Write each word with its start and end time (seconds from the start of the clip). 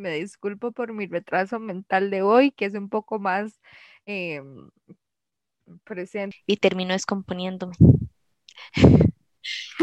Me 0.00 0.14
disculpo 0.14 0.72
por 0.72 0.94
mi 0.94 1.06
retraso 1.06 1.60
mental 1.60 2.10
de 2.10 2.22
hoy, 2.22 2.52
que 2.52 2.64
es 2.64 2.74
un 2.74 2.88
poco 2.88 3.18
más 3.18 3.60
em, 4.06 4.70
presente. 5.84 6.38
Y 6.46 6.56
termino 6.56 6.94
descomponiéndome. 6.94 7.76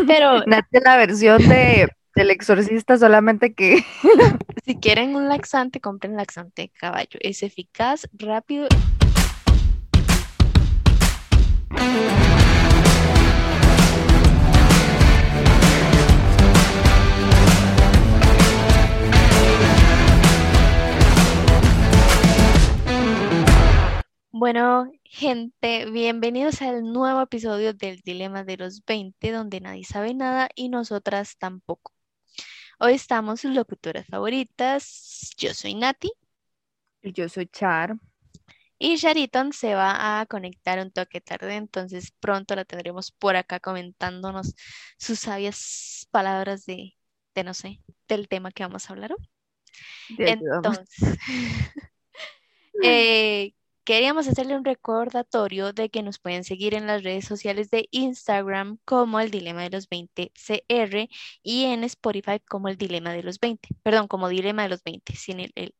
Pero 0.07 0.43
la 0.45 0.97
versión 0.97 1.37
de, 1.47 1.87
del 2.15 2.31
exorcista, 2.31 2.97
solamente 2.97 3.53
que 3.53 3.85
si 4.65 4.77
quieren 4.77 5.15
un 5.15 5.29
laxante, 5.29 5.79
compren 5.79 6.15
laxante 6.15 6.63
de 6.63 6.69
caballo. 6.69 7.19
Es 7.21 7.43
eficaz, 7.43 8.09
rápido. 8.13 8.67
Bueno, 24.39 24.91
gente, 25.03 25.89
bienvenidos 25.89 26.61
al 26.61 26.83
nuevo 26.83 27.21
episodio 27.23 27.73
del 27.73 28.01
Dilema 28.01 28.43
de 28.43 28.57
los 28.57 28.85
20, 28.85 29.31
donde 29.31 29.59
nadie 29.61 29.83
sabe 29.83 30.13
nada 30.13 30.47
y 30.53 30.69
nosotras 30.69 31.39
tampoco. 31.39 31.91
Hoy 32.77 32.93
estamos 32.93 33.41
sus 33.41 33.55
locutoras 33.55 34.05
favoritas. 34.05 35.31
Yo 35.39 35.55
soy 35.55 35.73
Nati 35.73 36.11
y 37.01 37.13
yo 37.13 37.27
soy 37.27 37.47
Char. 37.47 37.95
y 38.77 38.97
Shariton 38.97 39.53
se 39.53 39.73
va 39.73 40.21
a 40.21 40.25
conectar 40.27 40.77
un 40.77 40.91
toque 40.91 41.19
tarde, 41.19 41.55
entonces 41.55 42.11
pronto 42.19 42.55
la 42.55 42.63
tendremos 42.63 43.11
por 43.11 43.35
acá 43.35 43.59
comentándonos 43.59 44.53
sus 44.99 45.17
sabias 45.19 46.07
palabras 46.11 46.63
de, 46.67 46.93
de 47.33 47.43
no 47.43 47.55
sé, 47.55 47.81
del 48.07 48.27
tema 48.27 48.51
que 48.51 48.61
vamos 48.61 48.87
a 48.87 48.93
hablar 48.93 49.13
hoy. 49.13 49.29
Entonces, 50.19 50.95
eh, 52.83 53.56
queríamos 53.87 54.27
hacerle 54.27 54.57
un 54.57 54.65
recordatorio 54.65 55.71
de 55.71 55.89
que 55.89 56.03
nos 56.03 56.19
pueden 56.19 56.43
seguir 56.43 56.73
en 56.75 56.87
las 56.87 57.03
redes 57.03 57.23
sociales 57.25 57.69
de 57.71 57.87
Instagram 57.91 58.79
como 58.85 59.21
el 59.21 59.31
Dilema 59.31 59.63
de 59.63 59.69
los 59.69 59.87
20 59.87 60.33
CR 60.35 61.09
y 61.41 61.63
en 61.65 61.85
Spotify 61.85 62.41
como 62.45 62.67
el 62.67 62.77
Dilema 62.77 63.13
de 63.13 63.23
los 63.23 63.39
20, 63.39 63.69
perdón, 63.83 64.09
como 64.09 64.27
Dilema 64.27 64.63
de 64.63 64.69
los 64.69 64.83
20, 64.83 65.15
sin 65.15 65.39
el, 65.39 65.53
el- 65.55 65.73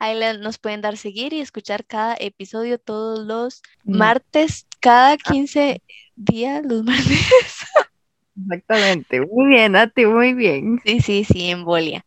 Ahí 0.00 0.18
nos 0.40 0.58
pueden 0.58 0.80
dar 0.82 0.96
seguir 0.96 1.32
y 1.32 1.40
escuchar 1.40 1.86
cada 1.86 2.16
episodio 2.18 2.78
todos 2.78 3.24
los 3.24 3.62
martes, 3.84 4.66
cada 4.80 5.16
15 5.16 5.82
días, 6.16 6.64
los 6.66 6.82
martes. 6.84 7.64
Exactamente. 8.36 9.20
Muy 9.20 9.46
bien, 9.46 9.72
Nati, 9.72 10.06
muy 10.06 10.34
bien. 10.34 10.80
Sí, 10.84 11.00
sí, 11.00 11.24
sí, 11.24 11.50
embolia. 11.50 12.04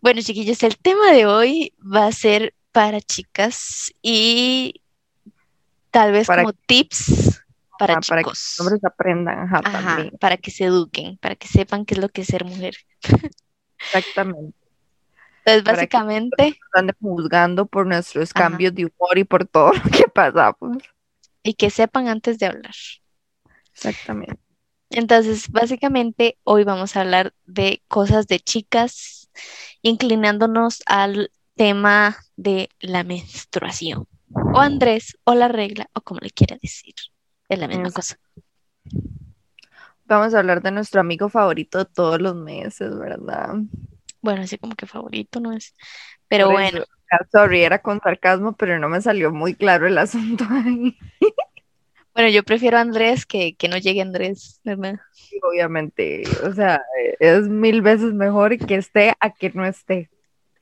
Bueno, 0.00 0.20
chiquillos, 0.22 0.62
el 0.64 0.76
tema 0.78 1.12
de 1.12 1.26
hoy 1.26 1.74
va 1.80 2.06
a 2.06 2.12
ser 2.12 2.54
para 2.72 3.00
chicas 3.00 3.92
y 4.02 4.82
tal 5.90 6.12
vez 6.12 6.26
Para- 6.26 6.42
como 6.42 6.52
tips 6.52 7.40
para 7.78 7.94
Ah, 7.94 8.00
para 8.00 8.22
que 8.22 8.30
chicos. 8.30 8.38
los 8.56 8.60
hombres 8.66 8.84
aprendan, 8.84 9.38
ajá, 9.40 9.62
Ajá, 9.64 9.96
también. 9.96 10.18
para 10.20 10.36
que 10.36 10.50
se 10.50 10.64
eduquen, 10.64 11.18
para 11.18 11.36
que 11.36 11.48
sepan 11.48 11.84
qué 11.84 11.94
es 11.94 12.00
lo 12.00 12.08
que 12.08 12.22
es 12.22 12.28
ser 12.28 12.44
mujer. 12.44 12.74
Exactamente. 13.92 14.56
Entonces, 15.44 15.62
Para 15.64 15.76
básicamente, 15.76 16.60
Están 16.66 16.90
juzgando 17.00 17.66
por 17.66 17.86
nuestros 17.86 18.32
Ajá. 18.34 18.44
cambios 18.44 18.74
de 18.74 18.86
humor 18.86 19.18
y 19.18 19.24
por 19.24 19.46
todo 19.46 19.72
lo 19.74 19.82
que 19.90 20.04
pasamos. 20.08 20.78
y 21.44 21.54
que 21.54 21.70
sepan 21.70 22.08
antes 22.08 22.38
de 22.38 22.46
hablar. 22.46 22.74
Exactamente. 23.74 24.40
Entonces, 24.90 25.48
básicamente, 25.50 26.38
hoy 26.44 26.64
vamos 26.64 26.96
a 26.96 27.00
hablar 27.00 27.34
de 27.46 27.82
cosas 27.88 28.26
de 28.26 28.40
chicas, 28.40 29.30
inclinándonos 29.82 30.82
al 30.86 31.30
tema 31.54 32.16
de 32.36 32.68
la 32.80 33.04
menstruación, 33.04 34.06
o 34.32 34.58
Andrés, 34.58 35.18
o 35.24 35.34
la 35.34 35.48
regla, 35.48 35.88
o 35.94 36.00
como 36.00 36.20
le 36.20 36.30
quiera 36.30 36.56
decir. 36.60 36.94
Es 37.48 37.58
la 37.58 37.68
misma 37.68 37.90
cosa. 37.90 38.16
Vamos 40.04 40.34
a 40.34 40.38
hablar 40.38 40.62
de 40.62 40.70
nuestro 40.70 41.00
amigo 41.00 41.28
favorito 41.28 41.78
de 41.78 41.84
todos 41.86 42.20
los 42.20 42.34
meses, 42.34 42.98
¿verdad? 42.98 43.54
Bueno, 44.20 44.42
así 44.42 44.58
como 44.58 44.74
que 44.74 44.86
favorito 44.86 45.40
no 45.40 45.52
es. 45.52 45.74
Pero 46.28 46.46
Por 46.46 46.54
bueno, 46.54 46.78
eso, 46.78 47.26
sorry, 47.30 47.62
era 47.62 47.80
con 47.80 48.00
sarcasmo, 48.00 48.56
pero 48.56 48.78
no 48.78 48.88
me 48.88 49.00
salió 49.00 49.32
muy 49.32 49.54
claro 49.54 49.86
el 49.86 49.98
asunto 49.98 50.44
ahí. 50.50 50.96
bueno, 52.14 52.30
yo 52.30 52.42
prefiero 52.42 52.78
a 52.78 52.82
Andrés 52.82 53.26
que, 53.26 53.54
que 53.56 53.68
no 53.68 53.78
llegue 53.78 54.00
Andrés, 54.00 54.60
¿verdad? 54.64 55.00
Obviamente, 55.42 56.22
o 56.44 56.52
sea, 56.52 56.80
es 57.18 57.48
mil 57.48 57.82
veces 57.82 58.14
mejor 58.14 58.56
que 58.58 58.76
esté 58.76 59.14
a 59.20 59.30
que 59.30 59.50
no 59.50 59.64
esté. 59.64 60.11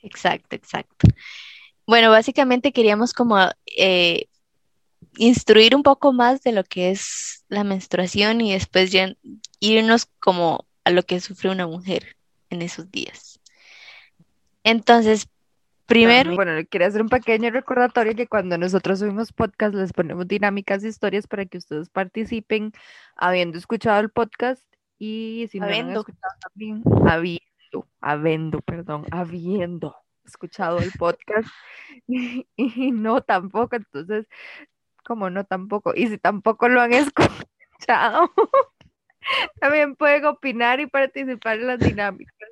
Exacto, 0.03 0.57
exacto. 0.57 1.09
Bueno, 1.87 2.11
básicamente 2.11 2.73
queríamos 2.73 3.13
como 3.13 3.39
eh, 3.77 4.27
instruir 5.17 5.75
un 5.75 5.83
poco 5.83 6.13
más 6.13 6.43
de 6.43 6.53
lo 6.53 6.65
que 6.65 6.91
es 6.91 7.45
la 7.49 7.65
menstruación 7.65 8.41
y 8.41 8.53
después 8.53 8.93
ya 8.93 9.15
irnos 9.61 10.07
como 10.21 10.67
a 10.85 10.91
lo 10.91 11.03
que 11.03 11.21
sufre 11.21 11.51
una 11.51 11.67
mujer 11.67 12.17
en 12.51 12.63
esos 12.63 12.91
días. 12.91 13.41
Entonces, 14.65 15.29
primero, 15.87 16.35
Bueno, 16.35 16.55
le 16.55 16.67
quería 16.67 16.89
hacer 16.89 17.03
un 17.03 17.09
pequeño 17.09 17.51
recordatorio 17.51 18.15
que 18.15 18.27
cuando 18.29 18.59
nosotros 18.59 18.99
subimos 19.01 19.33
podcast 19.33 19.75
les 19.75 19.93
ponemos 19.93 20.27
dinámicas, 20.29 20.85
historias 20.85 21.27
para 21.27 21.47
que 21.47 21.59
ustedes 21.59 21.89
participen 21.91 22.73
habiendo 23.17 23.59
escuchado 23.59 24.01
el 24.01 24.11
podcast 24.11 24.65
y 24.99 25.49
si 25.51 25.61
no 25.61 25.73
lo 25.73 25.81
han 25.81 25.91
Habiendo. 25.91 25.93
escuchado 25.93 26.35
también, 26.43 26.83
habiendo, 27.07 27.45
habiendo, 28.01 28.61
perdón, 28.61 29.07
habiendo 29.11 29.97
escuchado 30.25 30.79
el 30.79 30.93
podcast 30.93 31.49
y, 32.07 32.93
no 32.93 33.23
tampoco, 33.23 33.77
entonces, 33.77 34.27
como 35.05 35.31
no 35.31 35.45
tampoco, 35.45 35.93
y 35.95 36.09
si 36.09 36.19
tampoco 36.19 36.69
lo 36.69 36.81
han 36.81 36.93
escuchado, 37.79 38.33
también 39.61 39.97
pueden 39.97 40.25
opinar 40.27 40.81
y 40.81 40.87
participar 40.87 41.59
en 41.59 41.67
las 41.67 41.79
dinámicas. 41.81 42.51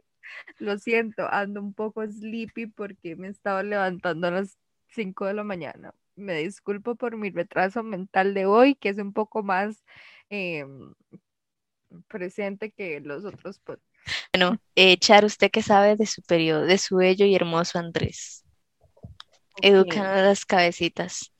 Lo 0.58 0.78
siento, 0.78 1.28
ando 1.30 1.60
un 1.60 1.74
poco 1.74 2.06
sleepy 2.06 2.66
porque 2.66 3.16
me 3.16 3.28
he 3.28 3.30
estado 3.30 3.62
levantando 3.62 4.28
a 4.28 4.30
las 4.32 4.58
5 4.88 5.26
de 5.26 5.34
la 5.34 5.44
mañana. 5.44 5.94
Me 6.16 6.34
disculpo 6.34 6.96
por 6.96 7.16
mi 7.16 7.30
retraso 7.30 7.82
mental 7.82 8.34
de 8.34 8.46
hoy, 8.46 8.74
que 8.74 8.88
es 8.90 8.98
un 8.98 9.12
poco 9.12 9.42
más 9.42 9.84
em, 10.30 10.94
presente 12.08 12.70
que 12.70 13.00
los 13.00 13.24
otros 13.24 13.58
podcasts. 13.60 13.87
Bueno, 14.32 14.60
eh, 14.74 14.96
Char, 14.98 15.24
usted 15.24 15.50
que 15.50 15.62
sabe 15.62 15.96
de 15.96 16.06
su 16.06 16.22
periodo, 16.22 16.62
de 16.66 16.78
su 16.78 16.96
bello 16.96 17.26
y 17.26 17.34
hermoso 17.34 17.78
Andrés, 17.78 18.44
educando 19.62 20.10
a 20.10 20.22
las 20.22 20.44
cabecitas. 20.44 21.32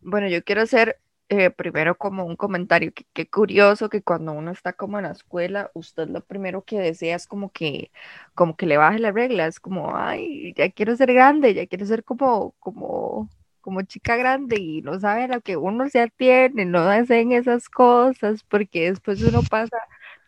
Bueno, 0.00 0.28
yo 0.28 0.42
quiero 0.42 0.62
hacer 0.62 0.98
eh, 1.28 1.50
primero 1.50 1.96
como 1.96 2.24
un 2.24 2.34
comentario 2.36 2.92
que 2.92 3.04
qué 3.12 3.28
curioso 3.28 3.88
que 3.88 4.02
cuando 4.02 4.32
uno 4.32 4.50
está 4.50 4.72
como 4.72 4.98
en 4.98 5.04
la 5.04 5.12
escuela, 5.12 5.70
usted 5.74 6.08
lo 6.08 6.24
primero 6.24 6.64
que 6.64 6.80
desea 6.80 7.14
es 7.16 7.26
como 7.28 7.52
que, 7.52 7.92
como 8.34 8.56
que 8.56 8.66
le 8.66 8.76
baje 8.78 8.98
la 8.98 9.12
regla, 9.12 9.46
es 9.46 9.60
como, 9.60 9.96
ay, 9.96 10.52
ya 10.56 10.70
quiero 10.70 10.96
ser 10.96 11.12
grande, 11.12 11.54
ya 11.54 11.66
quiero 11.66 11.86
ser 11.86 12.02
como, 12.04 12.52
como, 12.58 13.28
como 13.60 13.82
chica 13.82 14.16
grande 14.16 14.58
y 14.58 14.82
no 14.82 14.98
sabe 14.98 15.24
a 15.24 15.28
lo 15.28 15.40
que 15.40 15.56
uno 15.56 15.88
se 15.88 16.00
atiene, 16.00 16.64
no 16.64 16.80
hacen 16.80 17.32
esas 17.32 17.68
cosas, 17.68 18.42
porque 18.44 18.90
después 18.90 19.22
uno 19.22 19.42
pasa 19.48 19.76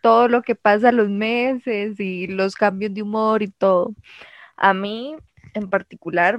todo 0.02 0.28
lo 0.28 0.42
que 0.42 0.54
pasa 0.54 0.92
los 0.92 1.08
meses 1.08 1.98
y 1.98 2.26
los 2.26 2.54
cambios 2.54 2.92
de 2.92 3.02
humor 3.02 3.42
y 3.42 3.48
todo. 3.48 3.94
A 4.56 4.74
mí, 4.74 5.16
en 5.54 5.70
particular, 5.70 6.38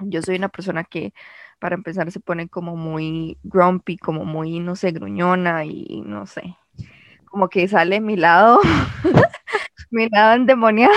yo 0.00 0.22
soy 0.22 0.36
una 0.36 0.48
persona 0.48 0.82
que 0.82 1.12
para 1.60 1.76
empezar 1.76 2.10
se 2.10 2.20
pone 2.20 2.48
como 2.48 2.74
muy 2.76 3.38
grumpy, 3.42 3.98
como 3.98 4.24
muy, 4.24 4.58
no 4.58 4.74
sé, 4.74 4.90
gruñona 4.90 5.64
y 5.64 6.02
no 6.04 6.26
sé, 6.26 6.56
como 7.26 7.48
que 7.48 7.68
sale 7.68 8.00
mi 8.00 8.16
lado, 8.16 8.60
mi 9.90 10.08
lado 10.08 10.34
endemoniado. 10.34 10.94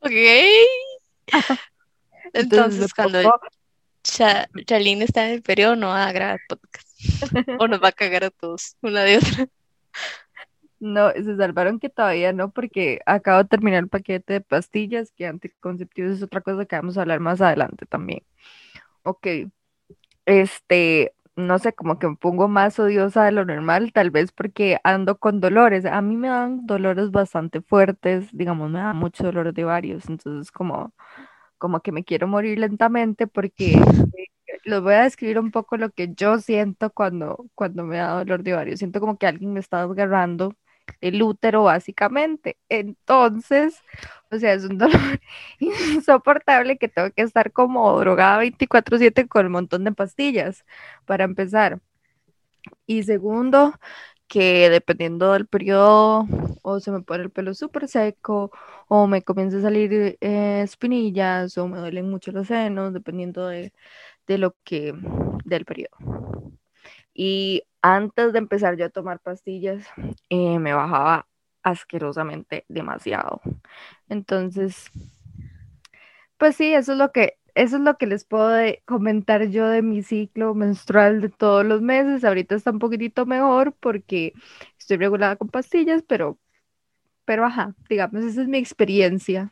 Ok. 0.00 0.12
Entonces 2.34 2.92
cuando 2.92 3.40
Charlene 4.02 5.04
está 5.04 5.26
en 5.26 5.34
el 5.34 5.42
periodo, 5.42 5.76
no 5.76 5.88
va 5.88 6.06
a 6.06 6.12
grabar 6.12 6.40
podcast. 6.48 6.87
O 7.58 7.68
nos 7.68 7.82
va 7.82 7.88
a 7.88 7.92
cagar 7.92 8.24
a 8.24 8.30
todos, 8.30 8.76
una 8.82 9.02
de 9.02 9.18
otra. 9.18 9.48
No, 10.80 11.10
se 11.10 11.36
salvaron 11.36 11.80
que 11.80 11.88
todavía 11.88 12.32
no, 12.32 12.50
porque 12.50 13.00
acabo 13.04 13.42
de 13.42 13.48
terminar 13.48 13.82
el 13.82 13.88
paquete 13.88 14.34
de 14.34 14.40
pastillas, 14.40 15.10
que 15.10 15.26
anticonceptivos 15.26 16.12
es 16.12 16.22
otra 16.22 16.40
cosa 16.40 16.66
que 16.66 16.76
vamos 16.76 16.96
a 16.96 17.00
hablar 17.00 17.20
más 17.20 17.40
adelante 17.40 17.84
también. 17.86 18.22
Ok, 19.02 19.26
este, 20.24 21.14
no 21.34 21.58
sé, 21.58 21.72
como 21.72 21.98
que 21.98 22.08
me 22.08 22.16
pongo 22.16 22.48
más 22.48 22.78
odiosa 22.78 23.24
de 23.24 23.32
lo 23.32 23.44
normal, 23.44 23.92
tal 23.92 24.10
vez 24.10 24.30
porque 24.30 24.78
ando 24.84 25.18
con 25.18 25.40
dolores. 25.40 25.84
A 25.84 26.00
mí 26.00 26.16
me 26.16 26.28
dan 26.28 26.66
dolores 26.66 27.10
bastante 27.10 27.60
fuertes, 27.60 28.28
digamos, 28.32 28.70
me 28.70 28.78
da 28.78 28.92
mucho 28.92 29.24
dolor 29.24 29.52
de 29.52 29.64
varios, 29.64 30.08
entonces 30.08 30.52
como, 30.52 30.92
como 31.58 31.80
que 31.80 31.92
me 31.92 32.04
quiero 32.04 32.28
morir 32.28 32.58
lentamente 32.58 33.26
porque 33.26 33.80
les 34.68 34.80
voy 34.82 34.94
a 34.94 35.02
describir 35.04 35.38
un 35.38 35.50
poco 35.50 35.76
lo 35.76 35.90
que 35.90 36.12
yo 36.14 36.38
siento 36.40 36.90
cuando, 36.90 37.46
cuando 37.54 37.84
me 37.84 37.98
da 37.98 38.18
dolor 38.18 38.42
de 38.42 38.52
varios. 38.54 38.78
Siento 38.80 39.00
como 39.00 39.18
que 39.18 39.26
alguien 39.26 39.52
me 39.52 39.60
está 39.60 39.86
desgarrando 39.86 40.54
el 41.00 41.22
útero 41.22 41.64
básicamente. 41.64 42.56
Entonces, 42.68 43.82
o 44.30 44.38
sea, 44.38 44.54
es 44.54 44.64
un 44.64 44.78
dolor 44.78 45.20
insoportable 45.60 46.78
que 46.78 46.88
tengo 46.88 47.10
que 47.12 47.22
estar 47.22 47.52
como 47.52 47.98
drogada 48.00 48.38
24/7 48.40 49.28
con 49.28 49.46
un 49.46 49.52
montón 49.52 49.84
de 49.84 49.92
pastillas 49.92 50.64
para 51.06 51.24
empezar. 51.24 51.80
Y 52.86 53.02
segundo, 53.04 53.74
que 54.28 54.70
dependiendo 54.70 55.32
del 55.32 55.46
periodo, 55.46 56.26
o 56.62 56.80
se 56.80 56.90
me 56.90 57.02
pone 57.02 57.24
el 57.24 57.30
pelo 57.30 57.54
súper 57.54 57.88
seco, 57.88 58.50
o 58.88 59.06
me 59.06 59.22
comienza 59.22 59.58
a 59.58 59.62
salir 59.62 60.18
eh, 60.20 60.62
espinillas, 60.62 61.56
o 61.58 61.68
me 61.68 61.78
duelen 61.78 62.10
mucho 62.10 62.32
los 62.32 62.48
senos, 62.48 62.92
dependiendo 62.92 63.46
de, 63.48 63.72
de 64.28 64.38
lo 64.38 64.54
que, 64.62 64.94
del 65.44 65.64
periodo. 65.64 65.96
Y 67.12 67.64
antes 67.82 68.32
de 68.32 68.38
empezar 68.38 68.76
yo 68.76 68.86
a 68.86 68.90
tomar 68.90 69.18
pastillas, 69.18 69.84
eh, 70.28 70.58
me 70.60 70.72
bajaba 70.72 71.26
asquerosamente 71.64 72.64
demasiado. 72.68 73.40
Entonces, 74.08 74.90
pues 76.36 76.54
sí, 76.56 76.72
eso 76.74 76.92
es 76.92 76.98
lo 76.98 77.10
que 77.10 77.38
eso 77.54 77.76
es 77.76 77.82
lo 77.82 77.96
que 77.96 78.06
les 78.06 78.24
puedo 78.24 78.56
comentar 78.84 79.48
yo 79.48 79.66
de 79.68 79.82
mi 79.82 80.04
ciclo 80.04 80.54
menstrual 80.54 81.20
de 81.20 81.28
todos 81.28 81.64
los 81.66 81.82
meses. 81.82 82.24
Ahorita 82.24 82.54
está 82.54 82.70
un 82.70 82.78
poquitito 82.78 83.26
mejor 83.26 83.74
porque 83.80 84.32
estoy 84.78 84.98
regulada 84.98 85.34
con 85.34 85.48
pastillas, 85.48 86.04
pero, 86.06 86.38
pero 87.24 87.44
ajá, 87.44 87.74
digamos, 87.88 88.22
esa 88.24 88.42
es 88.42 88.48
mi 88.48 88.58
experiencia. 88.58 89.50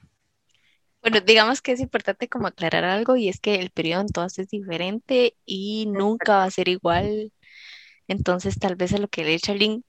Bueno, 1.06 1.20
digamos 1.24 1.62
que 1.62 1.70
es 1.72 1.80
importante 1.80 2.28
como 2.28 2.48
aclarar 2.48 2.82
algo 2.84 3.16
y 3.16 3.28
es 3.28 3.40
que 3.40 3.54
el 3.56 3.70
periodo 3.70 4.00
en 4.02 4.08
todas 4.08 4.38
es 4.40 4.48
diferente 4.48 5.36
y 5.46 5.86
nunca 5.86 6.38
va 6.38 6.44
a 6.44 6.50
ser 6.50 6.68
igual. 6.68 7.32
Entonces, 8.08 8.58
tal 8.58 8.76
vez 8.76 8.92
a 8.94 8.98
lo 8.98 9.08
que 9.08 9.24
le 9.24 9.38
link, 9.58 9.84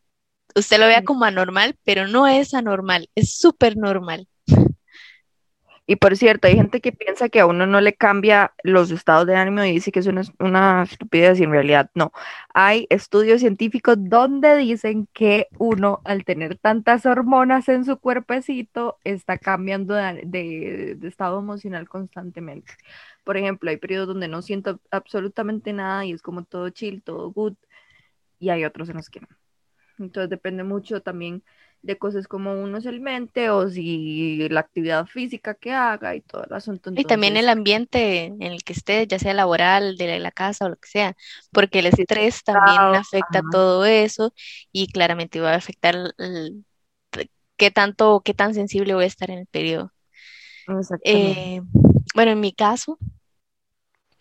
usted 0.55 0.79
lo 0.79 0.87
vea 0.87 1.03
como 1.03 1.25
anormal, 1.25 1.77
pero 1.83 2.07
no 2.07 2.27
es 2.27 2.53
anormal, 2.53 3.09
es 3.15 3.37
súper 3.37 3.77
normal. 3.77 4.27
Y 5.89 5.95
por 5.95 6.17
cierto, 6.17 6.47
hay 6.47 6.55
gente 6.55 6.81
que 6.81 6.91
piensa 6.91 7.29
que 7.29 7.39
a 7.39 7.45
uno 7.45 7.65
no 7.65 7.79
le 7.79 7.93
cambia 7.95 8.53
los 8.61 8.91
estados 8.91 9.25
de 9.25 9.37
ánimo 9.37 9.63
y 9.63 9.71
dice 9.71 9.93
que 9.93 9.99
es 9.99 10.07
una, 10.07 10.83
estupidez 10.83 11.39
y 11.39 11.45
en 11.45 11.51
realidad 11.51 11.89
no. 11.95 12.11
Hay 12.53 12.87
estudios 12.89 13.39
científicos 13.39 13.95
donde 13.97 14.57
dicen 14.57 15.07
que 15.13 15.47
uno 15.57 16.01
al 16.03 16.25
tener 16.25 16.57
tantas 16.57 17.05
hormonas 17.05 17.69
en 17.69 17.85
su 17.85 17.97
cuerpecito 17.99 18.99
está 19.05 19.37
cambiando 19.37 19.93
de, 19.95 20.97
estado 21.03 21.39
emocional 21.39 21.87
constantemente. 21.87 22.73
Por 23.23 23.37
ejemplo, 23.37 23.69
hay 23.69 23.77
periodos 23.77 24.09
donde 24.09 24.27
no 24.27 24.41
siento 24.41 24.81
absolutamente 24.91 25.71
nada 25.71 26.05
y 26.05 26.11
es 26.11 26.21
como 26.21 26.43
todo 26.43 26.69
chill, 26.69 27.01
todo 27.01 27.31
good 27.31 27.55
y 28.39 28.49
hay 28.49 28.65
otros 28.65 28.89
en 28.89 28.97
los 28.97 29.09
que 29.09 29.21
no. 29.21 29.27
Entonces 29.99 30.29
depende 30.29 30.63
mucho 30.63 31.01
también 31.01 31.43
de 31.81 31.97
cosas 31.97 32.27
como 32.27 32.53
uno 32.61 32.81
se 32.81 32.89
alimente 32.89 33.49
o 33.49 33.69
si 33.69 34.47
la 34.49 34.61
actividad 34.61 35.05
física 35.05 35.53
que 35.53 35.73
haga 35.73 36.15
y 36.15 36.21
todo 36.21 36.43
el 36.43 36.53
asunto. 36.53 36.91
y 36.95 37.03
también 37.05 37.37
el 37.37 37.49
ambiente 37.49 38.25
en 38.25 38.41
el 38.43 38.63
que 38.63 38.73
esté, 38.73 39.07
ya 39.07 39.19
sea 39.19 39.33
laboral, 39.33 39.97
de 39.97 40.19
la 40.19 40.31
casa 40.31 40.65
o 40.65 40.69
lo 40.69 40.75
que 40.75 40.89
sea, 40.89 41.15
porque 41.51 41.79
el 41.79 41.87
estrés 41.87 42.43
también 42.43 42.77
afecta 42.95 43.41
todo 43.51 43.85
eso 43.85 44.33
y 44.71 44.87
claramente 44.87 45.39
va 45.39 45.53
a 45.53 45.57
afectar 45.57 45.95
qué 47.57 47.71
tanto, 47.71 48.21
qué 48.23 48.33
tan 48.33 48.53
sensible 48.53 48.93
voy 48.93 49.05
a 49.05 49.07
estar 49.07 49.31
en 49.31 49.39
el 49.39 49.47
periodo. 49.47 49.91
Eh, 51.03 51.61
bueno, 52.15 52.31
en 52.31 52.39
mi 52.39 52.53
caso, 52.53 52.97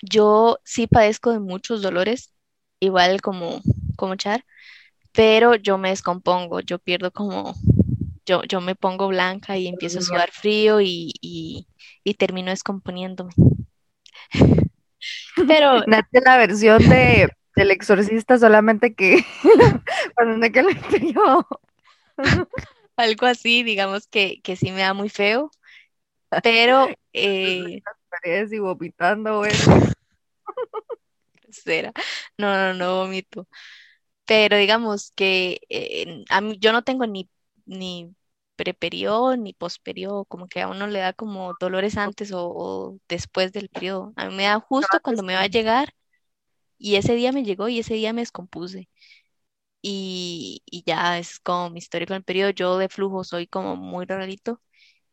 yo 0.02 0.58
sí 0.64 0.86
padezco 0.86 1.32
de 1.32 1.40
muchos 1.40 1.82
dolores, 1.82 2.32
igual 2.80 3.20
como, 3.20 3.60
como 3.96 4.16
Char, 4.16 4.44
pero 5.16 5.54
yo 5.54 5.78
me 5.78 5.88
descompongo, 5.88 6.60
yo 6.60 6.78
pierdo 6.78 7.10
como, 7.10 7.54
yo, 8.26 8.42
yo 8.44 8.60
me 8.60 8.74
pongo 8.74 9.08
blanca 9.08 9.56
y 9.56 9.66
empiezo 9.66 9.98
a 9.98 10.02
sudar 10.02 10.30
frío 10.30 10.82
y, 10.82 11.14
y, 11.20 12.14
termino 12.14 12.50
descomponiéndome. 12.50 13.32
Pero... 15.48 15.80
Nate 15.86 16.20
la 16.20 16.36
versión 16.36 16.86
de, 16.88 17.30
del 17.54 17.70
exorcista 17.70 18.38
solamente 18.38 18.94
que 18.94 19.24
cuando 20.14 20.52
que 20.52 20.62
le 20.62 20.76
Algo 22.96 23.26
así, 23.26 23.62
digamos 23.62 24.06
que, 24.06 24.40
que 24.42 24.56
sí 24.56 24.70
me 24.70 24.80
da 24.80 24.92
muy 24.94 25.08
feo, 25.08 25.50
pero... 26.42 26.88
Eh... 27.12 27.80
y 28.50 28.58
vomitando, 28.58 29.42
No, 32.38 32.54
no, 32.54 32.74
no 32.74 32.96
vomito 32.96 33.46
pero 34.26 34.56
digamos 34.56 35.12
que 35.16 35.60
eh, 35.68 36.24
a 36.30 36.40
mí, 36.40 36.58
yo 36.60 36.72
no 36.72 36.82
tengo 36.84 37.06
ni, 37.06 37.30
ni 37.66 38.14
preperiodo 38.56 39.36
ni 39.36 39.52
posperiodo, 39.54 40.24
como 40.26 40.48
que 40.48 40.62
a 40.62 40.68
uno 40.68 40.86
le 40.88 41.00
da 41.00 41.12
como 41.12 41.54
dolores 41.60 41.96
antes 41.96 42.32
o, 42.34 42.98
después 43.08 43.52
del 43.52 43.68
periodo. 43.68 44.12
A 44.16 44.28
mí 44.28 44.34
me 44.36 44.44
da 44.44 44.60
justo 44.60 44.98
cuando 45.02 45.22
me 45.22 45.34
va 45.34 45.42
a 45.42 45.46
llegar 45.48 45.94
y 46.78 46.96
ese 46.96 47.14
día 47.16 47.32
me 47.32 47.44
llegó 47.44 47.68
y 47.68 47.80
ese 47.80 47.94
día 47.94 48.12
me 48.12 48.22
descompuse. 48.22 48.88
Y, 49.82 50.62
y 50.66 50.84
ya 50.86 51.18
es 51.18 51.40
como 51.40 51.70
mi 51.70 51.78
historia 51.78 52.06
con 52.06 52.16
el 52.16 52.24
periodo. 52.24 52.50
Yo 52.50 52.78
de 52.78 52.88
flujo 52.88 53.24
soy 53.24 53.46
como 53.46 53.76
muy 53.76 54.06
rarito. 54.06 54.62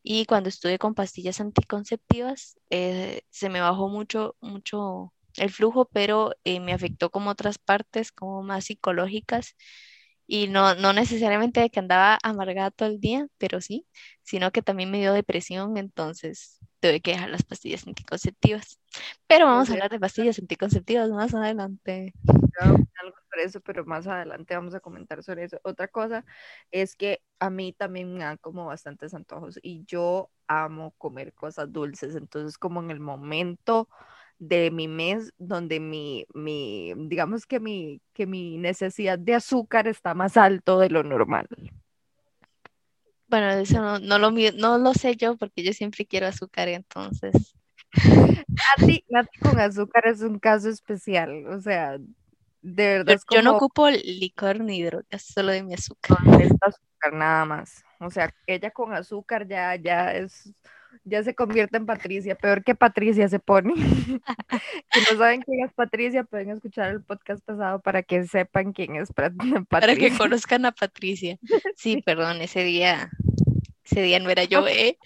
Y 0.02 0.26
cuando 0.26 0.50
estuve 0.50 0.78
con 0.78 0.94
pastillas 0.94 1.40
anticonceptivas, 1.40 2.56
eh, 2.70 3.22
se 3.30 3.50
me 3.50 3.60
bajó 3.62 3.88
mucho, 3.88 4.36
mucho 4.40 5.13
el 5.36 5.50
flujo, 5.50 5.86
pero 5.86 6.32
eh, 6.44 6.60
me 6.60 6.72
afectó 6.72 7.10
como 7.10 7.30
otras 7.30 7.58
partes, 7.58 8.12
como 8.12 8.42
más 8.42 8.66
psicológicas, 8.66 9.56
y 10.26 10.48
no, 10.48 10.74
no 10.74 10.92
necesariamente 10.92 11.60
de 11.60 11.70
que 11.70 11.80
andaba 11.80 12.18
amargada 12.22 12.70
todo 12.70 12.88
el 12.88 13.00
día, 13.00 13.26
pero 13.38 13.60
sí, 13.60 13.86
sino 14.22 14.52
que 14.52 14.62
también 14.62 14.90
me 14.90 14.98
dio 14.98 15.12
depresión, 15.12 15.76
entonces 15.76 16.60
tuve 16.80 17.00
que 17.00 17.12
dejar 17.12 17.30
las 17.30 17.42
pastillas 17.42 17.86
anticonceptivas. 17.86 18.78
Pero 19.26 19.46
vamos 19.46 19.68
a 19.68 19.72
hablar 19.72 19.90
de 19.90 20.00
pastillas 20.00 20.38
anticonceptivas 20.38 21.10
más 21.10 21.34
adelante. 21.34 22.14
Algo 22.58 23.16
sobre 23.28 23.44
eso, 23.44 23.60
pero 23.60 23.84
más 23.84 24.06
adelante 24.06 24.54
vamos 24.54 24.74
a 24.74 24.80
comentar 24.80 25.22
sobre 25.22 25.44
eso. 25.44 25.58
Otra 25.62 25.88
cosa 25.88 26.24
es 26.70 26.96
que 26.96 27.20
a 27.38 27.50
mí 27.50 27.72
también 27.72 28.14
me 28.14 28.20
dan 28.20 28.38
como 28.38 28.66
bastantes 28.66 29.12
antojos 29.12 29.58
y 29.62 29.84
yo 29.84 30.30
amo 30.46 30.94
comer 30.98 31.34
cosas 31.34 31.72
dulces, 31.72 32.16
entonces 32.16 32.58
como 32.58 32.80
en 32.80 32.90
el 32.90 33.00
momento 33.00 33.88
de 34.38 34.70
mi 34.70 34.88
mes 34.88 35.32
donde 35.38 35.80
mi, 35.80 36.26
mi 36.34 36.92
digamos 36.96 37.46
que 37.46 37.60
mi, 37.60 38.00
que 38.12 38.26
mi 38.26 38.58
necesidad 38.58 39.18
de 39.18 39.34
azúcar 39.34 39.88
está 39.88 40.14
más 40.14 40.36
alto 40.36 40.78
de 40.78 40.90
lo 40.90 41.02
normal. 41.02 41.48
Bueno, 43.28 43.50
eso 43.50 43.80
no, 43.80 43.98
no, 43.98 44.18
lo, 44.18 44.30
no 44.30 44.78
lo 44.78 44.94
sé 44.94 45.16
yo 45.16 45.36
porque 45.36 45.64
yo 45.64 45.72
siempre 45.72 46.06
quiero 46.06 46.26
azúcar, 46.26 46.68
entonces. 46.68 47.56
Nati, 48.78 49.04
con 49.40 49.58
azúcar 49.58 50.06
es 50.06 50.20
un 50.20 50.38
caso 50.38 50.68
especial, 50.68 51.46
o 51.46 51.60
sea, 51.60 51.98
de 52.60 52.86
verdad. 52.86 53.16
Yo, 53.30 53.42
no 53.42 53.56
ocupo 53.56 53.88
licor 53.90 54.60
ni 54.60 54.82
drogas, 54.82 55.22
solo 55.22 55.52
de 55.52 55.62
mi 55.62 55.74
azúcar. 55.74 56.18
No, 56.24 56.32
azúcar 56.32 57.12
nada 57.12 57.44
más. 57.44 57.84
O 58.00 58.10
sea, 58.10 58.34
ella 58.46 58.70
con 58.70 58.92
azúcar 58.92 59.46
ya, 59.46 59.76
ya 59.76 60.12
es 60.12 60.52
ya 61.04 61.22
se 61.22 61.34
convierte 61.34 61.76
en 61.76 61.86
Patricia, 61.86 62.34
peor 62.34 62.64
que 62.64 62.74
Patricia 62.74 63.28
se 63.28 63.38
pone. 63.38 63.74
si 64.92 65.00
no 65.12 65.18
saben 65.18 65.42
quién 65.42 65.64
es 65.64 65.72
Patricia, 65.72 66.24
pueden 66.24 66.50
escuchar 66.50 66.90
el 66.90 67.02
podcast 67.02 67.44
pasado 67.44 67.80
para 67.80 68.02
que 68.02 68.26
sepan 68.26 68.72
quién 68.72 68.96
es 68.96 69.12
Patricia. 69.14 69.64
Para 69.68 69.96
que 69.96 70.16
conozcan 70.16 70.66
a 70.66 70.72
Patricia. 70.72 71.38
Sí, 71.76 72.02
perdón, 72.02 72.40
ese 72.40 72.64
día, 72.64 73.10
ese 73.84 74.02
día 74.02 74.18
no 74.18 74.30
era 74.30 74.44
yo, 74.44 74.66
¿eh? 74.66 74.96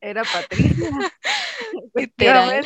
Era 0.00 0.22
Patricia. 0.24 0.90
Literal. 1.94 2.64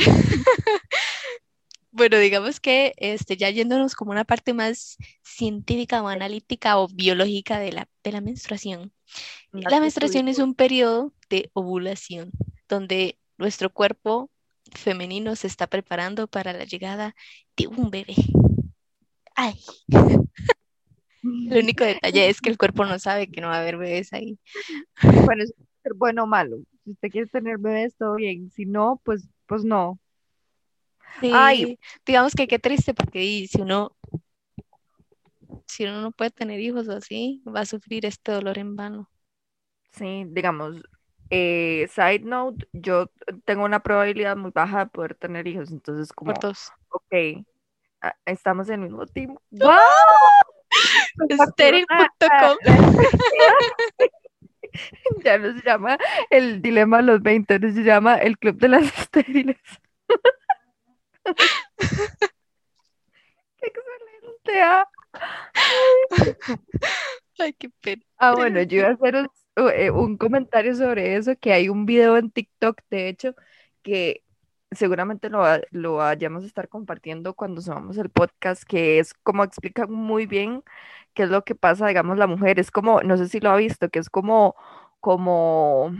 Bueno, 1.99 2.17
digamos 2.19 2.61
que 2.61 2.95
este, 2.97 3.37
ya 3.37 3.51
yéndonos 3.51 3.97
como 3.97 4.13
una 4.13 4.25
parte 4.25 4.55
más 4.55 4.99
científica 5.25 6.01
o 6.01 6.07
analítica 6.07 6.79
o 6.79 6.87
biológica 6.87 7.59
de 7.59 7.73
la, 7.73 7.89
de 8.05 8.13
la 8.13 8.21
menstruación. 8.21 8.93
La 9.51 9.81
menstruación 9.81 10.29
es 10.29 10.39
un 10.39 10.55
periodo 10.55 11.13
de 11.29 11.51
ovulación 11.55 12.31
donde 12.69 13.19
nuestro 13.37 13.73
cuerpo 13.73 14.31
femenino 14.71 15.35
se 15.35 15.49
está 15.49 15.67
preparando 15.67 16.29
para 16.29 16.53
la 16.53 16.65
llegada 16.65 17.17
de 17.57 17.67
un 17.67 17.91
bebé. 17.91 18.15
Ay. 19.35 19.61
El 21.51 21.65
único 21.65 21.83
detalle 21.83 22.29
es 22.29 22.41
que 22.41 22.51
el 22.51 22.59
cuerpo 22.59 22.85
no 22.85 23.01
sabe 23.01 23.29
que 23.29 23.41
no 23.41 23.49
va 23.49 23.57
a 23.57 23.61
haber 23.61 23.77
bebés 23.77 24.13
ahí. 24.13 24.39
Bueno, 25.25 25.43
es 25.43 25.53
bueno 25.97 26.23
o 26.23 26.27
malo. 26.29 26.59
Si 26.85 26.93
usted 26.93 27.09
quiere 27.11 27.27
tener 27.27 27.59
bebés, 27.59 27.97
todo 27.97 28.15
bien. 28.15 28.53
Si 28.53 28.67
no, 28.67 29.01
pues, 29.05 29.29
pues 29.47 29.65
no. 29.65 29.99
Sí, 31.21 31.79
digamos 32.07 32.35
que 32.35 32.47
qué 32.47 32.59
triste 32.59 32.95
porque 32.95 33.47
si 33.49 33.61
uno 33.61 33.97
si 35.67 35.85
uno 35.85 36.01
no 36.01 36.13
puede 36.13 36.31
tener 36.31 36.61
hijos 36.61 36.89
así, 36.89 37.43
va 37.47 37.61
a 37.61 37.67
sufrir 37.67 38.07
este 38.07 38.33
dolor 38.33 38.59
en 38.59 38.77
vano. 38.77 39.11
Sí, 39.91 40.25
digamos, 40.29 40.77
eh, 41.31 41.89
side 41.91 42.21
note, 42.21 42.67
yo 42.73 43.11
tengo 43.45 43.65
una 43.65 43.81
probabilidad 43.81 44.37
muy 44.37 44.51
baja 44.51 44.81
de 44.81 44.91
poder 44.91 45.15
tener 45.15 45.47
hijos, 45.47 45.71
entonces 45.71 46.13
como, 46.13 46.33
Por 46.33 46.43
dos. 46.43 46.73
ok, 46.91 47.45
ah, 48.01 48.15
estamos 48.25 48.69
en 48.69 48.83
el 48.83 48.89
mismo 48.89 49.07
team. 49.07 49.37
Estéril.com. 51.29 52.57
Ya 55.25 55.39
no 55.39 55.53
se 55.55 55.63
llama 55.65 55.99
el 56.31 56.63
dilema 56.63 56.99
de 56.99 57.05
los 57.05 57.23
20, 57.23 57.59
no 57.59 57.73
se 57.73 57.83
llama 57.83 58.17
el 58.17 58.39
club 58.39 58.59
de 58.59 58.69
las 58.69 58.99
estériles. 58.99 59.57
Qué 63.57 63.67
excelente. 63.67 64.63
Ah. 64.63 64.87
Ay, 67.39 67.53
qué 67.55 67.71
pena. 67.81 68.03
Ah, 68.19 68.35
bueno, 68.35 68.63
yo 68.63 68.79
iba 68.79 68.89
a 68.89 68.93
hacer 68.93 69.17
un, 69.17 69.31
eh, 69.71 69.91
un 69.91 70.17
comentario 70.17 70.75
sobre 70.75 71.17
eso, 71.17 71.37
que 71.41 71.53
hay 71.53 71.69
un 71.69 71.87
video 71.87 72.17
en 72.17 72.31
TikTok, 72.31 72.81
de 72.91 73.09
hecho, 73.09 73.35
que 73.83 74.23
seguramente 74.71 75.31
lo, 75.31 75.45
lo 75.71 75.95
vayamos 75.95 76.45
a 76.45 76.47
estar 76.47 76.69
compartiendo 76.69 77.35
cuando 77.35 77.61
subamos 77.63 77.97
el 77.99 78.11
podcast, 78.11 78.65
que 78.65 78.99
es 78.99 79.15
como 79.15 79.45
explica 79.45 79.87
muy 79.87 80.27
bien 80.27 80.63
qué 81.15 81.25
es 81.25 81.31
lo 81.31 81.45
que 81.45 81.55
pasa, 81.55 81.87
digamos, 81.89 82.19
la 82.19 82.27
mujer. 82.27 82.59
Es 82.59 82.71
como, 82.71 83.03
no 83.03 83.17
sé 83.17 83.29
si 83.29 83.41
lo 83.41 83.51
ha 83.51 83.57
visto, 83.57 83.89
que 83.91 83.99
es 83.99 84.11
como, 84.11 84.55
como, 85.01 85.93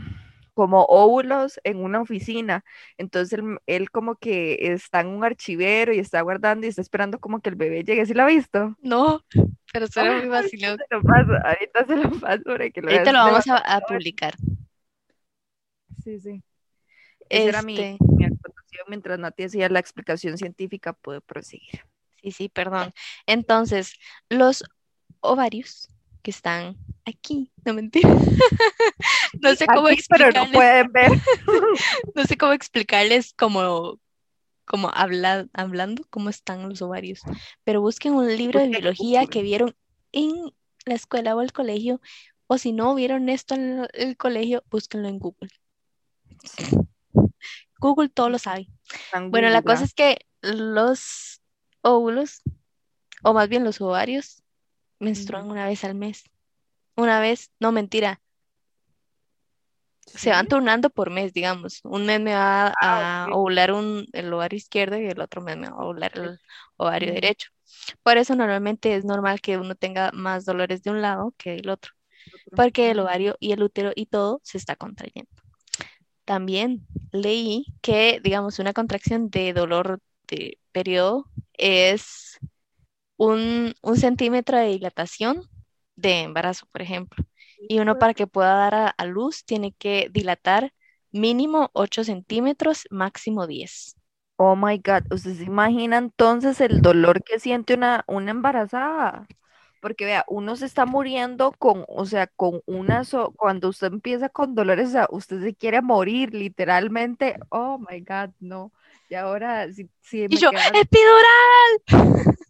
como 0.59 0.83
óvulos 0.89 1.57
en 1.63 1.77
una 1.77 2.01
oficina. 2.01 2.65
Entonces 2.97 3.39
él, 3.39 3.59
él 3.65 3.89
como 3.91 4.15
que 4.17 4.57
está 4.73 4.99
en 4.99 5.07
un 5.07 5.23
archivero 5.23 5.93
y 5.93 5.99
está 5.99 6.19
guardando 6.19 6.65
y 6.65 6.69
está 6.69 6.81
esperando 6.81 7.17
como 7.17 7.39
que 7.39 7.47
el 7.47 7.55
bebé 7.55 7.85
llegue. 7.85 8.05
¿Sí 8.05 8.13
lo 8.13 8.23
ha 8.23 8.25
visto? 8.25 8.75
No, 8.81 9.23
pero 9.71 9.87
suena 9.87 10.17
muy 10.17 10.27
vacilón. 10.27 10.77
Se 10.77 10.93
lo 10.93 11.01
paso, 11.01 11.31
ahorita 11.45 11.85
se 11.85 11.95
lo 11.95 12.11
paso 12.19 12.43
para 12.43 12.69
que 12.71 12.81
lo 12.81 12.89
Ahorita 12.89 13.03
veas. 13.11 13.13
lo 13.13 13.19
vamos 13.31 13.45
a, 13.47 13.79
publicar. 13.87 14.35
Sí, 16.03 16.19
sí. 16.19 16.43
Esa 17.29 17.47
era 17.47 17.61
mi, 17.61 17.79
Este, 17.79 17.97
mi 18.01 18.25
acotación. 18.25 18.83
Mientras 18.89 19.17
Nati 19.17 19.43
hacía 19.43 19.69
la 19.69 19.79
explicación 19.79 20.37
científica, 20.37 20.91
puedo 20.91 21.21
proseguir. 21.21 21.85
sí, 22.21 22.31
sí, 22.31 22.49
perdón. 22.49 22.91
Entonces, 23.27 23.93
los 24.27 24.65
ovarios 25.21 25.87
que 26.21 26.31
están 26.31 26.77
aquí, 27.05 27.51
no 27.65 27.73
mentira. 27.73 28.09
No 29.41 29.55
sé 29.55 29.65
cómo 29.67 29.87
Aquí, 29.87 30.01
pero 30.09 30.31
no 30.31 30.43
explicarles, 30.43 30.53
pueden 30.53 30.91
ver. 30.91 31.11
no 32.15 32.25
sé 32.25 32.37
cómo 32.37 32.53
explicarles 32.53 33.33
como, 33.33 33.99
como 34.65 34.89
habla- 34.93 35.47
hablando 35.53 36.03
cómo 36.09 36.29
están 36.29 36.67
los 36.67 36.81
ovarios. 36.81 37.21
Pero 37.63 37.81
busquen 37.81 38.13
un 38.13 38.27
libro 38.35 38.59
de 38.59 38.67
biología 38.67 39.25
que 39.27 39.41
vieron 39.41 39.75
en 40.11 40.51
la 40.85 40.95
escuela 40.95 41.35
o 41.35 41.41
el 41.41 41.53
colegio, 41.53 42.01
o 42.47 42.57
si 42.57 42.71
no 42.71 42.95
vieron 42.95 43.29
esto 43.29 43.55
en 43.55 43.87
el, 43.93 44.17
colegio, 44.17 44.63
búsquenlo 44.69 45.07
en 45.07 45.19
Google. 45.19 45.49
Google 47.79 48.09
todo 48.09 48.29
lo 48.29 48.39
sabe. 48.39 48.67
Bueno, 49.29 49.49
la 49.49 49.61
cosa 49.61 49.85
es 49.85 49.93
que 49.93 50.25
los 50.41 51.41
óvulos, 51.81 52.41
o 53.23 53.33
más 53.33 53.47
bien 53.47 53.63
los 53.63 53.79
ovarios, 53.79 54.43
menstruan 54.99 55.49
una 55.49 55.67
vez 55.67 55.83
al 55.83 55.95
mes. 55.95 56.23
Una 56.95 57.19
vez, 57.21 57.51
no 57.59 57.71
mentira, 57.71 58.21
¿sí? 60.05 60.17
se 60.17 60.31
van 60.31 60.47
turnando 60.47 60.89
por 60.89 61.09
mes, 61.11 61.33
digamos. 61.33 61.81
Un 61.83 62.05
mes 62.05 62.19
me 62.19 62.33
va 62.33 62.75
Ah, 62.81 63.01
a 63.01 63.27
ok. 63.27 63.29
ovular 63.31 63.71
un, 63.73 64.07
el 64.13 64.33
ovario 64.33 64.57
izquierdo 64.57 64.97
y 64.97 65.05
el 65.07 65.19
otro 65.21 65.41
mes 65.41 65.57
me 65.57 65.69
va 65.69 65.77
a 65.77 65.83
ovular 65.83 66.11
el 66.17 66.39
ovario 66.77 67.13
derecho. 67.13 67.49
Por 68.03 68.17
eso 68.17 68.35
normalmente 68.35 68.95
es 68.95 69.05
normal 69.05 69.41
que 69.41 69.57
uno 69.57 69.75
tenga 69.75 70.11
más 70.13 70.45
dolores 70.45 70.83
de 70.83 70.91
un 70.91 71.01
lado 71.01 71.33
que 71.37 71.51
del 71.51 71.69
otro, 71.69 71.93
porque 72.55 72.91
el 72.91 72.99
ovario 72.99 73.35
y 73.39 73.53
el 73.53 73.63
útero 73.63 73.91
y 73.95 74.07
todo 74.07 74.41
se 74.43 74.57
está 74.57 74.75
contrayendo. 74.75 75.31
También 76.25 76.87
leí 77.11 77.65
que, 77.81 78.19
digamos, 78.23 78.59
una 78.59 78.73
contracción 78.73 79.29
de 79.29 79.53
dolor 79.53 79.99
de 80.27 80.59
periodo 80.71 81.25
es 81.53 82.39
un, 83.19 83.75
un 83.83 83.97
centímetro 83.97 84.57
de 84.59 84.67
dilatación 84.69 85.43
de 85.97 86.21
embarazo, 86.23 86.67
por 86.73 86.81
ejemplo. 86.83 87.25
Y 87.67 87.79
uno 87.81 87.97
para 87.97 88.15
que 88.15 88.27
pueda 88.27 88.55
dar 88.55 88.75
a, 88.75 88.87
a 88.89 89.05
luz 89.05 89.45
tiene 89.45 89.73
que 89.73 90.09
dilatar 90.11 90.73
mínimo 91.11 91.71
8 91.73 92.03
centímetros, 92.05 92.87
máximo 92.91 93.47
10. 93.47 93.95
Oh 94.37 94.55
my 94.55 94.77
God, 94.79 95.03
¿usted 95.11 95.35
se 95.35 95.43
imagina 95.43 95.97
entonces 95.97 96.61
el 96.61 96.81
dolor 96.81 97.23
que 97.23 97.39
siente 97.39 97.73
una, 97.73 98.05
una 98.07 98.31
embarazada? 98.31 99.27
Porque 99.81 100.05
vea, 100.05 100.25
uno 100.27 100.55
se 100.55 100.65
está 100.65 100.85
muriendo 100.85 101.51
con, 101.53 101.85
o 101.87 102.05
sea, 102.05 102.27
con 102.27 102.61
una, 102.65 103.03
so- 103.05 103.33
cuando 103.37 103.69
usted 103.69 103.87
empieza 103.93 104.29
con 104.29 104.55
dolores, 104.55 104.89
o 104.89 104.91
sea, 104.91 105.07
usted 105.11 105.41
se 105.41 105.55
quiere 105.55 105.81
morir, 105.81 106.33
literalmente. 106.33 107.37
Oh 107.49 107.79
my 107.79 107.99
God, 108.01 108.31
no. 108.39 108.73
Y 109.09 109.15
ahora, 109.15 109.71
si, 109.73 109.89
si 110.01 110.27
Y 110.29 110.37
me 110.37 110.43
yo, 110.43 110.51
quedan, 110.51 110.73
epidural. 110.73 111.81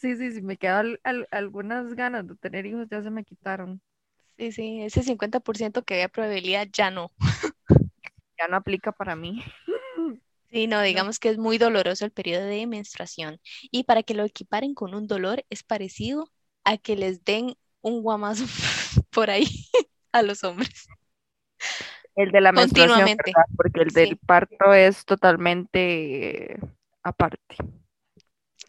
sí, 0.00 0.16
sí, 0.16 0.32
si 0.32 0.42
me 0.42 0.56
quedan 0.56 0.98
al- 1.04 1.28
algunas 1.30 1.94
ganas 1.94 2.26
de 2.26 2.36
tener 2.36 2.66
hijos, 2.66 2.88
ya 2.90 3.02
se 3.02 3.10
me 3.10 3.24
quitaron. 3.24 3.80
Sí, 4.38 4.50
sí, 4.52 4.82
ese 4.82 5.02
50% 5.04 5.84
que 5.84 5.94
había 5.94 6.08
probabilidad 6.08 6.66
ya 6.72 6.90
no. 6.90 7.10
Ya 8.38 8.48
no 8.48 8.56
aplica 8.56 8.92
para 8.92 9.14
mí. 9.16 9.42
Sí, 10.50 10.66
no, 10.66 10.82
digamos 10.82 11.18
que 11.20 11.28
es 11.30 11.38
muy 11.38 11.58
doloroso 11.58 12.04
el 12.04 12.10
periodo 12.10 12.44
de 12.46 12.66
menstruación. 12.66 13.40
Y 13.70 13.84
para 13.84 14.02
que 14.02 14.14
lo 14.14 14.24
equiparen 14.24 14.74
con 14.74 14.94
un 14.94 15.06
dolor 15.06 15.44
es 15.48 15.62
parecido 15.62 16.28
a 16.64 16.76
que 16.76 16.96
les 16.96 17.24
den 17.24 17.54
un 17.82 18.02
guamazo 18.02 18.44
por 19.10 19.30
ahí 19.30 19.46
a 20.12 20.22
los 20.22 20.42
hombres. 20.44 20.88
El 22.14 22.30
de 22.32 22.40
la 22.40 22.52
menstruación. 22.52 23.04
¿verdad? 23.16 23.44
Porque 23.56 23.82
el 23.82 23.88
del 23.92 24.16
Sí. 24.16 24.18
parto 24.18 24.72
es 24.74 25.04
totalmente 25.04 26.58
aparte. 27.02 27.56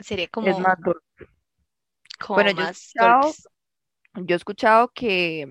Sería 0.02 0.28
Es 0.28 0.32
como, 0.32 0.60
más 0.60 0.78
duro. 0.82 1.02
como 2.20 2.36
Bueno, 2.36 2.52
yo 2.52 2.64
he 2.64 2.66
más 2.66 2.78
escuchado, 2.78 3.22
golpes. 3.22 3.48
yo 4.16 4.36
he 4.36 4.38
escuchado 4.38 4.92
que, 4.94 5.48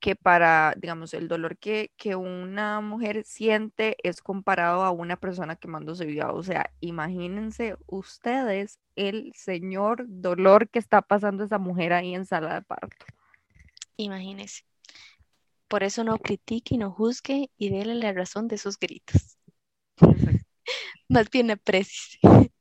que 0.00 0.16
para, 0.16 0.74
digamos, 0.76 1.14
el 1.14 1.28
dolor 1.28 1.58
que, 1.58 1.92
que 1.96 2.14
una 2.16 2.80
mujer 2.80 3.24
siente 3.24 3.96
es 4.02 4.22
comparado 4.22 4.82
a 4.84 4.90
una 4.90 5.16
persona 5.16 5.56
quemándose 5.56 6.06
viva. 6.06 6.32
O 6.32 6.42
sea, 6.42 6.72
imagínense 6.80 7.76
ustedes 7.86 8.78
el 8.96 9.32
señor 9.34 10.04
dolor 10.08 10.68
que 10.70 10.78
está 10.78 11.02
pasando 11.02 11.44
esa 11.44 11.58
mujer 11.58 11.92
ahí 11.92 12.14
en 12.14 12.26
sala 12.26 12.54
de 12.54 12.62
parto. 12.62 13.06
Imagínese. 13.96 14.64
Por 15.68 15.82
eso 15.82 16.04
no 16.04 16.18
critique 16.18 16.74
y 16.74 16.78
no 16.78 16.90
juzgue 16.92 17.50
y 17.58 17.70
déle 17.70 17.94
la 17.94 18.12
razón 18.12 18.48
de 18.48 18.58
sus 18.58 18.78
gritos. 18.78 19.37
Más 21.08 21.30
bien 21.30 21.50
aprecie. 21.50 22.18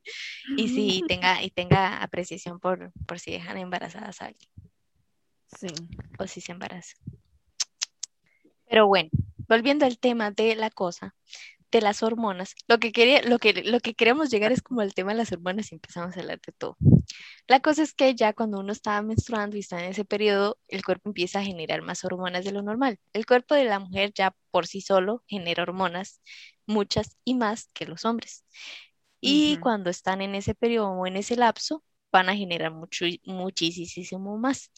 Y 0.58 0.70
sí, 0.70 1.04
tenga, 1.08 1.44
y 1.44 1.50
tenga 1.50 2.02
apreciación 2.02 2.60
por, 2.60 2.94
por 3.06 3.20
si 3.20 3.32
dejan 3.32 3.58
embarazadas 3.58 4.22
a 4.22 4.28
alguien 4.28 4.50
Sí. 5.48 5.68
o 6.18 6.26
si 6.28 6.40
se 6.40 6.54
embarazan. 6.54 6.98
Pero 8.70 8.88
bueno, 8.88 9.10
volviendo 9.48 9.86
al 9.86 10.00
tema 10.00 10.32
de 10.32 10.56
la 10.56 10.70
cosa, 10.70 11.14
de 11.72 11.82
las 11.82 12.02
hormonas, 12.04 12.56
lo 12.68 12.80
que 12.80 12.92
quería, 12.92 13.22
lo 13.24 13.40
que, 13.40 13.54
lo 13.64 13.80
que 13.82 13.94
queremos 13.94 14.30
llegar 14.30 14.52
es 14.52 14.62
como 14.62 14.82
el 14.82 14.94
tema 14.94 15.12
de 15.12 15.18
las 15.18 15.32
hormonas 15.32 15.72
y 15.72 15.76
empezamos 15.76 16.16
a 16.16 16.20
hablar 16.22 16.40
de 16.46 16.54
todo. 16.54 16.78
La 17.48 17.60
cosa 17.60 17.84
es 17.84 17.94
que 17.94 18.16
ya 18.16 18.34
cuando 18.34 18.60
uno 18.60 18.72
está 18.72 19.02
menstruando 19.02 19.58
y 19.58 19.60
está 19.60 19.84
en 19.84 19.92
ese 19.92 20.06
periodo, 20.06 20.58
el 20.68 20.84
cuerpo 20.84 21.10
empieza 21.10 21.40
a 21.40 21.44
generar 21.44 21.82
más 21.82 22.04
hormonas 22.04 22.46
de 22.46 22.52
lo 22.52 22.62
normal. 22.62 23.00
El 23.14 23.26
cuerpo 23.26 23.56
de 23.56 23.66
la 23.66 23.80
mujer 23.80 24.12
ya 24.14 24.36
por 24.52 24.68
sí 24.68 24.82
solo 24.82 25.24
genera 25.28 25.64
hormonas, 25.64 26.22
muchas 26.68 27.18
y 27.26 27.36
más 27.36 27.70
que 27.74 27.86
los 27.88 28.06
hombres. 28.06 28.46
Y 29.22 29.58
cuando 29.58 29.90
están 29.90 30.22
en 30.22 30.36
ese 30.36 30.56
periodo 30.56 30.90
o 30.92 31.08
en 31.08 31.18
ese 31.18 31.36
lapso, 31.36 31.84
van 32.12 32.30
a 32.30 32.36
generar 32.36 32.72
mucho, 32.72 33.06
muchísimo 33.26 34.38
más. 34.38 34.72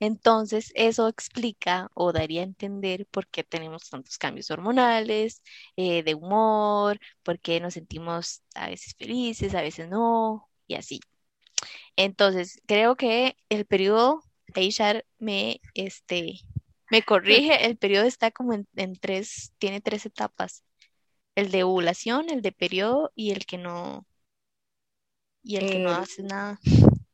Entonces, 0.00 0.72
eso 0.74 1.08
explica 1.08 1.90
o 1.94 2.12
daría 2.12 2.42
a 2.42 2.44
entender 2.44 3.06
por 3.10 3.26
qué 3.28 3.44
tenemos 3.44 3.88
tantos 3.90 4.18
cambios 4.18 4.50
hormonales, 4.50 5.42
eh, 5.76 6.02
de 6.02 6.14
humor, 6.14 7.00
por 7.22 7.40
qué 7.40 7.60
nos 7.60 7.74
sentimos 7.74 8.42
a 8.54 8.68
veces 8.68 8.94
felices, 8.98 9.54
a 9.54 9.62
veces 9.62 9.88
no, 9.88 10.48
y 10.66 10.74
así. 10.74 11.00
Entonces, 11.96 12.60
creo 12.66 12.96
que 12.96 13.36
el 13.48 13.66
periodo, 13.66 14.22
Aishar 14.54 15.04
me, 15.18 15.60
este, 15.74 16.40
me 16.90 17.02
corrige, 17.02 17.66
el 17.66 17.76
periodo 17.78 18.04
está 18.06 18.30
como 18.30 18.52
en, 18.54 18.68
en 18.76 18.96
tres, 18.96 19.52
tiene 19.58 19.80
tres 19.80 20.06
etapas. 20.06 20.64
El 21.36 21.52
de 21.52 21.62
ovulación, 21.62 22.30
el 22.30 22.42
de 22.42 22.50
periodo 22.50 23.12
y 23.14 23.30
el 23.30 23.46
que 23.46 23.58
no, 23.58 24.06
y 25.42 25.56
el 25.56 25.70
que 25.70 25.78
no 25.78 25.90
hace 25.90 26.22
nada. 26.22 26.58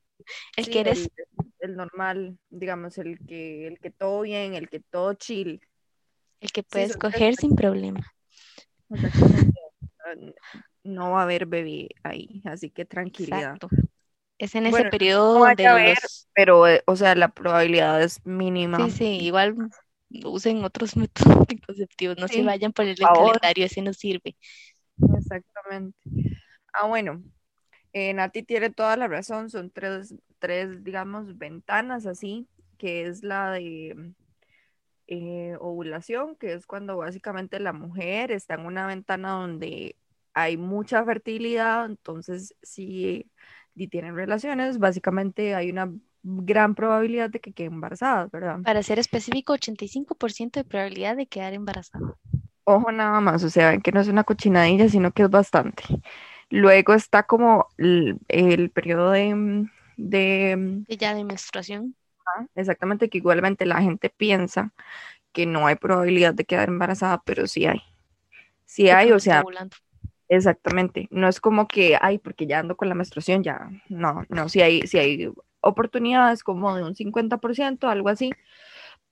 El 0.57 0.64
Sí, 0.64 0.71
que 0.71 0.81
eres, 0.81 1.11
el, 1.11 1.52
el 1.61 1.76
normal, 1.76 2.38
digamos, 2.50 2.97
el 2.99 3.19
que, 3.26 3.67
el 3.67 3.79
que 3.81 3.91
todo 3.91 4.23
bien, 4.23 4.55
el 4.55 4.69
que 4.69 4.81
todo 4.81 5.14
chill. 5.14 5.61
el 6.41 6.52
que 6.52 6.62
Sí, 6.69 6.85
puedes 6.85 6.97
tres 6.99 6.99
coger 6.99 7.37
sin 7.37 7.57
problema. 7.57 8.12
Ah, 10.05 10.14
No 10.85 11.11
va 11.12 11.21
a 11.21 11.23
haber 11.25 11.47
bebé 11.47 11.88
ahí, 12.02 12.43
así 12.45 12.71
que 12.71 12.85
tranquilidad. 12.85 13.59
Exacto. 13.59 13.69
Es 14.38 14.55
en 14.55 14.67
ese 14.67 14.83
Bueno, 14.83 14.91
no 14.91 14.91
periodo 14.91 15.41
donde 15.41 15.67
a 15.67 15.73
haber, 15.73 15.99
los... 16.02 16.29
pero, 16.35 16.67
eh, 16.67 16.83
o 16.87 16.97
sea, 16.97 17.14
la 17.14 17.29
probabilidad 17.29 18.02
es 18.02 18.21
mínima. 18.25 18.79
Sí, 18.79 18.91
sí, 18.91 19.05
igual 19.25 19.55
usen 20.25 20.64
otros 20.64 20.97
métodos 20.97 21.37
anticonceptivos, 21.37 22.16
no 22.19 22.28
se 22.28 22.42
vayan 22.42 22.73
por 22.73 22.87
el 22.87 22.97
calendario, 22.97 23.66
ese 23.66 23.83
no 23.83 23.92
sirve. 23.92 24.37
Exactamente. 25.16 25.99
Ah, 26.73 26.87
bueno. 26.87 27.23
Eh, 27.92 28.14
Nati 28.14 28.42
tiene 28.42 28.71
toda 28.71 28.97
la 28.97 29.07
razón, 29.07 29.50
son 29.50 29.71
tres, 29.71 30.14
tres, 30.38 30.83
digamos, 30.83 31.37
ventanas 31.37 32.07
así, 32.07 32.49
que 32.78 33.07
es 33.07 33.23
la 33.23 33.50
de 33.50 34.14
eh, 35.09 35.57
ovulación, 35.61 36.37
que 36.37 36.54
es 36.54 36.66
cuando 36.66 36.97
básicamente 36.97 37.61
la 37.61 37.75
mujer 37.75 38.33
está 38.33 38.54
en 38.54 38.64
una 38.64 38.87
ventana 38.87 39.33
donde 39.33 39.97
hay 40.33 40.57
mucha 40.57 41.04
fertilidad, 41.04 41.85
entonces 41.85 42.54
si, 42.62 43.31
si 43.75 43.88
tienen 43.88 44.16
relaciones, 44.16 44.78
básicamente 44.78 45.54
hay 45.54 45.71
una 45.71 45.92
gran 46.23 46.75
probabilidad 46.75 47.31
de 47.31 47.41
que 47.41 47.52
quede 47.52 47.69
embarazada, 47.69 48.29
¿verdad? 48.33 48.61
Para 48.64 48.83
ser 48.83 48.99
específico, 48.99 49.52
85% 49.52 50.59
de 50.59 50.64
probabilidad 50.64 51.14
de 51.17 51.29
quedar 51.29 51.55
embarazada. 51.55 52.17
Ojo 52.64 52.93
nada 52.93 53.21
más, 53.21 53.43
o 53.45 53.50
sea, 53.50 53.79
que 53.79 53.91
no 53.93 54.00
es 54.00 54.09
una 54.09 54.23
cochinadilla, 54.25 54.88
sino 54.88 55.11
que 55.12 55.23
es 55.25 55.31
bastante. 55.31 55.83
Luego 56.50 56.95
está 56.95 57.25
como 57.25 57.69
el, 57.79 58.19
el 58.29 58.71
periodo 58.71 59.11
de, 59.12 59.69
de, 59.97 60.85
Ya 60.87 61.12
de 61.14 61.25
menstruación. 61.25 61.97
ah, 62.26 62.47
exactamente, 62.55 63.09
que 63.09 63.19
igualmente 63.19 63.67
la 63.67 63.81
gente 63.83 64.11
piensa 64.11 64.73
que 65.33 65.47
no 65.47 65.67
hay 65.67 65.76
probabilidad 65.76 66.35
de 66.35 66.45
quedar 66.45 66.69
embarazada, 66.69 67.23
pero 67.25 67.47
sí 67.47 67.67
hay. 67.67 67.83
Sí 68.67 68.91
hay, 68.91 69.12
o 69.12 69.21
sea, 69.21 69.43
ovulando. 69.43 69.76
exactamente. 70.29 71.09
No 71.11 71.29
es 71.29 71.41
como 71.41 71.69
que, 71.69 71.99
ay, 72.00 72.19
porque 72.19 72.47
ya 72.47 72.61
ando 72.61 72.76
con 72.76 72.88
la 72.88 72.95
menstruación, 72.95 73.43
ya. 73.43 73.71
No, 73.88 74.25
no, 74.31 74.49
sí 74.49 74.62
hay, 74.62 74.87
sí 74.87 74.99
hay 74.99 75.31
oportunidades 75.62 76.42
como 76.42 76.75
de 76.76 76.83
un 76.83 76.95
50%, 76.95 77.88
algo 77.88 78.09
así, 78.09 78.33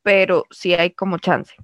pero 0.03 0.45
sí 0.51 0.75
hay 0.75 0.91
como 0.91 1.19
chance. 1.19 1.55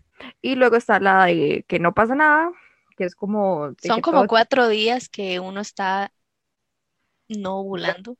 Y 0.40 0.54
luego 0.54 0.76
está 0.76 0.98
la 1.00 1.26
de 1.26 1.64
que 1.68 1.78
no 1.78 1.92
pasa 1.92 2.14
nada, 2.14 2.50
que 2.96 3.04
es 3.04 3.14
como 3.14 3.74
Son 3.82 4.00
como 4.00 4.20
todo 4.20 4.28
cuatro 4.28 4.68
días 4.68 5.08
que 5.08 5.40
uno 5.40 5.60
está 5.60 6.12
no 7.28 7.58
ovulando. 7.58 8.16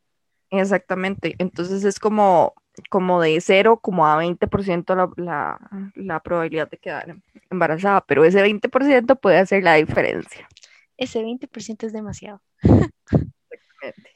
Exactamente, 0.51 1.35
entonces 1.39 1.85
es 1.85 1.99
como, 1.99 2.55
como 2.91 3.21
de 3.21 3.41
0 3.41 3.81
como 3.81 4.07
a 4.07 4.23
20% 4.23 4.95
la, 4.95 5.11
la, 5.17 5.91
la 5.95 6.21
probabilidad 6.21 6.71
de 6.71 6.79
quedar 6.79 7.17
embarazada, 7.51 8.01
pero 8.03 8.25
ese 8.25 8.45
20% 8.45 9.19
puede 9.19 9.39
hacer 9.39 9.63
la 9.63 9.75
diferencia. 9.75 10.49
Ese 10.97 11.23
20% 11.23 11.87
es 11.87 11.93
demasiado. 11.93 12.41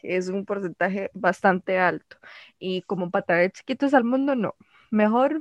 Es 0.02 0.28
un 0.28 0.44
porcentaje 0.44 1.10
bastante 1.14 1.78
alto. 1.78 2.16
Y 2.58 2.82
como 2.82 3.10
para 3.10 3.24
traer 3.26 3.52
chiquitos 3.52 3.94
al 3.94 4.04
mundo, 4.04 4.34
no. 4.34 4.54
Mejor, 4.90 5.40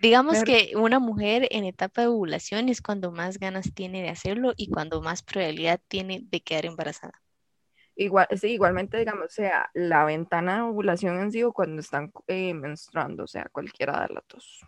Digamos 0.00 0.32
mejor 0.34 0.46
que 0.46 0.72
una 0.76 1.00
mujer 1.00 1.48
en 1.50 1.64
etapa 1.64 2.02
de 2.02 2.08
ovulación 2.08 2.68
es 2.68 2.80
cuando 2.80 3.10
más 3.10 3.38
ganas 3.38 3.74
tiene 3.74 4.00
de 4.02 4.10
hacerlo 4.10 4.52
y 4.56 4.70
cuando 4.70 5.02
más 5.02 5.22
probabilidad 5.22 5.80
tiene 5.88 6.20
de 6.22 6.40
quedar 6.40 6.66
embarazada. 6.66 7.20
igual, 7.96 8.28
sí, 8.36 8.48
igualmente, 8.52 8.96
digamos, 8.96 9.26
o 9.26 9.28
sea, 9.30 9.70
la 9.74 10.04
ventana 10.04 10.56
de 10.56 10.62
ovulación 10.62 11.18
en 11.20 11.32
sí 11.32 11.42
o 11.42 11.52
cuando 11.52 11.80
están 11.80 12.12
eh, 12.28 12.54
menstruando, 12.54 13.24
o 13.24 13.26
sea, 13.26 13.48
cualquiera 13.50 14.06
de 14.06 14.14
las 14.14 14.24
dos. 14.28 14.60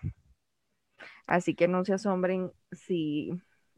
Así 1.26 1.54
que 1.54 1.68
no 1.68 1.84
se 1.84 1.94
asombren 1.94 2.50
si 2.72 3.30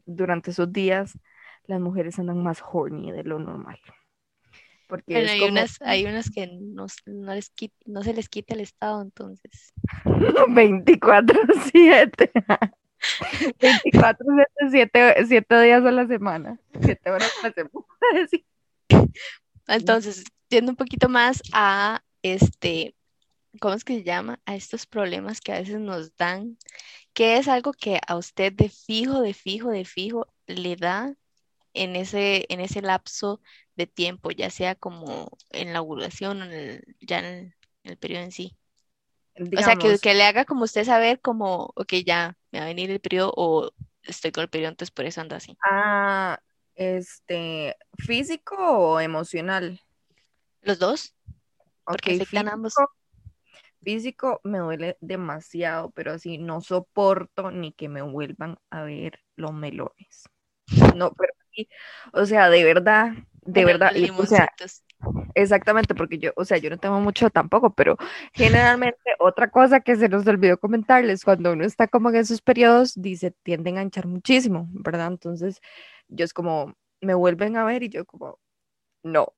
durante 0.05 0.51
esos 0.51 0.73
días 0.73 1.19
las 1.65 1.79
mujeres 1.79 2.17
andan 2.17 2.41
más 2.41 2.63
horny 2.63 3.11
de 3.11 3.23
lo 3.23 3.37
normal. 3.37 3.79
Porque 4.93 5.23
es 5.23 5.31
hay 5.31 5.39
como 5.39 5.53
unas, 5.53 5.81
hay 5.81 6.05
unas 6.05 6.29
que 6.29 6.45
no, 6.45 6.85
no 7.07 7.33
les 7.33 7.51
quit- 7.55 7.73
no 7.87 8.03
se 8.03 8.13
les 8.13 8.29
quita 8.29 8.53
el 8.53 8.59
estado, 8.59 9.01
entonces. 9.01 9.73
24-7. 10.03 12.29
24-7, 13.59 14.45
7, 14.69 15.15
7 15.27 15.61
días 15.63 15.83
a 15.83 15.89
la 15.89 16.05
semana. 16.05 16.59
7 16.79 17.09
horas 17.09 17.31
a 17.41 17.47
la 17.47 17.53
semana. 17.53 17.87
sí. 18.29 18.45
Entonces, 19.67 20.25
yendo 20.47 20.73
un 20.73 20.75
poquito 20.75 21.09
más 21.09 21.41
a 21.53 22.03
este, 22.21 22.93
¿cómo 23.59 23.73
es 23.73 23.83
que 23.83 23.95
se 23.95 24.03
llama? 24.03 24.41
A 24.45 24.55
estos 24.55 24.85
problemas 24.85 25.41
que 25.41 25.53
a 25.53 25.59
veces 25.59 25.79
nos 25.79 26.15
dan, 26.17 26.59
¿qué 27.13 27.37
es 27.37 27.47
algo 27.47 27.73
que 27.73 27.99
a 28.07 28.15
usted 28.15 28.53
de 28.53 28.69
fijo, 28.69 29.21
de 29.21 29.33
fijo, 29.33 29.71
de 29.71 29.85
fijo 29.85 30.27
le 30.45 30.75
da 30.75 31.15
en 31.73 31.95
ese, 31.95 32.45
en 32.49 32.59
ese 32.61 32.81
lapso 32.81 33.41
de 33.75 33.87
tiempo, 33.87 34.31
ya 34.31 34.49
sea 34.49 34.75
como 34.75 35.29
en 35.51 35.73
la 35.73 35.81
ovulación 35.81 36.41
o 36.41 36.45
en 36.45 36.51
el, 36.53 36.97
ya 37.01 37.19
en 37.19 37.25
el, 37.25 37.39
en 37.83 37.91
el 37.91 37.97
periodo 37.97 38.23
en 38.23 38.31
sí? 38.31 38.57
O 39.57 39.61
sea, 39.61 39.75
que, 39.75 39.99
que 39.99 40.13
le 40.13 40.23
haga 40.23 40.45
como 40.45 40.63
usted 40.63 40.83
saber 40.83 41.19
como, 41.21 41.71
ok, 41.75 41.93
ya 42.05 42.37
me 42.51 42.59
va 42.59 42.65
a 42.65 42.67
venir 42.67 42.89
el 42.91 42.99
periodo 42.99 43.33
o 43.35 43.71
estoy 44.03 44.31
con 44.31 44.43
el 44.43 44.49
periodo, 44.49 44.69
entonces 44.71 44.91
por 44.91 45.05
eso 45.05 45.21
ando 45.21 45.35
así. 45.35 45.57
ah, 45.63 46.39
este, 46.75 47.75
físico 47.97 48.55
o 48.57 48.99
emocional. 48.99 49.79
¿Los 50.61 50.79
dos? 50.79 51.15
Porque 51.89 52.09
Ok, 52.09 52.11
afectan 52.11 52.47
ambos. 52.49 52.73
físico, 52.75 52.91
físico 53.83 54.41
me 54.43 54.59
duele 54.59 54.97
demasiado, 55.01 55.91
pero 55.91 56.13
así 56.13 56.37
no 56.37 56.61
soporto 56.61 57.51
ni 57.51 57.73
que 57.73 57.89
me 57.89 58.01
vuelvan 58.01 58.57
a 58.69 58.83
ver 58.83 59.19
los 59.35 59.53
melones. 59.53 60.29
No, 60.95 61.11
pero 61.13 61.33
o 62.13 62.25
sea, 62.25 62.49
de 62.49 62.63
verdad, 62.63 63.11
de 63.45 63.65
Bueno, 63.65 63.65
verdad, 63.65 63.91
o 64.17 64.25
sea, 64.25 64.49
exactamente, 65.35 65.95
porque 65.95 66.17
yo, 66.19 66.31
o 66.35 66.45
sea, 66.45 66.57
yo 66.57 66.69
no 66.69 66.77
tengo 66.79 66.99
mucho 67.01 67.29
tampoco, 67.29 67.73
pero 67.73 67.97
generalmente 68.33 68.99
otra 69.19 69.49
cosa 69.51 69.81
que 69.81 69.95
se 69.95 70.09
nos 70.09 70.27
olvidó 70.27 70.59
comentarles, 70.59 71.23
cuando 71.25 71.53
uno 71.53 71.65
está 71.65 71.87
como 71.87 72.09
en 72.09 72.17
esos 72.17 72.41
periodos, 72.41 72.93
dice, 72.95 73.31
tienden 73.43 73.77
a 73.77 73.83
hinchar 73.83 74.07
muchísimo, 74.07 74.67
¿verdad? 74.73 75.07
Entonces, 75.07 75.61
yo 76.07 76.25
es 76.25 76.33
como, 76.33 76.75
me 77.01 77.13
vuelven 77.15 77.57
a 77.57 77.63
ver 77.65 77.83
y 77.83 77.89
yo 77.89 78.05
como, 78.05 78.39
no, 79.03 79.33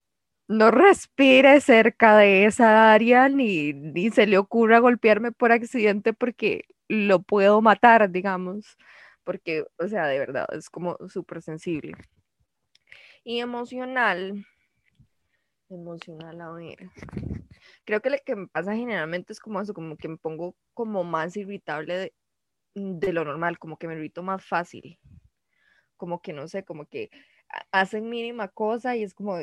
no 0.47 0.71
respire 0.71 1.61
cerca 1.61 2.17
de 2.17 2.45
esa 2.45 2.93
área 2.93 3.29
ni, 3.29 3.73
ni 3.73 4.11
se 4.11 4.27
le 4.27 4.37
ocurra 4.37 4.79
golpearme 4.79 5.31
por 5.31 5.51
accidente 5.51 6.13
porque 6.13 6.65
lo 6.87 7.21
puedo 7.23 7.61
matar, 7.61 8.11
digamos, 8.11 8.77
porque, 9.25 9.65
o 9.79 9.87
sea, 9.89 10.07
de 10.07 10.19
verdad, 10.19 10.47
es 10.53 10.69
como 10.69 10.97
súper 11.09 11.41
sensible. 11.41 11.93
Y 13.25 13.39
emocional, 13.39 14.45
emocional, 15.69 16.39
a 16.41 16.51
ver. 16.51 16.89
Creo 17.85 18.01
que 18.01 18.09
lo 18.09 18.17
que 18.25 18.35
me 18.35 18.47
pasa 18.47 18.75
generalmente 18.75 19.33
es 19.33 19.39
como 19.39 19.61
eso, 19.61 19.73
como 19.73 19.97
que 19.97 20.07
me 20.07 20.17
pongo 20.17 20.55
como 20.73 21.03
más 21.03 21.37
irritable 21.37 21.97
de, 21.97 22.13
de 22.75 23.13
lo 23.13 23.25
normal, 23.25 23.59
como 23.59 23.77
que 23.77 23.87
me 23.87 23.95
irrito 23.95 24.23
más 24.23 24.45
fácil, 24.45 24.99
como 25.97 26.21
que 26.21 26.33
no 26.33 26.47
sé, 26.47 26.63
como 26.63 26.85
que 26.87 27.09
ha- 27.49 27.81
hacen 27.81 28.09
mínima 28.09 28.47
cosa 28.49 28.95
y 28.95 29.03
es 29.03 29.13
como, 29.13 29.37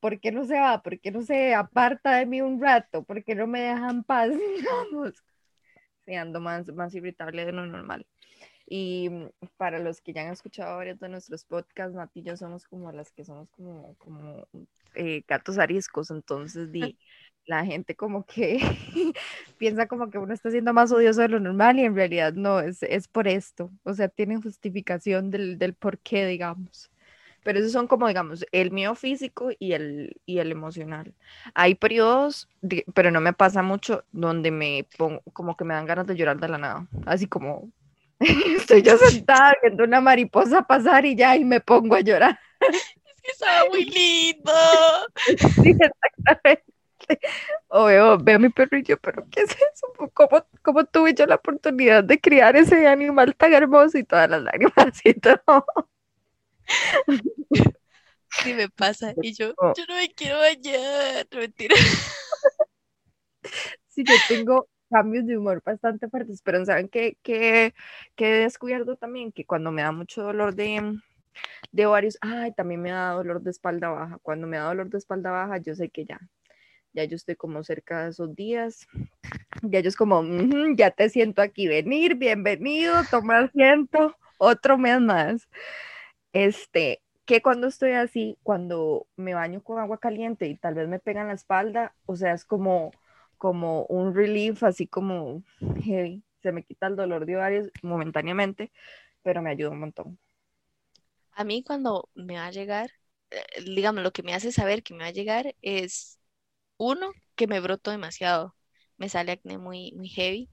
¿por 0.00 0.20
qué 0.20 0.32
no 0.32 0.44
se 0.44 0.58
va? 0.58 0.82
¿Por 0.82 1.00
qué 1.00 1.10
no 1.10 1.22
se 1.22 1.54
aparta 1.54 2.16
de 2.16 2.26
mí 2.26 2.40
un 2.40 2.60
rato? 2.60 3.04
¿Por 3.04 3.24
qué 3.24 3.34
no 3.34 3.46
me 3.46 3.60
dejan 3.60 4.04
paz? 4.04 4.30
Digamos, 4.92 5.14
sí, 6.06 6.14
ando 6.14 6.40
más, 6.40 6.72
más 6.74 6.94
irritable 6.94 7.44
de 7.44 7.52
lo 7.52 7.66
normal. 7.66 8.06
Y 8.68 9.08
mm, 9.10 9.28
para 9.56 9.78
los 9.78 10.00
que 10.00 10.12
ya 10.12 10.22
han 10.22 10.32
escuchado 10.32 10.76
varios 10.76 10.98
de 11.00 11.08
nuestros 11.08 11.44
podcasts, 11.44 11.94
Nati 11.94 12.20
y 12.20 12.22
yo 12.24 12.36
somos 12.36 12.66
como 12.66 12.92
las 12.92 13.12
que 13.12 13.24
somos 13.24 13.50
como, 13.50 13.94
como 13.98 14.46
eh, 14.94 15.22
gatos 15.28 15.58
ariscos, 15.58 16.10
entonces 16.10 16.70
di, 16.72 16.96
la 17.46 17.64
gente 17.64 17.94
como 17.96 18.24
que 18.26 18.58
piensa 19.58 19.86
como 19.88 20.10
que 20.10 20.18
uno 20.18 20.34
está 20.34 20.50
siendo 20.50 20.72
más 20.74 20.92
odioso 20.92 21.22
de 21.22 21.28
lo 21.28 21.40
normal 21.40 21.78
y 21.78 21.84
en 21.84 21.94
realidad 21.94 22.32
no, 22.34 22.60
es, 22.60 22.82
es 22.82 23.08
por 23.08 23.28
esto, 23.28 23.70
o 23.84 23.94
sea, 23.94 24.08
tiene 24.08 24.40
justificación 24.40 25.30
del, 25.30 25.58
del 25.58 25.74
por 25.74 25.98
qué, 25.98 26.26
digamos. 26.26 26.90
Pero 27.44 27.60
esos 27.60 27.72
son 27.72 27.86
como, 27.86 28.08
digamos, 28.08 28.44
el 28.52 28.70
mío 28.72 28.94
físico 28.94 29.50
y 29.58 29.72
el, 29.72 30.20
y 30.26 30.38
el 30.38 30.52
emocional. 30.52 31.14
Hay 31.54 31.74
periodos, 31.76 32.48
de- 32.60 32.84
pero 32.94 33.10
no 33.10 33.20
me 33.20 33.32
pasa 33.32 33.62
mucho, 33.62 34.04
donde 34.12 34.50
me 34.50 34.86
pongo, 34.98 35.22
como 35.32 35.56
que 35.56 35.64
me 35.64 35.74
dan 35.74 35.86
ganas 35.86 36.06
de 36.06 36.16
llorar 36.16 36.38
de 36.40 36.48
la 36.48 36.58
nada, 36.58 36.88
así 37.06 37.26
como 37.26 37.70
Estoy 38.56 38.82
yo 38.82 38.96
sentada 38.98 39.54
viendo 39.62 39.84
una 39.84 40.00
mariposa 40.00 40.62
pasar 40.62 41.06
y 41.06 41.14
ya, 41.16 41.36
y 41.36 41.44
me 41.44 41.60
pongo 41.60 41.94
a 41.94 42.00
llorar. 42.00 42.38
Estaba 43.22 43.68
muy 43.68 43.84
lindo. 43.84 44.52
Sí, 45.62 45.70
exactamente. 45.70 46.64
O 47.68 47.84
veo, 47.84 48.18
veo 48.18 48.36
a 48.36 48.38
mi 48.38 48.48
perrillo, 48.50 48.98
pero 48.98 49.24
¿qué 49.30 49.42
es 49.42 49.50
eso? 49.50 50.10
¿Cómo, 50.12 50.44
cómo 50.62 50.84
tuve 50.84 51.14
yo 51.14 51.26
la 51.26 51.36
oportunidad 51.36 52.04
de 52.04 52.20
criar 52.20 52.56
ese 52.56 52.86
animal 52.86 53.34
tan 53.36 53.54
hermoso 53.54 53.98
y 53.98 54.04
todas 54.04 54.28
las 54.28 54.42
lágrimas 54.42 55.00
y 55.04 55.14
todo? 55.14 55.64
Sí 58.42 58.54
me 58.54 58.68
pasa. 58.68 59.14
Y 59.22 59.34
yo, 59.34 59.54
yo 59.76 59.84
no 59.88 59.96
me 59.96 60.08
quiero 60.10 60.38
bañar. 60.38 61.26
No, 61.30 61.38
Mentira. 61.40 61.74
Sí, 63.88 64.04
yo 64.04 64.14
tengo 64.28 64.68
cambios 64.90 65.26
de 65.26 65.38
humor 65.38 65.62
bastante 65.64 66.08
fuertes, 66.08 66.42
pero 66.42 66.64
¿saben 66.64 66.88
qué, 66.88 67.16
qué, 67.22 67.74
qué 68.16 68.38
he 68.38 68.42
descubierto 68.42 68.96
también? 68.96 69.32
Que 69.32 69.44
cuando 69.44 69.72
me 69.72 69.82
da 69.82 69.92
mucho 69.92 70.22
dolor 70.22 70.54
de, 70.54 70.98
de 71.72 71.86
ovarios, 71.86 72.18
ay, 72.20 72.52
también 72.52 72.82
me 72.82 72.90
da 72.90 73.12
dolor 73.12 73.42
de 73.42 73.50
espalda 73.50 73.90
baja. 73.90 74.18
Cuando 74.22 74.46
me 74.46 74.58
da 74.58 74.64
dolor 74.64 74.90
de 74.90 74.98
espalda 74.98 75.30
baja, 75.30 75.58
yo 75.58 75.74
sé 75.74 75.90
que 75.90 76.04
ya, 76.04 76.20
ya 76.94 77.04
yo 77.04 77.16
estoy 77.16 77.36
como 77.36 77.62
cerca 77.64 78.04
de 78.04 78.10
esos 78.10 78.34
días. 78.34 78.86
Ya 79.62 79.80
yo 79.80 79.88
es 79.88 79.96
como, 79.96 80.20
"Ujú, 80.20 80.74
ya 80.76 80.90
te 80.90 81.08
siento 81.08 81.42
aquí 81.42 81.68
venir, 81.68 82.16
bienvenido, 82.16 82.94
toma 83.10 83.40
asiento, 83.40 84.16
otro 84.38 84.78
mes 84.78 85.00
más. 85.00 85.48
Este, 86.32 87.00
que 87.24 87.42
cuando 87.42 87.66
estoy 87.66 87.92
así, 87.92 88.38
cuando 88.42 89.06
me 89.16 89.34
baño 89.34 89.62
con 89.62 89.78
agua 89.78 89.98
caliente 89.98 90.46
y 90.46 90.56
tal 90.56 90.74
vez 90.74 90.88
me 90.88 90.98
pegan 90.98 91.28
la 91.28 91.34
espalda, 91.34 91.94
o 92.06 92.16
sea, 92.16 92.32
es 92.34 92.44
como, 92.44 92.92
como 93.38 93.84
un 93.86 94.14
relief, 94.14 94.62
así 94.64 94.86
como 94.86 95.42
heavy. 95.82 96.22
Se 96.42 96.52
me 96.52 96.64
quita 96.64 96.86
el 96.86 96.96
dolor 96.96 97.26
de 97.26 97.36
varios 97.36 97.70
momentáneamente, 97.82 98.70
pero 99.22 99.42
me 99.42 99.50
ayuda 99.50 99.70
un 99.70 99.80
montón. 99.80 100.18
A 101.32 101.44
mí 101.44 101.62
cuando 101.62 102.08
me 102.14 102.34
va 102.34 102.46
a 102.46 102.50
llegar, 102.50 102.90
eh, 103.30 103.42
digamos, 103.64 104.02
lo 104.02 104.12
que 104.12 104.22
me 104.22 104.34
hace 104.34 104.52
saber 104.52 104.82
que 104.82 104.94
me 104.94 105.04
va 105.04 105.06
a 105.06 105.12
llegar 105.12 105.54
es, 105.62 106.18
uno, 106.78 107.12
que 107.36 107.46
me 107.46 107.60
broto 107.60 107.90
demasiado. 107.90 108.56
Me 108.96 109.08
sale 109.08 109.32
acné 109.32 109.58
muy, 109.58 109.92
muy 109.92 110.08
heavy, 110.08 110.50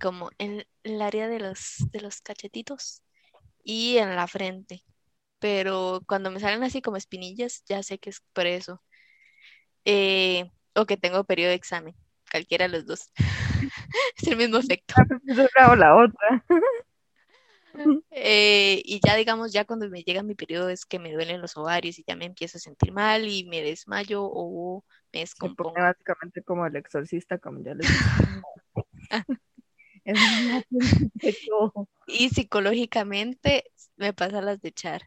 como 0.00 0.30
en 0.38 0.66
el 0.84 1.02
área 1.02 1.28
de 1.28 1.40
los, 1.40 1.86
de 1.92 2.00
los 2.00 2.20
cachetitos 2.22 3.02
y 3.64 3.98
en 3.98 4.16
la 4.16 4.26
frente. 4.28 4.84
Pero 5.38 6.02
cuando 6.06 6.30
me 6.30 6.40
salen 6.40 6.62
así 6.64 6.82
como 6.82 6.96
espinillas, 6.98 7.64
ya 7.66 7.82
sé 7.82 7.98
que 7.98 8.10
es 8.10 8.22
por 8.34 8.46
eso. 8.46 8.82
Eh, 9.84 10.50
o 10.74 10.86
que 10.86 10.96
tengo 10.96 11.24
periodo 11.24 11.50
de 11.50 11.56
examen, 11.56 11.94
cualquiera 12.30 12.68
de 12.68 12.76
los 12.76 12.86
dos. 12.86 13.12
es 14.16 14.28
el 14.28 14.36
mismo 14.36 14.58
efecto. 14.58 14.94
o 15.68 15.76
la 15.76 15.96
otra. 15.96 16.44
Eh, 18.10 18.82
y 18.84 19.00
ya 19.04 19.14
digamos, 19.14 19.52
ya 19.52 19.64
cuando 19.64 19.88
me 19.88 20.02
llega 20.02 20.22
mi 20.22 20.34
periodo 20.34 20.68
es 20.70 20.84
que 20.84 20.98
me 20.98 21.12
duelen 21.12 21.40
los 21.40 21.56
ovarios 21.56 21.98
y 21.98 22.04
ya 22.06 22.16
me 22.16 22.24
empiezo 22.24 22.58
a 22.58 22.60
sentir 22.60 22.92
mal 22.92 23.28
y 23.28 23.44
me 23.44 23.62
desmayo 23.62 24.24
o 24.24 24.84
me 25.12 25.20
descompongo. 25.20 25.74
básicamente 25.74 26.42
como 26.42 26.66
el 26.66 26.76
exorcista, 26.76 27.38
como 27.38 27.62
ya 27.62 27.74
les 27.74 27.88
y 32.06 32.28
psicológicamente 32.30 33.64
me 33.96 34.12
pasa 34.12 34.40
las 34.40 34.60
de 34.60 34.70
echar, 34.70 35.02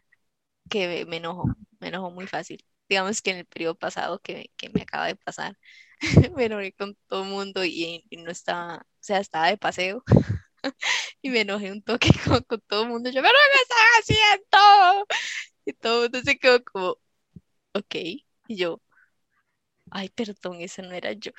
que 0.70 1.04
me 1.06 1.16
enojo, 1.18 1.44
me 1.80 1.88
enojo 1.88 2.10
muy 2.10 2.26
fácil. 2.26 2.64
Digamos 2.88 3.20
que 3.22 3.30
en 3.30 3.38
el 3.38 3.46
periodo 3.46 3.74
pasado 3.74 4.20
que, 4.20 4.50
que 4.56 4.70
me 4.70 4.82
acaba 4.82 5.06
de 5.06 5.16
pasar, 5.16 5.56
me 6.36 6.46
enojé 6.46 6.72
con 6.72 6.96
todo 7.08 7.24
el 7.24 7.30
mundo 7.30 7.64
y, 7.64 8.04
no 8.18 8.30
estaba, 8.30 8.78
o 8.78 8.84
sea, 9.00 9.18
estaba 9.18 9.48
de 9.48 9.58
paseo 9.58 10.02
y 11.22 11.30
me 11.30 11.42
enojé 11.42 11.72
un 11.72 11.82
toque 11.82 12.08
con, 12.24 12.42
con 12.42 12.60
todo 12.66 12.82
el 12.84 12.88
mundo. 12.88 13.10
Yo, 13.10 13.22
pero 13.22 13.34
¿qué 13.52 13.62
están 13.62 13.86
haciendo? 14.00 15.06
Y 15.64 15.72
todo 15.74 16.04
el 16.04 16.10
mundo 16.10 16.20
se 16.24 16.38
quedó 16.38 16.64
como, 16.64 16.96
ok. 17.74 17.94
Y 18.48 18.56
yo, 18.56 18.80
ay, 19.90 20.08
perdón, 20.10 20.60
ese 20.60 20.82
no 20.82 20.92
era 20.92 21.12
yo. 21.12 21.32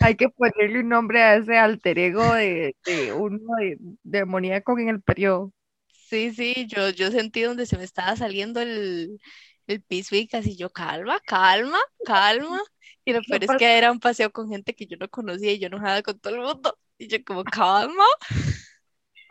Hay 0.00 0.16
que 0.16 0.28
ponerle 0.28 0.80
un 0.80 0.88
nombre 0.88 1.22
a 1.22 1.36
ese 1.36 1.56
alter 1.56 1.98
ego 1.98 2.34
de, 2.34 2.76
de 2.84 3.12
uno 3.12 3.54
de, 3.58 3.78
demoníaco 4.02 4.78
en 4.78 4.88
el 4.88 5.02
periodo. 5.02 5.52
Sí, 5.88 6.32
sí, 6.32 6.66
yo, 6.68 6.90
yo 6.90 7.10
sentí 7.10 7.42
donde 7.42 7.66
se 7.66 7.76
me 7.76 7.84
estaba 7.84 8.16
saliendo 8.16 8.60
el, 8.60 9.18
el 9.66 9.82
piso 9.82 10.16
y 10.16 10.26
casi 10.26 10.56
yo, 10.56 10.70
calma, 10.70 11.20
calma, 11.20 11.78
calma. 12.04 12.60
Y 13.04 13.12
lo 13.12 13.20
peor 13.28 13.44
es 13.44 13.50
que 13.58 13.78
era 13.78 13.92
un 13.92 14.00
paseo 14.00 14.32
con 14.32 14.48
gente 14.48 14.74
que 14.74 14.86
yo 14.86 14.96
no 14.98 15.08
conocía 15.08 15.52
y 15.52 15.58
yo 15.58 15.66
enojada 15.66 16.02
con 16.02 16.18
todo 16.18 16.34
el 16.34 16.40
mundo. 16.40 16.78
Y 16.98 17.08
yo 17.08 17.24
como, 17.24 17.44
calma. 17.44 18.04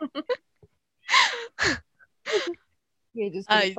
¿Y 3.14 3.24
ellos 3.24 3.46
qué 3.46 3.74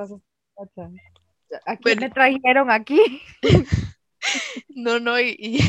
¿A 1.64 1.76
quién 1.76 2.00
me 2.00 2.10
trajeron 2.10 2.70
aquí? 2.70 3.22
no, 4.68 4.98
no, 5.00 5.18
y, 5.20 5.60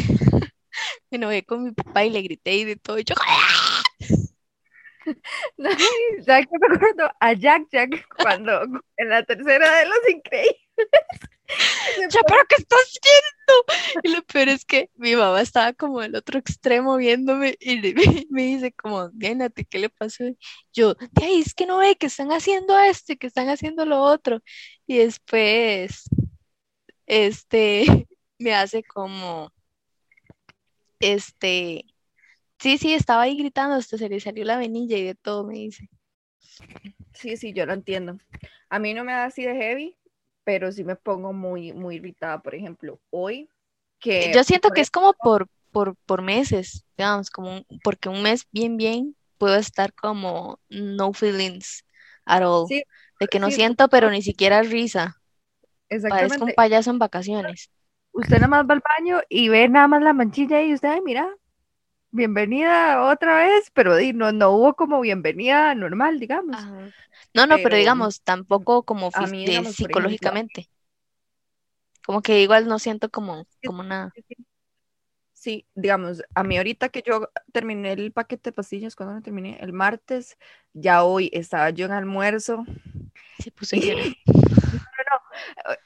me 1.10 1.18
enojé 1.18 1.44
con 1.46 1.64
mi 1.64 1.72
papá 1.72 2.04
y 2.04 2.10
le 2.10 2.22
grité 2.22 2.56
y 2.56 2.66
de 2.66 2.76
todo. 2.76 3.00
Y 3.00 3.04
yo, 3.04 3.16
¿Sabes 6.26 6.48
qué 6.48 6.60
me 6.60 6.76
acuerdo? 6.76 7.10
A 7.20 7.34
Jack 7.34 7.68
Jack 7.72 8.06
cuando 8.22 8.62
en 8.98 9.10
la 9.10 9.24
tercera 9.24 9.80
de 9.80 9.86
Los 9.86 10.10
Increíbles. 10.10 10.70
Ya, 12.12 12.22
pero 12.28 12.40
¿qué 12.48 12.56
estás 12.58 12.80
haciendo? 12.80 14.02
Y 14.04 14.10
lo 14.10 14.24
peor 14.24 14.50
es 14.50 14.66
que 14.66 14.90
mi 14.96 15.16
mamá 15.16 15.42
estaba 15.42 15.74
como 15.74 16.00
del 16.02 16.16
otro 16.16 16.38
extremo 16.40 16.98
viéndome 16.98 17.58
y 17.60 17.78
me, 18.30 18.44
dice 18.44 18.72
como, 18.74 19.10
Diánate, 19.10 19.66
¿qué 19.66 19.80
le 19.80 19.90
pasó? 19.90 20.24
Yo, 20.74 20.96
ay, 21.22 21.42
es 21.42 21.54
que 21.56 21.66
no 21.66 21.78
ve 21.78 21.96
que 21.96 22.08
están 22.08 22.32
haciendo 22.32 22.78
esto 22.80 23.14
y 23.14 23.18
que 23.18 23.28
están 23.28 23.50
haciendo 23.50 23.86
lo 23.86 24.02
otro. 24.02 24.42
Y 24.88 25.00
después, 25.00 26.04
este, 27.08 27.86
me 28.40 28.54
hace 28.54 28.84
como, 28.84 29.52
este, 31.00 31.86
sí, 32.60 32.78
sí, 32.78 32.94
estaba 32.94 33.24
ahí 33.24 33.38
gritando, 33.38 33.76
hasta 33.76 33.98
se 33.98 34.10
le 34.10 34.20
salió 34.20 34.46
la 34.46 34.58
venilla 34.58 34.98
y 34.98 35.04
de 35.04 35.16
todo, 35.16 35.46
me 35.46 35.56
dice. 35.56 35.90
Sí, 37.14 37.38
sí, 37.38 37.54
yo 37.54 37.66
lo 37.66 37.74
entiendo. 37.74 38.18
A 38.70 38.80
mí 38.80 38.94
no 38.94 39.04
me 39.04 39.14
da 39.14 39.26
así 39.26 39.44
de 39.44 39.56
heavy, 39.56 39.98
pero 40.44 40.72
sí 40.72 40.84
me 40.84 40.96
pongo 40.96 41.34
muy, 41.34 41.74
muy 41.74 41.96
irritada, 41.96 42.42
por 42.42 42.56
ejemplo, 42.56 43.00
hoy 43.10 43.50
que... 44.00 44.32
Yo 44.34 44.44
siento 44.44 44.70
que 44.70 44.82
es 44.82 44.92
como 44.92 45.14
por, 45.14 45.48
por, 45.72 45.96
por 46.06 46.22
meses, 46.22 46.86
digamos, 46.98 47.30
como 47.30 47.64
porque 47.84 48.10
un 48.10 48.22
mes 48.22 48.48
bien, 48.52 48.78
bien, 48.78 49.16
puedo 49.38 49.56
estar 49.56 49.94
como 49.94 50.60
no 50.70 51.14
feelings 51.14 51.86
at 52.26 52.44
all. 52.44 52.68
de 52.68 53.28
que 53.28 53.40
no 53.40 53.52
siento, 53.52 53.90
pero 53.90 54.10
ni 54.10 54.22
siquiera 54.22 54.62
risa. 54.62 55.16
Exactamente. 55.90 56.30
Parezco 56.30 56.46
un 56.46 56.54
payaso 56.54 56.92
en 56.92 57.00
vacaciones. 57.00 57.72
Usted 58.12 58.36
nada 58.36 58.48
más 58.48 58.66
va 58.66 58.74
al 58.74 58.84
baño 58.98 59.22
y 59.30 59.50
ve 59.50 59.68
nada 59.70 59.88
más 59.88 60.02
la 60.02 60.14
manchilla 60.14 60.62
y 60.62 60.74
usted, 60.74 60.90
ay, 60.90 61.02
mira, 61.02 61.30
bienvenida 62.12 63.04
otra 63.10 63.38
vez, 63.38 63.72
pero 63.74 63.96
no, 64.14 64.32
no 64.32 64.52
hubo 64.52 64.76
como 64.76 65.02
bienvenida 65.02 65.74
normal, 65.76 66.20
digamos. 66.20 66.58
No, 67.34 67.46
no, 67.48 67.58
pero, 67.64 67.76
digamos, 67.76 68.22
tampoco 68.22 68.84
como 68.84 69.12
psicológicamente. 69.12 70.70
como 72.06 72.22
que 72.22 72.42
igual 72.42 72.68
no 72.68 72.80
siento 72.80 73.10
como, 73.10 73.46
como 73.66 73.84
nada. 73.84 74.14
Sí, 75.34 75.66
digamos, 75.74 76.22
a 76.36 76.44
mí 76.44 76.58
ahorita 76.58 76.90
que 76.90 77.02
yo 77.06 77.30
terminé 77.54 77.94
el 77.94 78.12
paquete 78.12 78.50
de 78.50 78.54
pastillas, 78.54 78.96
cuando 78.96 79.16
lo 79.16 79.22
terminé? 79.22 79.58
El 79.62 79.72
martes, 79.72 80.38
ya 80.74 81.04
hoy 81.06 81.30
estaba 81.32 81.70
yo 81.70 81.86
en 81.86 81.94
almuerzo. 81.94 82.66
Se 83.40 83.52
puso 83.52 83.78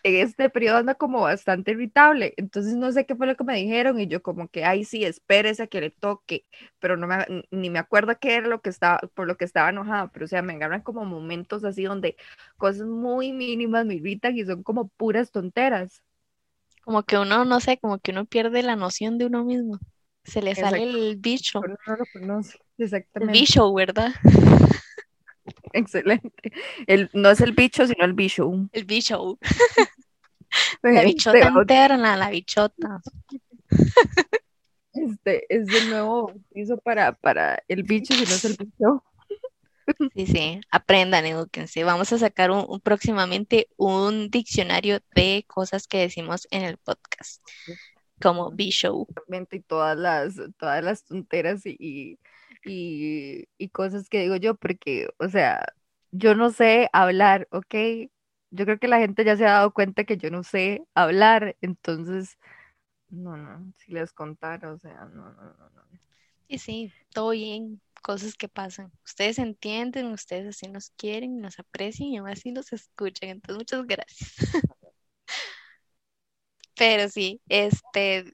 este 0.03 0.49
periodo 0.49 0.77
anda 0.77 0.95
como 0.95 1.21
bastante 1.21 1.71
irritable, 1.71 2.33
entonces 2.37 2.75
no 2.75 2.91
sé 2.91 3.05
qué 3.05 3.15
fue 3.15 3.27
lo 3.27 3.35
que 3.35 3.43
me 3.43 3.55
dijeron 3.55 3.99
y 3.99 4.07
yo 4.07 4.21
como 4.21 4.47
que, 4.47 4.65
ay, 4.65 4.85
sí, 4.85 5.03
espérese 5.05 5.63
a 5.63 5.67
que 5.67 5.81
le 5.81 5.89
toque, 5.89 6.45
pero 6.79 6.97
no 6.97 7.07
me, 7.07 7.25
ni 7.51 7.69
me 7.69 7.79
acuerdo 7.79 8.17
qué 8.19 8.35
era 8.35 8.47
lo 8.47 8.61
que 8.61 8.69
estaba, 8.69 8.99
por 9.13 9.27
lo 9.27 9.37
que 9.37 9.45
estaba 9.45 9.69
enojada, 9.69 10.11
pero 10.11 10.25
o 10.25 10.27
sea, 10.27 10.41
me 10.41 10.53
agarran 10.53 10.81
como 10.81 11.05
momentos 11.05 11.63
así 11.63 11.83
donde 11.83 12.15
cosas 12.57 12.87
muy 12.87 13.31
mínimas 13.31 13.85
me 13.85 13.95
irritan 13.95 14.37
y 14.37 14.45
son 14.45 14.63
como 14.63 14.87
puras 14.89 15.31
tonteras. 15.31 16.03
Como 16.83 17.03
que 17.03 17.17
uno, 17.17 17.45
no 17.45 17.59
sé, 17.59 17.77
como 17.77 17.99
que 17.99 18.11
uno 18.11 18.25
pierde 18.25 18.61
la 18.61 18.75
noción 18.75 19.17
de 19.17 19.25
uno 19.25 19.45
mismo. 19.45 19.79
Se 20.25 20.41
le 20.41 20.55
sale 20.55 20.83
el 20.83 21.17
bicho. 21.17 21.61
No 22.21 22.41
Exactamente. 22.77 23.33
El 23.33 23.39
bicho, 23.39 23.73
¿verdad? 23.73 24.11
Excelente. 25.73 26.51
El, 26.87 27.09
no 27.13 27.31
es 27.31 27.41
el 27.41 27.51
bicho, 27.53 27.85
sino 27.87 28.05
el 28.05 28.13
bicho. 28.13 28.51
El 28.71 28.85
bicho. 28.85 29.39
la 30.83 31.03
bichota 31.03 31.49
interna, 31.49 32.15
la 32.15 32.29
bichota. 32.29 33.01
Este 34.93 35.45
es 35.49 35.67
el 35.69 35.89
nuevo 35.89 36.31
piso 36.53 36.77
para, 36.77 37.13
para 37.13 37.63
el 37.67 37.83
bicho, 37.83 38.13
si 38.13 38.23
no 38.23 38.29
es 38.29 38.45
el 38.45 38.55
bicho. 38.57 39.03
Sí, 40.15 40.27
sí, 40.27 40.61
aprendan, 40.71 41.25
eduquense. 41.25 41.83
Vamos 41.83 42.13
a 42.13 42.17
sacar 42.17 42.51
un, 42.51 42.79
próximamente 42.79 43.67
un 43.75 44.29
diccionario 44.29 44.99
de 45.15 45.43
cosas 45.47 45.87
que 45.87 45.97
decimos 45.97 46.47
en 46.51 46.61
el 46.61 46.77
podcast, 46.77 47.41
como 48.21 48.51
bicho. 48.51 49.07
Y 49.51 49.59
todas 49.61 49.97
las, 49.97 50.35
todas 50.57 50.83
las 50.83 51.03
tonteras 51.03 51.65
y 51.65 51.75
y, 51.79 52.19
cosas 53.71 54.09
que 54.09 54.19
digo 54.21 54.35
yo, 54.37 54.55
porque, 54.55 55.09
o 55.19 55.27
sea, 55.29 55.65
yo 56.11 56.35
no 56.35 56.51
sé 56.51 56.89
hablar, 56.93 57.47
¿ok? 57.51 57.75
Yo 58.51 58.65
creo 58.65 58.79
que 58.79 58.87
la 58.87 58.99
gente 58.99 59.25
ya 59.25 59.35
se 59.35 59.45
ha 59.45 59.53
dado 59.53 59.73
cuenta 59.73 60.03
que 60.03 60.17
yo 60.17 60.29
no 60.29 60.43
sé 60.43 60.85
hablar, 60.93 61.57
entonces, 61.61 62.37
no, 63.09 63.35
no, 63.37 63.73
si 63.77 63.91
les 63.91 64.13
contara, 64.13 64.71
o 64.71 64.77
sea, 64.77 65.05
no, 65.05 65.31
no, 65.33 65.43
no, 65.43 65.69
no. 65.69 65.83
Sí, 66.49 66.57
sí, 66.59 66.93
todo 67.13 67.31
bien, 67.31 67.81
cosas 68.03 68.35
que 68.35 68.47
pasan. 68.47 68.91
Ustedes 69.03 69.39
entienden, 69.39 70.07
ustedes 70.07 70.47
así 70.47 70.67
nos 70.67 70.91
quieren, 70.91 71.39
nos 71.39 71.57
aprecian 71.59 72.09
y 72.09 72.17
aún 72.17 72.29
así 72.29 72.51
nos 72.51 72.71
escuchan, 72.73 73.29
entonces 73.29 73.57
muchas 73.57 73.87
gracias. 73.87 74.35
Pero 76.75 77.09
sí, 77.09 77.41
este, 77.49 78.25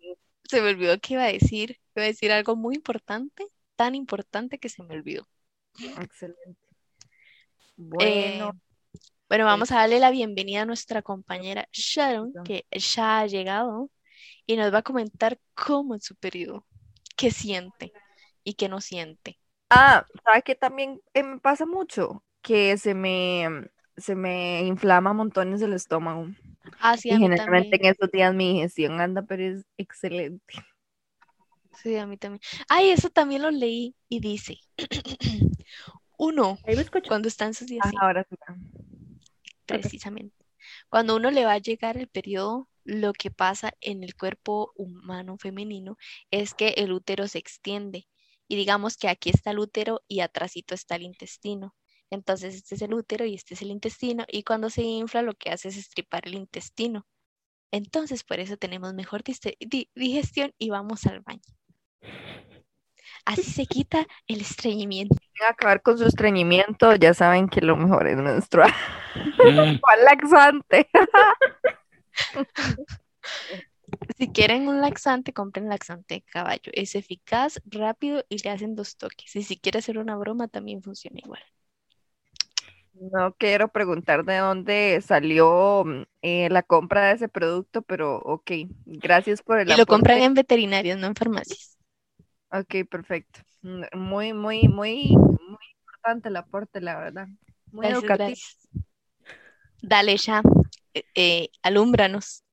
se 0.43 0.61
me 0.61 0.69
olvidó 0.69 0.99
que 0.99 1.13
iba 1.13 1.23
a 1.23 1.31
decir, 1.31 1.79
iba 1.95 2.03
a 2.03 2.07
decir 2.07 2.31
algo 2.31 2.55
muy 2.55 2.75
importante 2.75 3.45
tan 3.79 3.95
importante 3.95 4.59
que 4.59 4.67
se 4.69 4.83
me 4.83 4.95
olvidó. 4.95 5.25
Excelente. 6.01 6.57
Bueno. 7.77 8.51
Eh, 8.51 8.53
bueno, 9.29 9.45
vamos 9.45 9.71
a 9.71 9.77
darle 9.77 9.99
la 9.99 10.11
bienvenida 10.11 10.63
a 10.63 10.65
nuestra 10.65 11.01
compañera 11.01 11.67
Sharon, 11.71 12.35
que 12.43 12.65
ya 12.71 13.19
ha 13.21 13.27
llegado 13.27 13.89
y 14.47 14.57
nos 14.57 14.73
va 14.73 14.79
a 14.79 14.83
comentar 14.83 15.39
cómo 15.55 15.95
es 15.95 16.05
su 16.05 16.15
periodo, 16.15 16.65
qué 17.17 17.31
siente 17.31 17.93
y 18.43 18.55
qué 18.55 18.69
no 18.69 18.81
siente. 18.81 19.39
Ah, 19.69 20.05
¿sabes 20.23 20.43
qué 20.43 20.55
también 20.55 21.01
eh, 21.13 21.23
me 21.23 21.39
pasa 21.39 21.65
mucho? 21.65 22.23
Que 22.41 22.77
se 22.77 22.93
me, 22.95 23.69
se 23.97 24.15
me 24.15 24.63
inflama 24.63 25.13
montones 25.13 25.61
el 25.61 25.73
estómago. 25.73 26.27
Ah, 26.79 26.97
sí, 26.97 27.09
Y 27.09 27.19
generalmente 27.19 27.35
también. 27.35 27.77
en 27.77 27.85
estos 27.87 28.11
días 28.11 28.33
mi 28.35 28.53
digestión 28.55 29.01
anda, 29.01 29.23
pero 29.23 29.43
es 29.43 29.65
excelente. 29.77 30.55
Sí, 31.71 31.95
a 31.95 32.05
mí 32.05 32.17
también. 32.17 32.41
Ay, 32.67 32.89
eso 32.89 33.10
también 33.10 33.41
lo 33.41 33.51
leí 33.51 33.95
y 34.10 34.19
dice, 34.19 34.58
uno, 36.17 36.58
cuando 37.08 37.27
está 37.27 37.45
en 37.45 37.53
sus 37.53 37.67
días, 37.67 37.86
Ah, 37.86 38.01
ahora 38.01 38.25
sí. 38.29 38.36
precisamente, 39.65 40.36
cuando 40.89 41.15
uno 41.15 41.32
le 41.32 41.45
va 41.45 41.53
a 41.53 41.58
llegar 41.60 41.97
el 41.97 42.08
periodo, 42.08 42.67
lo 42.84 43.13
que 43.13 43.29
pasa 43.32 43.73
en 43.82 44.03
el 44.03 44.15
cuerpo 44.15 44.73
humano 44.75 45.38
femenino 45.38 45.97
es 46.32 46.53
que 46.53 46.69
el 46.77 46.91
útero 46.91 47.27
se 47.27 47.38
extiende 47.38 48.08
y 48.47 48.55
digamos 48.55 48.97
que 48.97 49.08
aquí 49.10 49.29
está 49.29 49.51
el 49.51 49.60
útero 49.60 50.01
y 50.08 50.21
atrásito 50.21 50.73
está 50.73 50.95
el 50.95 51.03
intestino. 51.03 51.75
Entonces 52.10 52.55
este 52.55 52.75
es 52.75 52.82
el 52.82 52.93
útero 52.95 53.25
y 53.25 53.36
este 53.36 53.53
es 53.53 53.62
el 53.62 53.69
intestino 53.69 54.25
y 54.27 54.43
cuando 54.43 54.69
se 54.71 54.82
infla 54.82 55.21
lo 55.21 55.36
que 55.36 55.51
hace 55.51 55.67
es 55.69 55.77
estripar 55.77 56.27
el 56.27 56.34
intestino. 56.36 57.05
Entonces 57.71 58.23
por 58.23 58.39
eso 58.39 58.58
tenemos 58.58 58.93
mejor 58.95 59.23
digestión 59.95 60.53
y 60.58 60.69
vamos 60.71 61.05
al 61.05 61.21
baño. 61.21 61.41
Así 63.25 63.43
se 63.43 63.65
quita 63.65 64.07
el 64.27 64.41
estreñimiento. 64.41 65.15
Quieren 65.33 65.53
acabar 65.53 65.81
con 65.81 65.97
su 65.97 66.05
estreñimiento, 66.05 66.95
ya 66.95 67.13
saben 67.13 67.47
que 67.47 67.62
lo 67.62 67.75
mejor 67.75 68.07
es 68.07 68.17
menstruar. 68.17 68.73
¿Cuál 69.81 70.05
laxante? 70.05 70.89
Si 74.17 74.31
quieren 74.31 74.67
un 74.67 74.81
laxante, 74.81 75.33
compren 75.33 75.67
laxante 75.67 76.15
de 76.15 76.21
caballo. 76.21 76.71
Es 76.73 76.93
eficaz, 76.93 77.59
rápido 77.65 78.23
y 78.29 78.38
le 78.43 78.51
hacen 78.51 78.75
dos 78.75 78.97
toques. 78.97 79.35
Y 79.35 79.43
si 79.43 79.57
quiere 79.57 79.79
hacer 79.79 79.97
una 79.97 80.15
broma, 80.15 80.47
también 80.47 80.83
funciona 80.83 81.19
igual. 81.19 81.41
No 82.93 83.33
quiero 83.33 83.69
preguntar 83.69 84.25
de 84.25 84.38
dónde 84.38 85.01
salió 85.01 85.83
mm, 85.85 86.03
eh, 86.21 86.49
la 86.49 86.63
compra 86.63 87.07
de 87.07 87.13
ese 87.13 87.29
producto, 87.29 87.81
pero 87.81 88.17
ok, 88.17 88.51
gracias 88.85 89.41
por 89.41 89.59
el 89.59 89.71
Y 89.71 89.75
lo 89.75 89.85
compran 89.85 90.21
en 90.21 90.33
veterinarias, 90.33 90.99
no 90.99 91.07
en 91.07 91.15
farmacias. 91.15 91.78
Ok, 92.51 92.88
perfecto. 92.89 93.41
Mm, 93.62 93.83
Muy, 93.97 94.33
muy, 94.33 94.67
muy, 94.67 95.09
muy 95.15 95.57
importante 95.79 96.29
el 96.29 96.38
aporte, 96.38 96.81
la 96.81 96.99
verdad. 96.99 97.27
Muy 97.71 97.88
Gracias, 97.88 98.03
educativo. 98.03 98.27
gracias. 98.27 98.69
Dale, 99.81 100.17
ya. 100.17 100.41
Eh, 100.93 101.03
eh, 101.15 101.49
alúmbranos. 101.62 102.43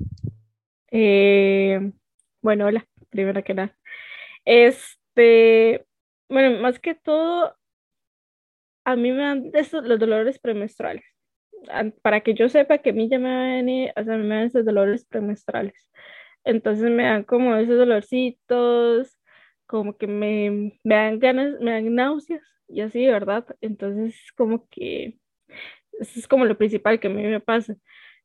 Eh, 0.90 1.92
bueno, 2.42 2.66
hola, 2.66 2.86
primero 3.10 3.42
que 3.44 3.54
nada. 3.54 3.76
Este, 4.44 5.86
bueno, 6.28 6.60
más 6.60 6.78
que 6.78 6.94
todo, 6.94 7.56
a 8.84 8.96
mí 8.96 9.12
me 9.12 9.22
dan 9.22 9.50
estos, 9.54 9.84
los 9.86 9.98
dolores 9.98 10.38
premenstruales. 10.38 11.04
Para 12.02 12.20
que 12.20 12.34
yo 12.34 12.48
sepa 12.48 12.78
que 12.78 12.90
a 12.90 12.92
mí 12.92 13.08
ya 13.08 13.18
me 13.18 13.24
van 13.28 13.50
a 13.50 13.54
venir, 13.56 13.92
o 13.96 14.04
sea, 14.04 14.16
me 14.18 14.34
dan 14.36 14.46
esos 14.46 14.64
dolores 14.64 15.04
premenstruales. 15.06 15.90
Entonces 16.44 16.90
me 16.90 17.04
dan 17.04 17.24
como 17.24 17.56
esos 17.56 17.76
dolorcitos, 17.78 19.18
como 19.66 19.96
que 19.96 20.06
me, 20.06 20.78
me 20.84 20.94
dan 20.94 21.18
ganas, 21.18 21.60
me 21.60 21.72
dan 21.72 21.94
náuseas 21.94 22.42
y 22.68 22.80
así, 22.80 23.06
¿verdad? 23.06 23.46
Entonces, 23.60 24.16
como 24.36 24.68
que 24.68 25.18
eso 26.00 26.18
es 26.20 26.28
como 26.28 26.44
lo 26.44 26.58
principal 26.58 27.00
que 27.00 27.08
a 27.08 27.10
mí 27.10 27.22
me 27.22 27.40
pasa. 27.40 27.76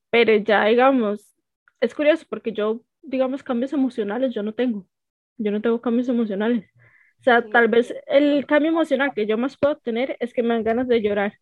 Pero 0.09 0.35
ya, 0.37 0.65
digamos, 0.65 1.35
es 1.81 1.95
curioso 1.95 2.25
porque 2.29 2.53
yo, 2.53 2.83
digamos, 3.01 3.43
cambios 3.43 3.73
emocionales 3.73 4.33
yo 4.33 4.43
no 4.43 4.53
tengo. 4.53 4.87
Yo 5.37 5.51
no 5.51 5.61
tengo 5.61 5.81
cambios 5.81 6.09
emocionales. 6.09 6.69
O 7.19 7.23
sea, 7.23 7.43
tal 7.49 7.67
vez 7.69 7.93
el 8.07 8.45
cambio 8.47 8.71
emocional 8.71 9.13
que 9.15 9.27
yo 9.27 9.37
más 9.37 9.57
puedo 9.57 9.77
tener 9.77 10.17
es 10.19 10.33
que 10.33 10.43
me 10.43 10.55
dan 10.55 10.63
ganas 10.63 10.87
de 10.87 11.01
llorar. 11.01 11.33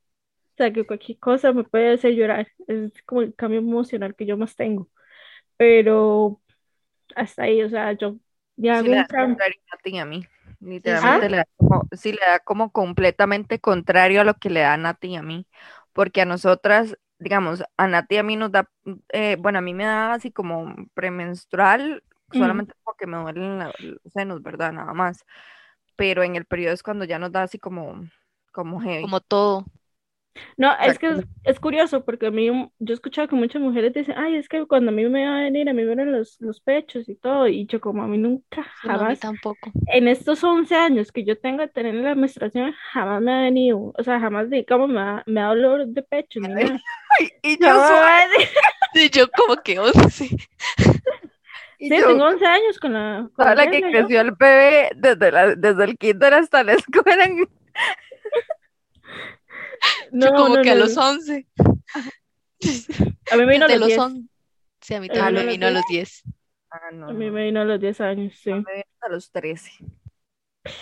O 0.53 0.57
sea, 0.57 0.73
que 0.73 0.85
cualquier 0.85 1.19
cosa 1.19 1.53
me 1.53 1.63
puede 1.63 1.93
hacer 1.93 2.13
llorar. 2.15 2.47
Es 2.67 2.91
como 3.05 3.21
el 3.21 3.35
cambio 3.35 3.59
emocional 3.59 4.15
que 4.15 4.25
yo 4.25 4.37
más 4.37 4.55
tengo. 4.55 4.89
Pero 5.57 6.41
hasta 7.15 7.43
ahí, 7.43 7.63
o 7.63 7.69
sea, 7.69 7.93
yo 7.93 8.17
ya 8.59 8.81
Sí 8.81 8.87
le 8.87 8.95
da 8.97 9.07
contrario 9.07 9.59
a 9.71 9.89
y 9.89 9.97
a 9.97 10.05
mí. 10.05 10.27
Literalmente 10.61 11.25
¿Ah? 11.25 11.29
le 11.29 11.37
da 11.37 11.45
como, 11.57 11.87
sí 11.91 12.11
le 12.11 12.19
da 12.27 12.39
como 12.39 12.71
completamente 12.71 13.59
contrario 13.59 14.21
a 14.21 14.23
lo 14.23 14.33
que 14.35 14.49
le 14.49 14.61
da 14.61 14.73
a 14.73 14.77
Nati 14.77 15.09
y 15.09 15.15
a 15.15 15.23
mí. 15.23 15.45
Porque 15.93 16.21
a 16.21 16.25
nosotras, 16.25 16.97
digamos, 17.19 17.63
a 17.77 17.87
Nati 17.87 18.15
y 18.15 18.17
a 18.19 18.23
mí 18.23 18.35
nos 18.35 18.51
da, 18.51 18.69
eh, 19.09 19.37
bueno, 19.39 19.59
a 19.59 19.61
mí 19.61 19.73
me 19.73 19.85
da 19.85 20.13
así 20.13 20.31
como 20.31 20.75
premenstrual, 20.93 22.03
Mm. 22.31 22.37
solamente 22.37 22.73
porque 22.83 23.07
me 23.07 23.17
duelen 23.17 23.59
los 23.59 23.73
senos, 24.13 24.43
¿verdad? 24.43 24.71
Nada 24.71 24.93
más. 24.93 25.25
Pero 25.95 26.23
en 26.23 26.35
el 26.35 26.45
periodo 26.45 26.73
es 26.73 26.83
cuando 26.83 27.05
ya 27.05 27.19
nos 27.19 27.31
da 27.31 27.43
así 27.43 27.57
como, 27.59 28.07
como 28.51 28.79
heavy. 28.81 29.03
Como 29.03 29.19
todo. 29.21 29.65
No, 30.57 30.71
es 30.79 30.97
que 30.99 31.07
es, 31.09 31.25
es 31.43 31.59
curioso 31.59 32.05
porque 32.05 32.27
a 32.27 32.31
mí, 32.31 32.47
yo 32.79 32.93
he 32.93 32.95
escuchado 32.95 33.27
que 33.27 33.35
muchas 33.35 33.61
mujeres 33.61 33.93
dicen, 33.93 34.15
ay, 34.17 34.35
es 34.35 34.47
que 34.47 34.65
cuando 34.67 34.91
a 34.91 34.93
mí 34.93 35.03
me 35.09 35.25
va 35.25 35.37
a 35.39 35.41
venir, 35.43 35.67
a 35.69 35.73
mí 35.73 35.83
me 35.83 35.95
ven 35.95 36.11
los, 36.11 36.39
los 36.39 36.61
pechos 36.61 37.09
y 37.09 37.15
todo, 37.15 37.47
y 37.47 37.65
yo 37.65 37.81
como 37.81 38.03
a 38.03 38.07
mí 38.07 38.17
nunca, 38.17 38.63
Sí, 38.81 38.89
no, 38.89 38.99
a 39.01 39.05
mí 39.05 39.15
jamás, 39.15 39.19
tampoco. 39.19 39.75
en 39.87 40.07
estos 40.07 40.43
11 40.43 40.75
años 40.75 41.11
que 41.11 41.23
yo 41.25 41.37
tengo 41.39 41.61
de 41.61 41.67
tener 41.67 41.95
la 41.95 42.15
menstruación, 42.15 42.73
jamás 42.93 43.21
me 43.21 43.33
ha 43.33 43.41
venido, 43.41 43.93
o 43.97 44.03
sea, 44.03 44.19
jamás, 44.19 44.49
digamos, 44.49 44.87
me 44.89 44.95
da, 45.01 45.23
me 45.25 45.41
da 45.41 45.47
dolor 45.47 45.87
de 45.87 46.03
pecho, 46.03 46.39
ni 46.39 46.53
nada. 46.53 46.79
Ay, 47.19 47.29
y 47.43 47.57
yo 47.59 47.67
Jamás 47.67 47.89
soy-. 48.93 49.03
Y 49.03 49.09
yo 49.09 49.29
como 49.31 49.55
que 49.61 49.79
11. 49.79 50.29
y 51.79 51.89
Sí, 51.89 51.97
yo- 51.99 52.07
tengo 52.07 52.25
11 52.25 52.45
años 52.45 52.79
con 52.79 52.93
la, 52.93 53.29
con 53.33 53.45
la 53.45 53.55
la 53.55 53.67
que 53.69 53.81
regla, 53.81 53.91
yo. 53.91 53.91
creció 53.91 54.21
el 54.21 54.31
bebé 54.33 54.91
desde, 54.95 55.31
la, 55.31 55.55
desde 55.55 55.83
el 55.85 55.97
kinder 55.97 56.33
hasta 56.33 56.63
la 56.63 56.73
escuela. 56.73 57.27
Yo 57.27 57.45
No, 60.11 60.31
como 60.33 60.49
no, 60.49 60.63
que 60.63 60.69
a 60.71 60.75
no, 60.75 60.75
los 60.75 60.95
no. 60.95 60.97
11. 60.97 61.47
A 63.29 63.37
mí 63.37 63.45
me 63.45 63.53
vino 63.53 63.65
a 63.65 63.69
los 63.69 63.79
los 63.79 63.81
10, 63.83 63.97
11. 63.97 64.27
Sí, 64.81 64.93
a 64.95 65.01
mí 65.01 65.09
A 65.09 65.11
también 65.11 65.33
mí 65.33 65.41
me 65.45 65.45
vino 65.45 65.67
a 65.67 65.71
los 65.71 65.85
10. 65.85 66.23
Ah, 66.71 66.91
no, 66.91 67.09
a 67.09 67.13
mí 67.13 67.29
me 67.31 67.45
vino 67.45 67.61
a 67.61 67.65
los 67.65 67.79
10 67.79 67.99
años, 68.01 68.33
sí. 68.41 68.51
Me 68.51 68.73
vino 68.75 68.83
a 69.01 69.09
los 69.09 69.31
13. 69.31 69.71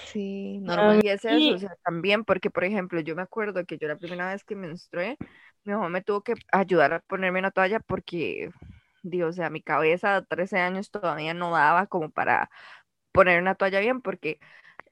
Sí, 0.03 0.59
Ah, 0.65 0.65
normal. 0.67 1.03
Y 1.03 1.09
es 1.09 1.25
eso, 1.25 1.51
y- 1.51 1.53
o 1.53 1.57
sea, 1.57 1.75
también, 1.83 2.23
porque 2.23 2.49
por 2.49 2.63
ejemplo, 2.63 2.99
yo 3.01 3.15
me 3.15 3.21
acuerdo 3.23 3.65
que 3.65 3.77
yo 3.77 3.87
la 3.87 3.97
primera 3.97 4.31
vez 4.31 4.43
que 4.43 4.55
menstrué, 4.55 5.17
mi 5.63 5.73
mamá 5.73 5.89
me 5.89 6.01
tuvo 6.01 6.21
que 6.23 6.33
ayudar 6.51 6.93
a 6.93 6.99
ponerme 7.01 7.39
una 7.39 7.51
toalla 7.51 7.79
porque, 7.81 8.49
Dios, 9.03 9.29
o 9.31 9.33
sea, 9.33 9.49
mi 9.49 9.61
cabeza 9.61 10.21
de 10.21 10.25
13 10.27 10.59
años 10.59 10.91
todavía 10.91 11.33
no 11.33 11.51
daba 11.51 11.87
como 11.87 12.09
para 12.11 12.49
poner 13.13 13.41
una 13.41 13.55
toalla 13.55 13.79
bien, 13.81 14.01
porque 14.01 14.39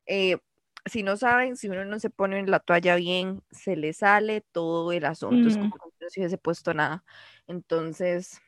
eh, 0.08 0.38
si 0.86 1.04
no 1.04 1.18
saben, 1.18 1.58
si 1.58 1.68
uno 1.68 1.86
no 1.86 2.00
se 2.00 2.10
pone 2.10 2.46
la 2.48 2.60
toalla 2.60 2.96
bien, 2.96 3.42
se 3.52 3.76
le 3.76 3.94
sale 3.94 4.42
todo 4.52 4.92
el 4.92 5.06
asunto, 5.06 5.48
es 5.48 5.56
Ujú. 5.58 5.70
como 5.70 5.90
que 5.90 6.06
no 6.06 6.10
se 6.10 6.20
hubiese 6.22 6.38
puesto 6.38 6.74
nada. 6.74 7.04
Entonces, 7.48 8.40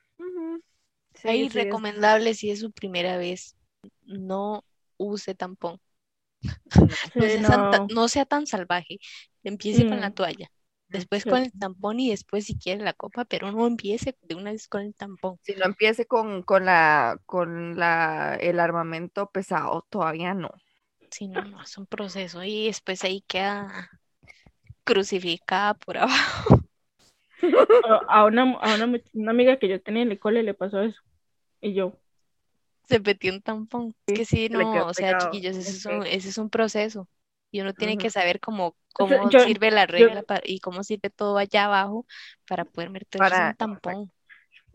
sí, 1.16 1.28
Ahí 1.28 1.50
sí, 1.50 1.60
es- 1.60 1.66
recomendable 1.66 2.34
si 2.34 2.52
es 2.52 2.60
su 2.60 2.72
primera 2.72 3.18
vez, 3.18 3.56
no 4.06 4.64
use 4.98 5.36
tampón. 5.36 5.80
no. 6.76 6.88
Sea, 8.08 8.18
no. 8.18 8.26
tan 8.26 8.48
salvaje. 8.48 9.00
Empiece 9.44 9.88
con 9.88 10.00
la 10.00 10.10
Mm. 10.10 10.14
toalla. 10.14 10.52
Después 10.90 11.24
Sí. 11.24 11.30
con 11.30 11.40
el 11.42 11.52
tampón 11.52 12.00
y 12.00 12.10
después 12.12 12.46
si 12.46 12.58
quiere 12.58 12.84
la 12.84 12.94
copa, 12.94 13.26
pero 13.26 13.52
no 13.52 13.68
empiece 13.68 14.16
de 14.22 14.36
una 14.36 14.52
vez 14.52 14.68
con 14.68 14.82
el 14.82 14.96
tampón. 14.96 15.38
Si 15.44 15.54
no 15.56 15.66
empiece 15.66 16.06
con, 16.06 16.44
con 16.44 16.66
la, 16.66 17.20
con 17.26 17.78
la, 17.78 18.36
el 18.40 18.60
armamento 18.60 19.30
pesado, 19.32 19.86
todavía 19.90 20.34
no. 20.34 20.50
Si 21.12 21.28
no, 21.28 21.42
no, 21.44 21.62
es 21.62 21.78
un 21.78 21.86
proceso 21.86 22.44
y 22.44 22.68
después 22.68 23.04
ahí 23.04 23.22
queda 23.28 23.90
crucificada 24.84 25.74
por 25.74 25.98
abajo. 25.98 26.62
A 28.10 28.26
una, 28.26 28.54
a 28.54 28.76
una, 28.76 29.32
amiga 29.32 29.58
que 29.58 29.68
yo 29.68 29.82
tenía 29.82 30.02
en 30.04 30.12
el 30.12 30.20
cole 30.20 30.44
le 30.44 30.54
pasó 30.54 30.82
eso. 30.82 31.02
Y 31.62 31.74
yo, 31.74 31.94
Se 32.88 33.00
metió 33.00 33.34
un 33.34 33.42
tampón. 33.42 33.96
Es 34.08 34.18
que 34.18 34.26
sí, 34.26 34.50
no, 34.50 34.86
o 34.88 34.94
sea, 34.94 35.18
chiquillos, 35.18 35.56
ese 35.56 35.70
es 35.70 35.86
un, 35.86 36.06
ese 36.06 36.30
es 36.30 36.38
un 36.38 36.50
proceso. 36.50 37.08
Y 37.52 37.62
uno 37.62 37.74
tiene 37.74 37.98
que 37.98 38.10
saber 38.10 38.40
cómo, 38.40 38.76
O 39.00 39.08
sea, 39.08 39.18
cómo 39.20 39.30
yo- 39.30 39.40
sirve 39.40 39.72
la 39.72 39.86
yo- 39.86 39.92
regla 39.92 40.24
para- 40.24 40.42
y 40.44 40.60
cómo 40.60 40.84
sirve 40.84 41.10
todo 41.10 41.38
allá 41.38 41.66
abajo 41.66 42.06
para 42.48 42.66
poder 42.66 42.90
meterse 42.90 43.18
Para- 43.18 43.50
un 43.50 43.56
tampón. 43.56 44.12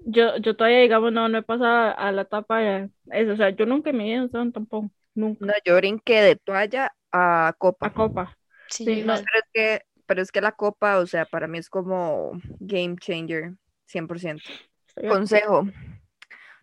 yo, 0.05 0.37
yo 0.39 0.57
todavía, 0.57 0.81
digamos, 0.81 1.13
no, 1.13 1.29
no 1.29 1.39
he 1.39 1.43
pasado 1.43 1.95
a 1.97 2.13
la 2.13 2.23
etapa 2.23 2.59
de 2.59 2.91
eso. 3.11 3.33
O 3.33 3.37
sea, 3.37 3.51
yo 3.51 3.67
nunca 3.67 3.93
me 3.93 4.15
he 4.15 4.23
usado 4.23 4.43
un 4.43 4.53
tampón. 4.53 4.93
Nunca. 5.15 5.47
No, 5.47 5.53
yo 5.65 5.77
brinqué 5.77 6.21
de 6.23 6.37
toalla 6.37 6.95
a 7.13 7.55
copa. 7.59 7.87
A 7.87 7.95
copa. 7.95 8.39
Sí, 8.69 8.87
Sí, 8.87 9.03
no, 9.03 9.15
igual. 9.15 9.31
Pero 9.33 9.39
es 9.45 9.51
que, 9.53 9.83
pero 10.07 10.23
es 10.23 10.33
que 10.33 10.41
la 10.41 10.53
copa, 10.53 10.99
o 10.99 11.07
sea, 11.07 11.27
para 11.27 11.49
mí 11.49 11.59
es 11.59 11.69
como 11.71 12.33
game 12.61 12.97
changer, 13.01 13.55
100%. 13.87 14.51
Estoy- 14.97 15.07
Consejo, 15.07 15.67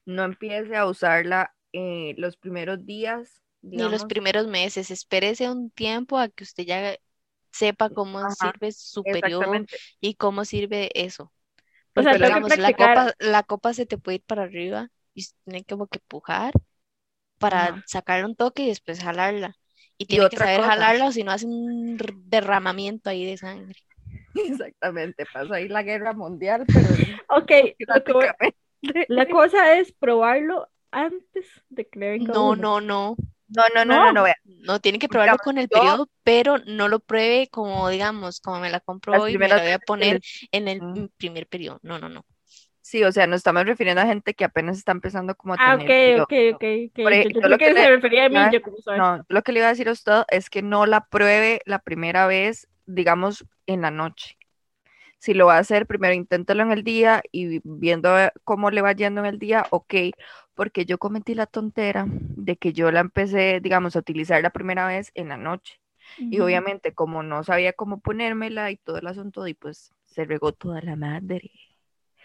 no 0.05 0.23
empiece 0.23 0.75
a 0.75 0.85
usarla 0.85 1.53
eh, 1.73 2.15
los 2.17 2.37
primeros 2.37 2.85
días, 2.85 3.41
Ni 3.71 3.89
los 3.89 4.05
primeros 4.05 4.47
meses, 4.47 4.89
espérese 4.91 5.49
un 5.49 5.69
tiempo 5.71 6.17
a 6.17 6.29
que 6.29 6.43
usted 6.43 6.65
ya 6.65 6.95
sepa 7.51 7.89
cómo 7.89 8.29
Ajá, 8.29 8.29
sirve 8.29 8.71
su 8.71 9.05
periodo 9.05 9.65
exactamente. 9.65 9.77
y 10.01 10.15
cómo 10.15 10.45
sirve 10.45 10.89
eso. 10.95 11.33
O 11.95 12.03
sea, 12.03 12.15
digamos, 12.15 12.57
la 12.57 12.73
copa, 12.73 13.13
la 13.19 13.43
copa 13.43 13.73
se 13.73 13.85
te 13.87 13.97
puede 13.99 14.17
ir 14.17 14.23
para 14.25 14.43
arriba 14.43 14.89
y 15.15 15.25
tiene 15.45 15.65
como 15.65 15.87
que 15.87 15.99
empujar 15.99 16.53
para 17.39 17.73
Ajá. 17.73 17.83
sacarle 17.85 18.25
un 18.27 18.35
toque 18.37 18.63
y 18.63 18.67
después 18.69 19.01
jalarla. 19.01 19.55
Y 19.97 20.07
Y 20.07 20.19
tiene 20.19 20.29
que 20.29 20.37
saber 20.37 20.61
cosa. 20.61 20.63
jalarla 20.63 21.07
o 21.07 21.11
si 21.13 21.23
no 21.23 21.31
hace 21.31 21.47
un 21.47 21.97
derramamiento 22.29 23.09
ahí 23.09 23.25
de 23.25 23.37
sangre. 23.37 23.81
Exactamente, 24.35 25.25
pasó 25.25 25.53
ahí 25.53 25.67
la 25.67 25.83
guerra 25.83 26.13
mundial, 26.13 26.69
pero 26.71 26.97
Ok, 27.29 27.51
la 29.07 29.27
cosa 29.27 29.75
es 29.79 29.91
probarlo 29.93 30.69
antes 30.91 31.47
de 31.69 31.87
venga 31.93 32.33
No, 32.33 32.55
no, 32.55 32.81
no. 32.81 33.15
No, 33.47 33.63
no, 33.73 33.85
no, 33.85 33.99
no, 33.99 34.11
no, 34.11 34.23
vea. 34.23 34.35
No 34.45 34.79
tiene 34.79 34.99
que 34.99 35.09
probarlo 35.09 35.39
con 35.39 35.57
el 35.57 35.69
periodo, 35.69 36.09
pero 36.23 36.57
no 36.59 36.87
lo 36.87 36.99
pruebe 36.99 37.49
como, 37.49 37.89
digamos, 37.89 38.41
como 38.41 38.59
me 38.59 38.69
la 38.69 38.79
compro 38.79 39.17
hoy, 39.19 39.37
me 39.37 39.47
la 39.47 39.59
voy 39.59 39.71
a 39.71 39.79
poner 39.79 40.21
en 40.51 40.67
el 40.67 40.85
primer 41.17 41.47
periodo. 41.47 41.79
No, 41.81 41.97
no, 41.99 42.09
no. 42.09 42.25
Sí, 42.89 43.03
o 43.03 43.11
sea, 43.11 43.27
nos 43.27 43.37
estamos 43.37 43.65
refiriendo 43.65 44.01
a 44.01 44.05
gente 44.07 44.33
que 44.33 44.45
apenas 44.45 44.77
está 44.77 44.91
empezando 44.91 45.35
como 45.35 45.53
a 45.53 45.57
Ah, 45.57 45.75
tener 45.75 45.83
ok, 45.83 45.89
periodo. 46.03 46.23
ok, 46.23 46.33
ok, 46.55 46.63
ok. 46.89 46.99
Por 47.01 47.13
Yo, 47.23 47.29
yo 47.29 47.41
yo 47.41 47.41
lo 47.49 47.57
creo 47.57 47.73
que 47.73 47.77
se 47.77 47.89
refería 47.89 48.25
a 48.25 48.29
mí, 48.29 48.49
yo 48.49 48.61
como 48.61 48.77
sabes. 48.81 49.03
No, 49.03 49.23
lo 49.29 49.41
que 49.43 49.51
le 49.51 49.59
iba 49.59 49.67
a 49.67 49.71
decir 49.71 49.89
a 49.89 49.93
usted 49.93 50.23
es 50.29 50.49
que 50.49 50.61
no 50.61 50.85
la 50.85 51.05
pruebe 51.07 51.61
la 51.65 51.79
primera 51.79 52.27
vez, 52.27 52.67
digamos, 52.85 53.45
en 53.67 53.81
la 53.81 53.91
noche. 53.91 54.37
Si 55.19 55.33
lo 55.33 55.47
va 55.47 55.55
a 55.57 55.59
hacer, 55.59 55.87
primero 55.87 56.13
inténtalo 56.15 56.63
en 56.63 56.71
el 56.71 56.83
día 56.83 57.21
y 57.31 57.61
viendo 57.63 58.17
eh, 58.19 58.31
cómo 58.45 58.71
le 58.71 58.81
va 58.81 58.93
yendo 58.93 59.21
en 59.21 59.27
el 59.27 59.39
día, 59.39 59.67
ok, 59.71 59.93
porque 60.55 60.85
yo 60.85 60.97
cometí 60.99 61.35
la 61.35 61.45
tontera 61.47 62.05
de 62.09 62.57
que 62.57 62.73
yo 62.73 62.91
la 62.91 63.01
empecé, 63.01 63.59
digamos, 63.61 63.95
a 63.95 63.99
utilizar 63.99 64.41
la 64.43 64.51
primera 64.51 64.87
vez 64.87 65.11
en 65.15 65.29
la 65.29 65.37
noche. 65.37 65.81
Y 66.29 66.39
obviamente, 66.41 66.93
como 66.93 67.23
no 67.23 67.43
sabía 67.43 67.73
cómo 67.73 67.99
ponérmela 68.01 68.71
y 68.71 68.77
todo 68.77 68.97
el 68.99 69.07
asunto, 69.07 69.47
y 69.47 69.53
pues 69.55 69.93
se 70.05 70.25
regó 70.25 70.53
toda 70.53 70.81
la 70.81 70.95
madre. 70.95 71.51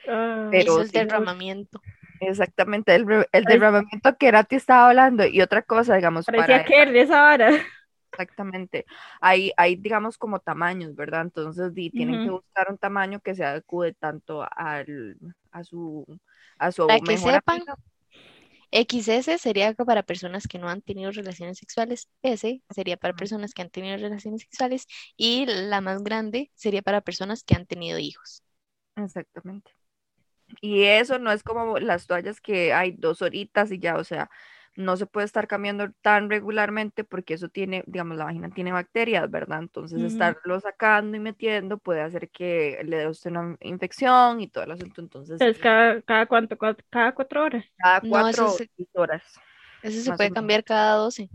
Ah, 0.08 0.50
Pero 0.50 0.80
el 0.80 0.90
sí, 0.90 0.92
derramamiento. 0.92 1.80
Exactamente, 2.20 2.94
el, 2.94 3.06
el 3.32 3.44
derramamiento 3.44 4.16
que 4.16 4.32
Nati 4.32 4.56
estaba 4.56 4.88
hablando. 4.88 5.26
Y 5.26 5.40
otra 5.42 5.62
cosa, 5.62 5.94
digamos, 5.96 6.26
Parecía 6.26 6.60
para 6.60 6.64
que 6.64 6.86
de 6.86 7.00
esa 7.02 7.20
vara. 7.20 7.50
exactamente, 8.12 8.86
hay, 9.20 9.52
hay, 9.56 9.76
digamos, 9.76 10.18
como 10.18 10.38
tamaños, 10.40 10.94
¿verdad? 10.94 11.22
Entonces, 11.22 11.74
di, 11.74 11.90
tienen 11.90 12.20
que 12.20 12.30
buscar 12.30 12.70
un 12.70 12.78
tamaño 12.78 13.20
que 13.20 13.34
se 13.34 13.44
adecue 13.44 13.92
tanto 13.94 14.42
al, 14.56 15.16
a 15.50 15.64
su, 15.64 16.04
a 16.58 16.70
su 16.72 16.84
Para 16.86 17.00
que 17.00 17.16
mejor 17.16 17.18
sepan, 17.18 17.60
amiga. 17.60 17.74
XS 18.72 19.38
sería 19.38 19.74
para 19.74 20.02
personas 20.04 20.46
que 20.48 20.58
no 20.60 20.68
han 20.68 20.82
tenido 20.82 21.10
relaciones 21.12 21.58
sexuales, 21.58 22.08
S 22.22 22.62
sería 22.70 22.96
para 22.96 23.14
personas 23.14 23.54
que 23.54 23.62
han 23.62 23.70
tenido 23.70 23.96
relaciones 23.98 24.42
sexuales 24.42 24.86
y 25.16 25.46
la 25.46 25.80
más 25.80 26.02
grande 26.04 26.50
sería 26.54 26.82
para 26.82 27.00
personas 27.02 27.44
que 27.44 27.54
han 27.56 27.66
tenido 27.66 27.98
hijos. 27.98 28.42
Exactamente. 28.96 29.70
Y 30.60 30.84
eso 30.84 31.18
no 31.18 31.32
es 31.32 31.42
como 31.42 31.78
las 31.78 32.06
toallas 32.06 32.40
que 32.40 32.72
hay 32.72 32.92
dos 32.92 33.22
horitas 33.22 33.70
y 33.72 33.78
ya, 33.78 33.96
o 33.96 34.04
sea, 34.04 34.30
no 34.76 34.96
se 34.96 35.06
puede 35.06 35.26
estar 35.26 35.46
cambiando 35.46 35.90
tan 36.02 36.30
regularmente 36.30 37.04
porque 37.04 37.34
eso 37.34 37.48
tiene, 37.48 37.84
digamos, 37.86 38.16
la 38.18 38.24
vagina 38.26 38.50
tiene 38.52 38.72
bacterias, 38.72 39.30
¿verdad? 39.30 39.60
Entonces 39.60 40.02
estarlo 40.02 40.60
sacando 40.60 41.16
y 41.16 41.20
metiendo 41.20 41.78
puede 41.78 42.00
hacer 42.02 42.30
que 42.30 42.80
le 42.84 42.98
dé 42.98 43.08
usted 43.08 43.30
una 43.30 43.56
infección 43.60 44.40
y 44.40 44.48
todo 44.48 44.64
el 44.64 44.72
asunto. 44.72 45.00
Entonces, 45.00 45.46
Es 45.46 45.58
cada, 45.60 46.02
cada 46.02 46.26
cuánto, 46.26 46.56
cada 46.90 47.14
cuatro 47.14 47.44
horas. 47.44 47.64
cada 47.78 48.00
No, 48.00 48.28
eso 48.28 48.48
cuatro 48.48 48.48
se- 48.48 48.70
horas. 48.94 49.22
Eso 49.82 50.00
se 50.02 50.12
puede 50.12 50.32
cambiar 50.32 50.64
cada 50.64 50.94
12. 50.96 51.30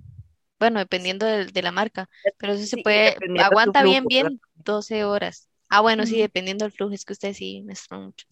Bueno, 0.60 0.80
dependiendo 0.80 1.26
del- 1.26 1.52
de, 1.54 1.62
la 1.64 1.72
marca, 1.72 2.10
pero 2.38 2.54
eso 2.54 2.66
se 2.66 2.78
Sí, 2.78 2.80
puede, 2.80 3.18
de 3.22 3.30
aguanta 3.38 3.84
bien, 3.84 4.08
flujo, 4.08 4.10
bien 4.10 4.40
¿verdad? 4.40 4.40
12 4.56 5.04
horas. 5.06 5.49
Ah, 5.70 5.82
bueno, 5.82 6.06
sí, 6.06 6.20
dependiendo 6.20 6.66
del 6.66 6.72
flujo, 6.72 6.94
es 6.94 7.06
que 7.06 7.14
usted 7.14 7.34
sí 7.34 7.62
me 7.64 7.74
mucho. 8.00 8.26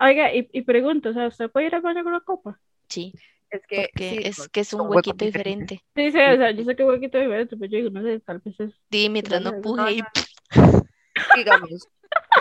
Oiga, 0.00 0.32
y, 0.34 0.48
y 0.52 0.62
pregunto, 0.62 1.10
o 1.10 1.12
sea, 1.12 1.26
¿usted 1.28 1.50
puede 1.50 1.66
ir 1.66 1.74
al 1.74 1.82
baño 1.82 2.04
con 2.04 2.12
una 2.12 2.20
copa? 2.20 2.60
Sí, 2.88 3.12
Es 3.50 3.62
que 3.66 3.88
porque 3.92 4.10
sí, 4.10 4.20
es 4.24 4.48
que 4.48 4.60
es 4.60 4.72
un 4.72 4.88
huequito 4.88 5.24
diferente. 5.24 5.82
Sí, 5.94 6.12
sí, 6.12 6.18
o 6.18 6.36
sea, 6.36 6.50
yo 6.52 6.64
sé 6.64 6.76
que 6.76 6.84
huequito 6.84 7.18
diferente, 7.18 7.56
pero 7.56 7.70
yo 7.70 7.78
digo, 7.78 7.90
no 7.90 8.02
sé, 8.02 8.20
tal 8.20 8.38
vez 8.38 8.60
es. 8.60 8.72
Di, 8.90 9.08
mientras 9.08 9.42
no 9.42 9.60
puje 9.60 9.82
no, 9.82 9.90
y 9.90 10.02
Digamos, 11.36 11.88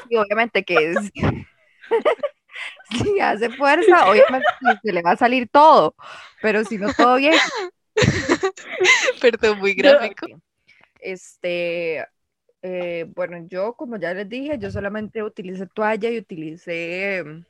sí, 0.07 0.15
obviamente 0.15 0.63
que 0.63 0.91
es- 0.91 1.11
si 2.89 3.19
hace 3.19 3.49
fuerza, 3.49 4.09
obviamente 4.09 4.47
sí, 4.59 4.67
se 4.83 4.93
le 4.93 5.01
va 5.01 5.11
a 5.11 5.17
salir 5.17 5.49
todo, 5.49 5.95
pero 6.41 6.63
si 6.63 6.77
no 6.77 6.91
todo 6.93 7.15
bien, 7.17 7.33
perdón, 9.21 9.59
muy 9.59 9.73
Yo- 9.75 9.91
gráfico. 9.91 10.27
Este, 10.99 12.05
eh, 12.67 13.05
bueno, 13.15 13.47
yo 13.47 13.73
como 13.73 13.97
ya 13.97 14.13
les 14.13 14.27
dije, 14.27 14.57
yo 14.59 14.69
solamente 14.69 15.23
utilicé 15.23 15.67
toalla 15.67 16.09
y 16.09 16.17
utilicé 16.17 17.23
mm, 17.25 17.45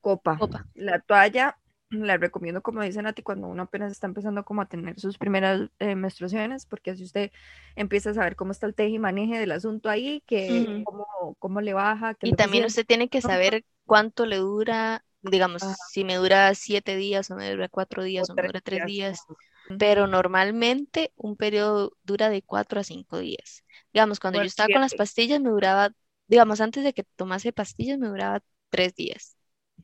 copa. 0.00 0.36
Copa. 0.36 0.66
La 0.74 1.00
toalla 1.00 1.56
la 1.90 2.16
recomiendo, 2.16 2.62
como 2.62 2.82
dice 2.82 3.00
Nati, 3.00 3.22
cuando 3.22 3.46
uno 3.46 3.62
apenas 3.62 3.92
está 3.92 4.06
empezando 4.06 4.44
como 4.44 4.60
a 4.60 4.68
tener 4.68 4.98
sus 4.98 5.16
primeras 5.18 5.70
eh, 5.78 5.94
menstruaciones, 5.94 6.66
porque 6.66 6.90
así 6.90 7.04
usted 7.04 7.30
empieza 7.74 8.10
a 8.10 8.14
saber 8.14 8.36
cómo 8.36 8.52
está 8.52 8.66
el 8.66 8.74
teje 8.74 8.90
y 8.90 8.98
maneje 8.98 9.38
del 9.38 9.52
asunto 9.52 9.88
ahí, 9.88 10.22
que 10.26 10.82
cómo, 10.84 11.06
cómo 11.38 11.60
le 11.60 11.72
baja, 11.72 12.14
qué 12.14 12.28
Y 12.28 12.32
también 12.32 12.64
usted 12.64 12.84
tiene 12.84 13.08
que 13.08 13.20
saber 13.22 13.64
cuánto 13.84 14.26
le 14.26 14.36
dura, 14.36 15.04
digamos, 15.22 15.62
Ajá. 15.62 15.76
si 15.90 16.04
me 16.04 16.16
dura 16.16 16.54
siete 16.54 16.96
días 16.96 17.30
o 17.30 17.36
me 17.36 17.50
dura 17.50 17.68
cuatro 17.68 18.02
días 18.02 18.28
o 18.28 18.34
me 18.34 18.42
dura 18.42 18.60
tres 18.60 18.84
días. 18.84 19.24
pero 19.78 20.06
normalmente 20.06 21.12
un 21.16 21.36
periodo 21.36 21.92
dura 22.04 22.28
de 22.28 22.42
cuatro 22.42 22.80
a 22.80 22.84
cinco 22.84 23.18
días. 23.18 23.64
Digamos, 23.96 24.20
cuando 24.20 24.38
yo 24.38 24.46
estaba 24.48 24.70
con 24.70 24.82
las 24.82 24.94
pastillas 24.94 25.40
me 25.40 25.50
duraba, 25.50 25.90
digamos, 26.28 26.60
antes 26.62 26.84
de 26.84 26.94
que 26.94 27.04
tomase 27.16 27.52
pastillas 27.54 27.98
me 27.98 28.08
duraba 28.08 28.42
tres 28.70 28.94
días. 28.94 29.36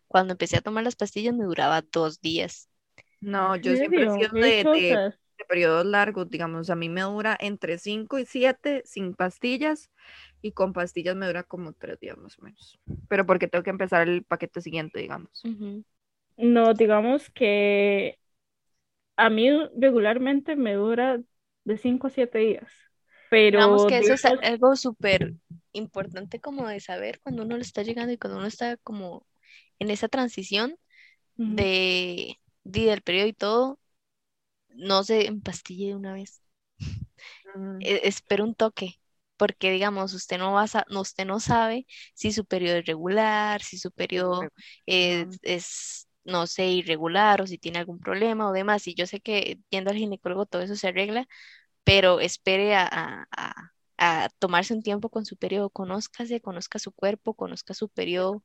Cuando 0.09 0.33
empecé 0.35 0.59
a 0.59 0.63
tomar 0.63 0.85
las 0.85 0.97
pastillas 0.97 1.35
me 1.35 1.45
duraba 1.47 1.83
dos 1.93 2.21
días. 2.23 2.69
No, 3.21 3.57
yo 3.57 3.73
¿En 3.73 3.79
siempre 3.79 4.07
he 4.07 4.11
sido 4.11 4.31
Qué 4.35 4.53
de, 4.53 4.67
de- 4.67 5.03
chozas. 5.03 5.19
de 5.39 5.45
periodos 5.49 5.87
largos, 5.87 6.31
digamos, 6.31 6.71
a 6.71 6.77
mí 6.77 6.89
me 6.91 7.03
dura 7.03 7.37
entre 7.41 7.79
5 7.79 8.19
y 8.19 8.27
7 8.27 8.83
sin 8.87 9.15
pastillas 9.15 9.91
y 10.43 10.53
con 10.53 10.73
pastillas 10.75 11.17
me 11.17 11.27
dura 11.27 11.45
como 11.45 11.73
3 11.75 12.01
días 12.01 12.19
más 12.19 12.39
o 12.39 12.43
menos. 12.43 12.79
Pero 13.09 13.27
porque 13.27 13.49
tengo 13.49 13.65
que 13.65 13.71
empezar 13.71 14.09
el 14.09 14.25
paquete 14.25 14.61
siguiente, 14.63 15.01
digamos. 15.01 15.49
No, 16.37 16.75
digamos 16.75 17.31
que 17.31 18.19
a 19.17 19.31
mí 19.31 19.51
regularmente 19.79 20.57
me 20.57 20.75
dura 20.75 21.23
de 21.65 21.79
5 21.79 22.09
a 22.09 22.11
7 22.11 22.39
días. 22.41 22.73
Pero 23.33 23.61
Digamos 23.61 23.87
que 23.87 23.99
eso 23.99 24.15
es 24.15 24.25
algo 24.25 24.77
súper 24.77 25.35
importante 25.73 26.41
como 26.41 26.67
de 26.69 26.81
saber 26.81 27.21
cuando 27.21 27.43
uno 27.45 27.57
le 27.57 27.63
está 27.63 27.83
llegando 27.83 28.13
y 28.13 28.19
cuando 28.19 28.39
uno 28.39 28.47
está 28.49 28.77
como 28.79 29.27
en 29.79 29.91
esa 29.91 30.09
transición 30.09 30.77
de, 31.47 32.39
de- 32.65 32.83
del 32.87 33.03
periodo 33.03 33.29
y 33.29 33.33
todo, 33.35 33.81
no 34.71 35.05
se 35.05 35.27
empastille 35.29 35.89
de 35.91 35.97
una 35.97 36.15
vez. 36.15 36.43
Mm, 37.57 37.81
e- 37.81 38.01
espera 38.09 38.45
un 38.45 38.55
toque, 38.55 39.01
porque 39.37 39.71
digamos, 39.71 40.15
usted 40.15 40.39
no 40.39 40.53
va 40.53 40.65
a 40.65 40.85
no, 40.91 41.01
usted 41.01 41.25
no 41.27 41.41
sabe 41.41 41.87
si 42.15 42.33
su 42.33 42.45
periodo 42.45 42.79
es 42.79 42.87
regular, 42.87 43.63
si 43.63 43.79
su 43.79 43.91
periodo 43.93 44.53
es, 44.87 45.39
es, 45.43 46.09
no 46.25 46.47
sé, 46.47 46.67
irregular 46.69 47.41
o 47.43 47.47
si 47.47 47.59
tiene 47.59 47.79
algún 47.79 47.99
problema 48.01 48.49
o 48.49 48.53
demás. 48.53 48.87
Y 48.89 48.95
yo 48.95 49.07
sé 49.07 49.21
que 49.21 49.59
yendo 49.71 49.91
al 49.91 49.97
ginecólogo 49.97 50.47
todo 50.47 50.63
eso 50.63 50.77
se 50.77 50.89
arregla, 50.89 51.27
pero 51.85 52.21
espere 52.21 52.75
a, 52.75 52.87
a- 52.91 53.27
a- 53.37 53.73
a 53.99 54.29
tomarse 54.39 54.75
un 54.75 54.83
tiempo 54.83 55.11
con 55.11 55.25
su 55.27 55.37
periodo, 55.37 55.71
conózcase, 55.71 56.41
conozca 56.41 56.79
su 56.79 56.93
cuerpo, 56.93 57.35
conozca 57.35 57.75
su 57.75 57.89
periodo. 57.89 58.43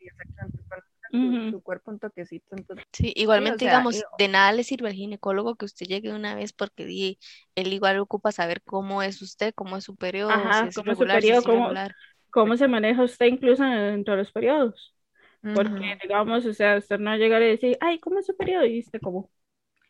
exactamente, 0.00 0.62
conozca 0.68 1.50
su- 1.50 1.62
cuerpo 1.62 1.90
un 1.90 1.98
toquecito, 1.98 2.56
entonces, 2.56 2.86
Sí, 2.92 3.12
igualmente, 3.14 3.58
sea, 3.58 3.64
digamos, 3.66 3.96
y- 3.96 4.02
de 4.16 4.28
nada 4.28 4.52
le 4.52 4.64
sirve 4.64 4.88
al 4.88 4.94
ginecólogo 4.94 5.54
que 5.56 5.66
usted 5.66 5.86
llegue 5.86 6.14
una 6.14 6.34
vez 6.34 6.52
porque 6.54 7.18
él 7.54 7.72
igual 7.72 7.98
ocupa 7.98 8.32
saber 8.32 8.62
cómo 8.62 9.02
es 9.02 9.20
usted, 9.20 9.52
cómo 9.54 9.76
es 9.76 9.84
su 9.84 9.96
periodo, 9.96 10.52
Ajá, 10.52 10.52
si 10.52 10.68
es 10.68 10.74
cómo 10.74 10.92
es 10.92 10.98
su 10.98 11.08
si 11.22 11.30
es 11.30 11.42
periodo, 11.42 11.42
cómo-. 11.42 11.70
¿Cómo 12.30 12.56
se 12.56 12.68
maneja 12.68 13.02
usted 13.04 13.26
incluso 13.26 13.64
dentro 13.64 14.14
de 14.14 14.18
los 14.20 14.32
periodos? 14.32 14.94
Porque, 15.52 15.98
digamos, 16.02 16.46
o 16.46 16.54
sea, 16.54 16.78
usted 16.78 16.98
no 17.00 17.16
llegar 17.16 17.42
y 17.42 17.48
decir, 17.48 17.78
ay, 17.80 18.00
¿cómo 18.00 18.18
es 18.20 18.26
su 18.26 18.36
periodo? 18.36 18.66
Y 18.66 18.80
usted 18.80 19.00
como, 19.02 19.30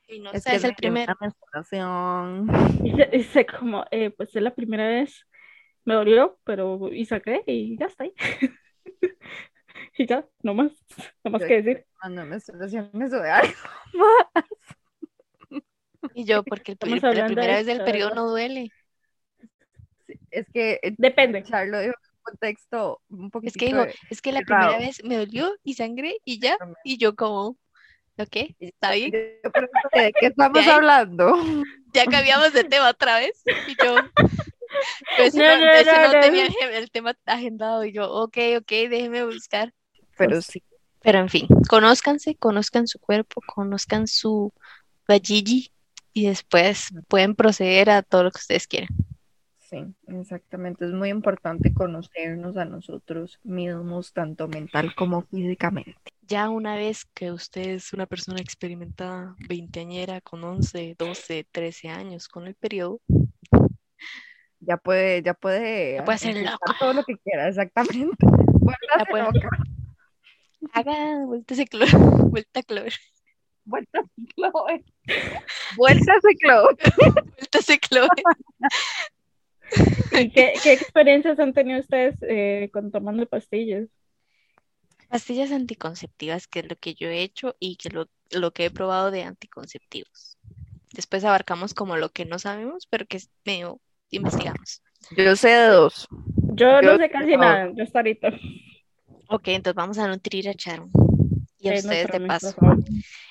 Y 0.08 0.20
no 0.20 0.30
Es 0.32 0.42
sé, 0.42 0.50
que 0.50 0.56
es 0.56 0.64
el 0.64 0.74
me 0.90 1.04
una 1.04 1.16
menstruación. 1.20 2.46
y 2.84 2.92
se- 2.92 3.16
y 3.16 3.22
se 3.24 3.46
como, 3.46 3.84
eh, 3.90 4.10
pues 4.10 4.34
es 4.36 4.42
la 4.42 4.54
primera 4.54 4.86
vez, 4.86 5.26
me 5.84 5.94
dolió, 5.94 6.38
pero 6.44 6.92
y 6.92 7.04
saqué 7.06 7.42
y 7.46 7.76
ya 7.78 7.86
está 7.86 8.04
ahí. 8.04 8.12
Y 9.98 10.06
ya, 10.06 10.26
no 10.42 10.52
más, 10.54 10.72
no 11.24 11.30
más 11.30 11.40
Yo- 11.42 11.48
que 11.48 11.62
decir. 11.62 11.86
Cuando 12.00 12.24
menstruación 12.26 12.90
eso 13.02 13.18
de 13.20 13.30
algo. 13.30 13.52
Y 16.14 16.24
yo, 16.24 16.42
porque 16.44 16.76
el, 16.76 16.78
la 17.16 17.22
de 17.22 17.24
primera 17.24 17.54
vez 17.56 17.66
del 17.66 17.84
periodo 17.84 18.14
no 18.14 18.28
duele. 18.30 18.70
Es 20.30 20.46
que 20.52 20.78
eh, 20.82 20.94
Depende. 20.98 21.42
Charlo 21.42 21.80
dijo 21.80 21.94
un 21.94 22.22
contexto 22.22 23.00
un 23.08 23.24
Es 23.26 23.30
poquitito 23.32 23.58
que 23.58 23.66
digo, 23.66 23.86
es 24.10 24.22
que 24.22 24.32
la 24.32 24.40
errado. 24.40 24.68
primera 24.68 24.86
vez 24.86 25.02
me 25.04 25.16
dolió 25.16 25.52
y 25.64 25.74
sangré 25.74 26.16
y 26.24 26.40
ya. 26.40 26.56
Y 26.84 26.98
yo 26.98 27.16
como, 27.16 27.56
ok, 28.18 28.54
está 28.58 28.92
bien. 28.92 29.10
¿De 29.10 30.12
qué 30.18 30.26
estamos 30.26 30.66
hablando? 30.66 31.36
Ya 31.92 32.04
cambiamos 32.06 32.52
de 32.52 32.64
tema 32.64 32.90
otra 32.90 33.18
vez. 33.18 33.42
Y 33.68 33.76
yo, 33.82 33.96
ese 35.18 35.38
No, 35.38 35.58
no, 35.58 36.12
no, 36.12 36.20
tenía 36.20 36.46
el, 36.46 36.74
el 36.74 36.90
tema 36.90 37.14
agendado. 37.26 37.84
Y 37.84 37.92
yo, 37.92 38.10
ok, 38.10 38.38
ok, 38.58 38.70
déjeme 38.90 39.24
buscar. 39.24 39.72
Pero 40.16 40.40
sí. 40.42 40.62
Pero 41.06 41.20
en 41.20 41.28
fin, 41.28 41.46
conózcanse, 41.68 42.34
conozcan 42.34 42.88
su 42.88 42.98
cuerpo, 42.98 43.40
conozcan 43.46 44.08
su 44.08 44.52
vajiji 45.06 45.70
y 46.12 46.26
después 46.26 46.88
pueden 47.06 47.36
proceder 47.36 47.90
a 47.90 48.02
todo 48.02 48.24
lo 48.24 48.30
que 48.32 48.40
ustedes 48.40 48.66
quieran. 48.66 48.88
Sí, 49.68 49.84
exactamente. 50.06 50.84
Es 50.84 50.92
muy 50.92 51.08
importante 51.08 51.74
conocernos 51.74 52.56
a 52.56 52.64
nosotros 52.64 53.40
mismos, 53.42 54.12
tanto 54.12 54.46
mental 54.46 54.94
como 54.94 55.22
físicamente. 55.22 55.96
Ya 56.22 56.48
una 56.50 56.76
vez 56.76 57.04
que 57.14 57.32
usted 57.32 57.70
es 57.70 57.92
una 57.92 58.06
persona 58.06 58.40
experimentada, 58.40 59.34
veinteañera, 59.48 60.20
con 60.20 60.44
11, 60.44 60.94
12, 60.96 61.46
13 61.50 61.88
años 61.88 62.28
con 62.28 62.46
el 62.46 62.54
periodo, 62.54 63.00
ya 64.60 64.76
puede, 64.76 65.22
ya 65.22 65.34
puede, 65.34 65.94
ya 65.94 66.04
puede 66.04 66.16
hacer 66.16 66.46
todo 66.78 66.92
lo 66.92 67.02
que 67.04 67.16
quiera, 67.18 67.48
exactamente. 67.48 68.16
Ya 68.98 69.04
puede... 69.04 69.24
Haga 70.72 71.24
vuelta 71.26 71.54
a 71.54 71.64
cloro, 71.66 71.98
vuelta 72.28 72.60
a 72.60 72.62
cloro. 72.62 72.90
Vuelta 73.64 74.00
a 74.00 74.04
cloro. 74.34 74.66
Vuelta 75.76 76.12
a 76.12 76.20
cloro. 76.34 76.76
Vuelta 76.76 77.58
a 77.58 79.15
cloro. 80.10 80.30
qué, 80.32 80.72
experiencias 80.72 81.38
han 81.38 81.52
tenido 81.52 81.80
ustedes 81.80 82.16
eh, 82.22 82.70
con 82.72 82.90
tomando 82.90 83.26
pastillas? 83.26 83.88
Pastillas 85.08 85.52
anticonceptivas, 85.52 86.48
que 86.48 86.60
es 86.60 86.68
lo 86.68 86.76
que 86.76 86.94
yo 86.94 87.08
he 87.08 87.22
hecho 87.22 87.54
y 87.60 87.76
que 87.76 87.90
lo, 87.90 88.08
lo 88.30 88.52
que 88.52 88.66
he 88.66 88.70
probado 88.70 89.10
de 89.10 89.22
anticonceptivos. 89.22 90.36
Después 90.92 91.24
abarcamos 91.24 91.74
como 91.74 91.96
lo 91.96 92.08
que 92.08 92.24
no 92.24 92.38
sabemos, 92.38 92.86
pero 92.90 93.06
que 93.06 93.18
es 93.18 93.30
medio 93.44 93.80
investigamos. 94.10 94.82
Yo 95.16 95.36
sé 95.36 95.48
de 95.48 95.66
dos. 95.68 96.08
Yo, 96.54 96.80
no 96.82 96.96
sé 96.96 97.10
casi 97.10 97.36
nada, 97.36 97.70
yo 97.74 97.84
estoy 97.84 97.98
ahorita. 97.98 98.28
Ok, 99.28 99.48
entonces 99.48 99.74
vamos 99.74 99.98
a 99.98 100.08
nutrir 100.08 100.48
a 100.48 100.54
Charon 100.54 100.90
y 101.58 101.68
a 101.68 101.74
ustedes 101.74 102.08
de 102.08 102.20
paso. 102.20 102.54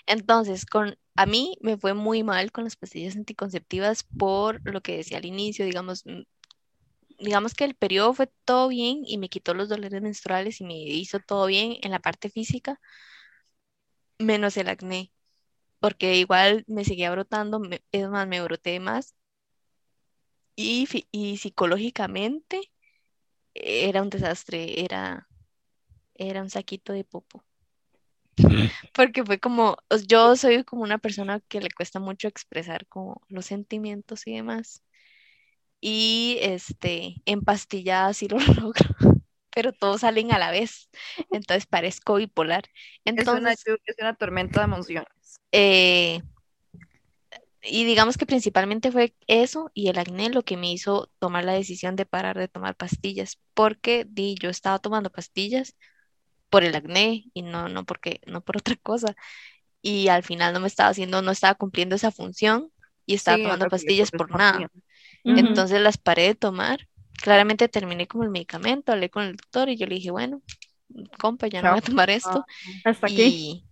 Entonces, 0.07 0.65
con 0.65 0.97
a 1.15 1.25
mí 1.25 1.57
me 1.61 1.77
fue 1.77 1.93
muy 1.93 2.23
mal 2.23 2.51
con 2.51 2.63
las 2.65 2.75
pastillas 2.75 3.15
anticonceptivas 3.15 4.03
por 4.17 4.61
lo 4.65 4.81
que 4.81 4.97
decía 4.97 5.17
al 5.17 5.25
inicio, 5.25 5.65
digamos, 5.65 6.05
mm, 6.05 6.21
digamos 7.19 7.53
que 7.53 7.65
el 7.65 7.75
periodo 7.75 8.13
fue 8.13 8.29
todo 8.45 8.67
bien 8.69 9.01
y 9.05 9.17
me 9.17 9.29
quitó 9.29 9.53
los 9.53 9.69
dolores 9.69 10.01
menstruales 10.01 10.61
y 10.61 10.65
me 10.65 10.75
hizo 10.77 11.19
todo 11.19 11.47
bien 11.47 11.77
en 11.81 11.91
la 11.91 11.99
parte 11.99 12.29
física, 12.29 12.79
menos 14.19 14.57
el 14.57 14.67
acné, 14.69 15.11
porque 15.79 16.17
igual 16.17 16.63
me 16.67 16.85
seguía 16.85 17.11
brotando, 17.11 17.61
es 17.91 18.09
más, 18.09 18.27
me 18.27 18.41
broté 18.43 18.79
más 18.81 19.15
y, 20.55 20.87
y 21.11 21.37
psicológicamente 21.37 22.71
era 23.55 24.01
un 24.03 24.09
desastre, 24.11 24.83
era, 24.85 25.29
era 26.15 26.41
un 26.43 26.49
saquito 26.49 26.93
de 26.93 27.03
popo. 27.05 27.45
Porque 28.93 29.23
fue 29.23 29.39
como, 29.39 29.77
yo 30.07 30.35
soy 30.35 30.63
como 30.63 30.83
una 30.83 30.97
persona 30.97 31.39
que 31.47 31.61
le 31.61 31.69
cuesta 31.69 31.99
mucho 31.99 32.27
expresar 32.27 32.87
como 32.87 33.21
los 33.27 33.45
sentimientos 33.45 34.27
y 34.27 34.35
demás. 34.35 34.83
Y 35.81 36.37
este, 36.41 37.21
empastillada 37.25 38.13
sí 38.13 38.27
lo 38.27 38.37
logro, 38.61 38.89
pero 39.53 39.71
todos 39.73 40.01
salen 40.01 40.31
a 40.31 40.39
la 40.39 40.51
vez. 40.51 40.89
Entonces 41.31 41.65
parezco 41.65 42.15
bipolar. 42.15 42.63
Entonces, 43.05 43.63
es, 43.65 43.95
una, 43.99 44.15
tormenta 44.15 44.61
de 44.61 44.65
emociones. 44.65 45.39
Eh, 45.51 46.21
y 47.67 47.83
digamos 47.83 48.17
que 48.17 48.25
principalmente 48.25 48.91
fue 48.91 49.15
eso 49.27 49.71
y 49.73 49.89
el 49.89 49.97
acné 49.97 50.29
lo 50.29 50.43
que 50.43 50.57
me 50.57 50.71
hizo 50.71 51.09
tomar 51.19 51.45
la 51.45 51.53
decisión 51.53 51.95
de 51.95 52.05
parar 52.05 52.37
de 52.37 52.47
tomar 52.47 52.75
pastillas, 52.75 53.39
porque 53.53 54.05
di, 54.07 54.35
yo 54.39 54.49
estaba 54.49 54.79
tomando 54.79 55.09
pastillas 55.09 55.75
por 56.55 56.63
el 56.63 56.73
acné 56.73 57.25
y 57.33 57.41
no, 57.41 57.67
no, 57.67 57.83
porque, 57.85 58.21
no 58.27 58.39
por 58.39 58.55
otra 58.55 58.77
cosa. 58.77 59.13
Y 59.81 60.07
al 60.07 60.23
final 60.23 60.53
no 60.53 60.61
me 60.61 60.67
estaba 60.67 60.89
haciendo, 60.89 61.21
no 61.21 61.31
estaba 61.31 61.55
cumpliendo 61.55 61.97
esa 61.97 62.11
función 62.11 62.71
y 63.05 63.15
estaba 63.15 63.37
tomando 63.39 63.67
pastillas 63.67 64.09
por 64.09 64.31
nada. 64.31 64.71
Entonces 65.25 65.81
las 65.81 65.97
paré 65.97 66.23
de 66.27 66.35
tomar. 66.35 66.87
Claramente 67.21 67.67
terminé 67.67 68.07
con 68.07 68.23
el 68.23 68.29
medicamento, 68.29 68.93
hablé 68.93 69.09
con 69.09 69.23
el 69.25 69.35
doctor 69.35 69.67
y 69.67 69.75
yo 69.75 69.85
le 69.85 69.95
dije, 69.95 70.11
bueno, 70.11 70.41
compa, 71.19 71.47
ya 71.47 71.61
no 71.61 71.71
voy 71.71 71.79
a 71.79 71.81
tomar 71.81 72.09
esto. 72.09 72.45
Ah, 72.85 72.89
hasta 72.89 73.07
aquí. 73.07 73.65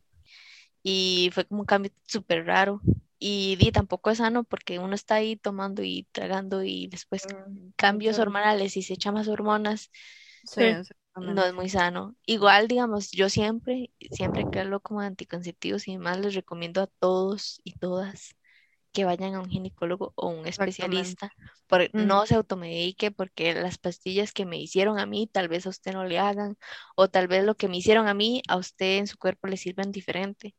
Y 0.84 1.30
fue 1.34 1.46
como 1.46 1.62
un 1.62 1.66
cambio 1.66 1.92
súper 2.06 2.46
raro. 2.46 2.82
Y 3.18 3.56
di, 3.56 3.72
tampoco 3.72 4.12
es 4.12 4.18
sano 4.18 4.44
porque 4.44 4.80
uno 4.80 4.96
está 4.96 5.16
ahí 5.16 5.38
tomando 5.38 5.82
y 5.84 6.06
tragando 6.12 6.64
y 6.64 6.88
después 6.88 7.26
mm, 7.26 7.70
cambios 7.78 8.20
hormonales 8.20 8.76
y 8.76 8.82
se 8.82 8.96
echa 8.96 9.14
más 9.14 9.30
hormonas. 9.30 9.90
Sí, 10.44 10.64
no 11.16 11.44
es 11.46 11.54
muy 11.54 11.70
sano. 11.70 12.16
Igual, 12.26 12.68
digamos, 12.68 13.12
yo 13.12 13.30
siempre, 13.30 13.92
siempre 14.12 14.46
que 14.46 14.60
hablo 14.60 14.82
como 14.82 15.02
anticonceptivos 15.02 15.88
y 15.88 15.94
demás, 15.94 16.20
les 16.20 16.36
recomiendo 16.36 16.82
a 16.82 16.88
todos 16.88 17.62
y 17.64 17.74
todas 17.74 18.36
que 18.94 19.06
vayan 19.06 19.36
a 19.36 19.42
un 19.42 19.50
ginecólogo 19.50 20.14
o 20.16 20.30
un 20.30 20.48
especialista, 20.48 21.34
por, 21.68 21.90
no 21.94 22.26
se 22.28 22.36
automedique 22.36 23.12
porque 23.12 23.54
las 23.56 23.78
pastillas 23.80 24.34
que 24.34 24.46
me 24.46 24.58
hicieron 24.60 25.00
a 25.00 25.06
mí 25.08 25.28
tal 25.28 25.48
vez 25.50 25.66
a 25.68 25.70
usted 25.70 25.94
no 25.94 26.06
le 26.06 26.20
hagan 26.20 26.58
o 26.96 27.10
tal 27.10 27.28
vez 27.28 27.44
lo 27.46 27.56
que 27.56 27.68
me 27.70 27.78
hicieron 27.78 28.08
a 28.08 28.14
mí 28.16 28.42
a 28.48 28.58
usted 28.58 28.98
en 29.00 29.08
su 29.08 29.18
cuerpo 29.18 29.48
le 29.48 29.58
sirvan 29.58 29.92
diferente. 29.92 30.56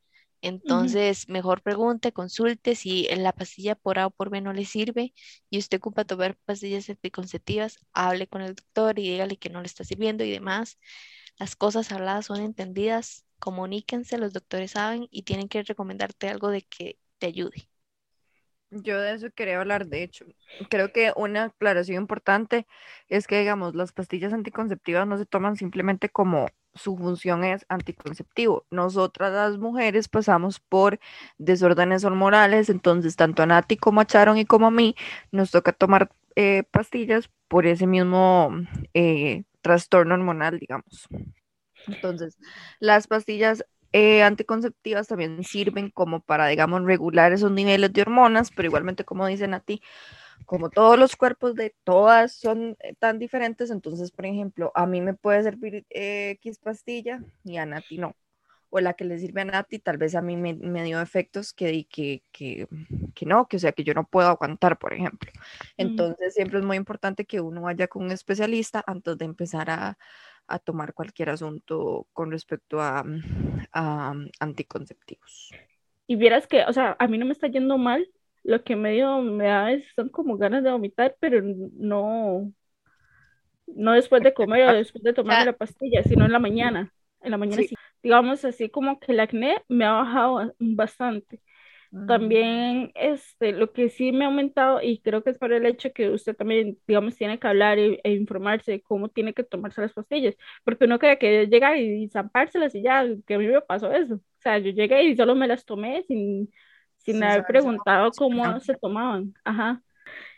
Entonces, 0.46 1.26
mejor 1.30 1.62
pregunte, 1.62 2.12
consulte 2.12 2.74
si 2.74 3.08
la 3.16 3.32
pastilla 3.32 3.74
por 3.76 3.98
A 3.98 4.08
o 4.08 4.10
por 4.10 4.28
B 4.28 4.42
no 4.42 4.52
le 4.52 4.66
sirve 4.66 5.14
y 5.48 5.58
usted 5.58 5.78
ocupa 5.78 6.04
tomar 6.04 6.36
pastillas 6.44 6.90
anticonceptivas, 6.90 7.78
hable 7.94 8.26
con 8.26 8.42
el 8.42 8.54
doctor 8.54 8.98
y 8.98 9.10
dígale 9.10 9.38
que 9.38 9.48
no 9.48 9.60
le 9.62 9.66
está 9.66 9.84
sirviendo 9.84 10.22
y 10.22 10.30
demás. 10.30 10.78
Las 11.38 11.56
cosas 11.56 11.90
habladas 11.92 12.26
son 12.26 12.42
entendidas, 12.42 13.24
comuníquense, 13.38 14.18
los 14.18 14.34
doctores 14.34 14.72
saben 14.72 15.08
y 15.10 15.22
tienen 15.22 15.48
que 15.48 15.62
recomendarte 15.62 16.28
algo 16.28 16.50
de 16.50 16.60
que 16.60 16.98
te 17.16 17.26
ayude. 17.26 17.70
Yo 18.70 19.00
de 19.00 19.14
eso 19.14 19.30
quería 19.34 19.60
hablar, 19.60 19.86
de 19.86 20.02
hecho. 20.02 20.26
Creo 20.68 20.92
que 20.92 21.12
una 21.16 21.44
aclaración 21.44 22.02
importante 22.02 22.66
es 23.08 23.26
que, 23.26 23.38
digamos, 23.38 23.74
las 23.74 23.92
pastillas 23.92 24.34
anticonceptivas 24.34 25.06
no 25.06 25.16
se 25.16 25.24
toman 25.24 25.56
simplemente 25.56 26.10
como 26.10 26.48
su 26.74 26.96
función 26.96 27.44
es 27.44 27.64
anticonceptivo. 27.68 28.66
Nosotras 28.70 29.32
las 29.32 29.58
mujeres 29.58 30.08
pasamos 30.08 30.60
por 30.60 30.98
desórdenes 31.38 32.04
hormonales, 32.04 32.68
entonces 32.68 33.16
tanto 33.16 33.42
a 33.42 33.46
Nati 33.46 33.76
como 33.76 34.00
a 34.00 34.06
Charon 34.06 34.38
y 34.38 34.44
como 34.44 34.66
a 34.66 34.70
mí 34.70 34.94
nos 35.32 35.50
toca 35.50 35.72
tomar 35.72 36.10
eh, 36.36 36.64
pastillas 36.70 37.30
por 37.48 37.66
ese 37.66 37.86
mismo 37.86 38.50
eh, 38.92 39.44
trastorno 39.60 40.14
hormonal, 40.14 40.58
digamos. 40.58 41.08
Entonces, 41.86 42.38
las 42.80 43.06
pastillas 43.06 43.64
eh, 43.92 44.22
anticonceptivas 44.24 45.06
también 45.06 45.44
sirven 45.44 45.90
como 45.90 46.20
para, 46.20 46.48
digamos, 46.48 46.82
regular 46.84 47.32
esos 47.32 47.52
niveles 47.52 47.92
de 47.92 48.02
hormonas, 48.02 48.50
pero 48.50 48.66
igualmente, 48.66 49.04
como 49.04 49.26
dicen 49.26 49.54
a 49.54 49.60
ti, 49.60 49.82
como 50.46 50.70
todos 50.70 50.98
los 50.98 51.16
cuerpos 51.16 51.54
de 51.54 51.74
todas 51.84 52.32
son 52.32 52.76
eh, 52.80 52.94
tan 52.98 53.18
diferentes, 53.18 53.70
entonces, 53.70 54.10
por 54.10 54.26
ejemplo, 54.26 54.72
a 54.74 54.86
mí 54.86 55.00
me 55.00 55.14
puede 55.14 55.42
servir 55.42 55.86
eh, 55.90 56.30
X 56.42 56.58
pastilla 56.58 57.22
y 57.44 57.56
a 57.56 57.66
Nati 57.66 57.98
no. 57.98 58.14
O 58.70 58.80
la 58.80 58.94
que 58.94 59.04
le 59.04 59.18
sirve 59.18 59.42
a 59.42 59.44
Nati, 59.44 59.78
tal 59.78 59.98
vez 59.98 60.16
a 60.16 60.22
mí 60.22 60.36
me, 60.36 60.82
dio 60.84 61.00
efectos 61.00 61.52
que, 61.52 61.86
que, 61.86 62.24
que, 62.32 62.66
que, 63.14 63.26
no, 63.26 63.46
que 63.46 63.56
o 63.56 63.60
sea, 63.60 63.72
que 63.72 63.84
yo 63.84 63.94
no 63.94 64.04
puedo 64.04 64.28
aguantar, 64.28 64.78
por 64.78 64.92
ejemplo. 64.92 65.30
Entonces, 65.76 66.34
siempre 66.34 66.58
es 66.58 66.64
muy 66.64 66.76
importante 66.76 67.24
que 67.24 67.40
uno 67.40 67.62
vaya 67.62 67.86
con 67.86 68.04
un 68.04 68.10
especialista 68.10 68.82
antes 68.84 69.16
de 69.16 69.26
empezar 69.26 69.70
a, 69.70 69.96
a 70.48 70.58
tomar 70.58 70.92
cualquier 70.92 71.30
asunto 71.30 72.08
con 72.12 72.32
respecto 72.32 72.80
a, 72.80 73.04
a 73.72 74.14
anticonceptivos. 74.40 75.52
Y 76.06 76.16
vieras 76.16 76.46
que, 76.46 76.64
o 76.64 76.72
sea, 76.72 76.96
a 76.98 77.06
mí 77.06 77.16
no 77.16 77.26
me 77.26 77.32
está 77.32 77.46
yendo 77.46 77.78
mal 77.78 78.08
lo 78.44 78.62
que 78.62 78.76
medio 78.76 79.20
me 79.22 79.46
da 79.46 79.72
es, 79.72 79.84
son 79.96 80.10
como 80.10 80.36
ganas 80.36 80.62
de 80.62 80.70
vomitar, 80.70 81.16
pero 81.18 81.40
no, 81.42 82.52
no 83.66 83.92
después 83.92 84.22
de 84.22 84.34
comer 84.34 84.68
o 84.68 84.74
después 84.74 85.02
de 85.02 85.14
tomar 85.14 85.44
la 85.46 85.54
pastilla, 85.54 86.02
sino 86.02 86.26
en 86.26 86.32
la 86.32 86.38
mañana. 86.38 86.92
En 87.22 87.30
la 87.30 87.38
mañana 87.38 87.62
sí. 87.62 87.74
Digamos 88.02 88.44
así 88.44 88.68
como 88.68 89.00
que 89.00 89.12
el 89.12 89.20
acné 89.20 89.62
me 89.66 89.86
ha 89.86 89.92
bajado 89.92 90.54
bastante. 90.58 91.40
Mm. 91.90 92.06
También 92.06 92.92
este, 92.96 93.52
lo 93.52 93.72
que 93.72 93.88
sí 93.88 94.12
me 94.12 94.24
ha 94.24 94.28
aumentado, 94.28 94.82
y 94.82 94.98
creo 95.00 95.24
que 95.24 95.30
es 95.30 95.38
por 95.38 95.50
el 95.54 95.64
hecho 95.64 95.92
que 95.94 96.10
usted 96.10 96.36
también, 96.36 96.78
digamos, 96.86 97.16
tiene 97.16 97.38
que 97.38 97.46
hablar 97.46 97.78
e, 97.78 97.98
informarse 98.04 98.72
de 98.72 98.82
cómo 98.82 99.08
tiene 99.08 99.32
que 99.32 99.44
tomarse 99.44 99.80
las 99.80 99.94
pastillas, 99.94 100.36
porque 100.64 100.84
uno 100.84 100.98
cree 100.98 101.18
que 101.18 101.46
llega 101.46 101.78
y 101.78 102.10
zampárselas 102.10 102.74
y 102.74 102.82
ya, 102.82 103.06
que 103.26 103.34
a 103.34 103.38
mí 103.38 103.46
me 103.46 103.62
pasó 103.62 103.90
eso. 103.90 104.16
O 104.16 104.20
sea, 104.40 104.58
yo 104.58 104.70
llegué 104.72 105.04
y 105.04 105.16
solo 105.16 105.34
me 105.34 105.48
las 105.48 105.64
tomé 105.64 106.02
sin, 106.02 106.50
sin 107.04 107.22
haber 107.22 107.44
preguntado 107.44 108.10
cómo 108.12 108.60
se 108.60 108.74
tomaban. 108.74 109.34
Ajá. 109.44 109.82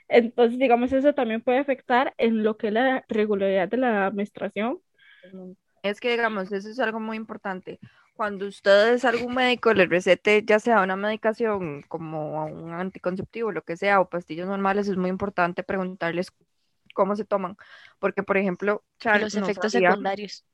Entonces, 0.09 0.59
digamos, 0.59 0.93
eso 0.93 1.14
también 1.14 1.41
puede 1.41 1.59
afectar 1.59 2.14
en 2.19 2.43
lo 2.43 2.57
que 2.57 2.69
es 2.69 2.73
la 2.73 3.05
regularidad 3.09 3.69
de 3.69 3.77
la 3.77 4.11
menstruación. 4.11 4.81
Es 5.83 6.01
que, 6.01 6.11
digamos, 6.11 6.53
eso 6.53 6.69
es 6.69 6.79
algo 6.79 7.01
muy 7.01 7.17
importante. 7.17 7.81
Cuando 8.14 8.47
ustedes 8.47 9.05
algún 9.05 9.35
médico 9.35 9.75
le 9.75 9.87
recete 9.87 10.43
ya 10.45 10.59
sea 10.59 10.81
una 10.81 10.97
medicación 10.97 11.83
como 11.83 12.47
un 12.47 12.73
anticonceptivo, 12.73 13.53
lo 13.53 13.62
que 13.62 13.77
sea, 13.77 14.01
o 14.01 14.09
pastillas 14.09 14.47
normales, 14.47 14.89
es 14.89 14.97
muy 14.97 15.11
importante 15.11 15.62
preguntarles 15.62 16.33
cómo 16.95 17.14
se 17.14 17.25
toman. 17.25 17.57
Porque, 17.99 18.23
por 18.23 18.37
ejemplo, 18.39 18.85
Charles 18.99 19.35
los 19.35 19.43
efectos 19.43 19.73
secundarios. 19.73 20.45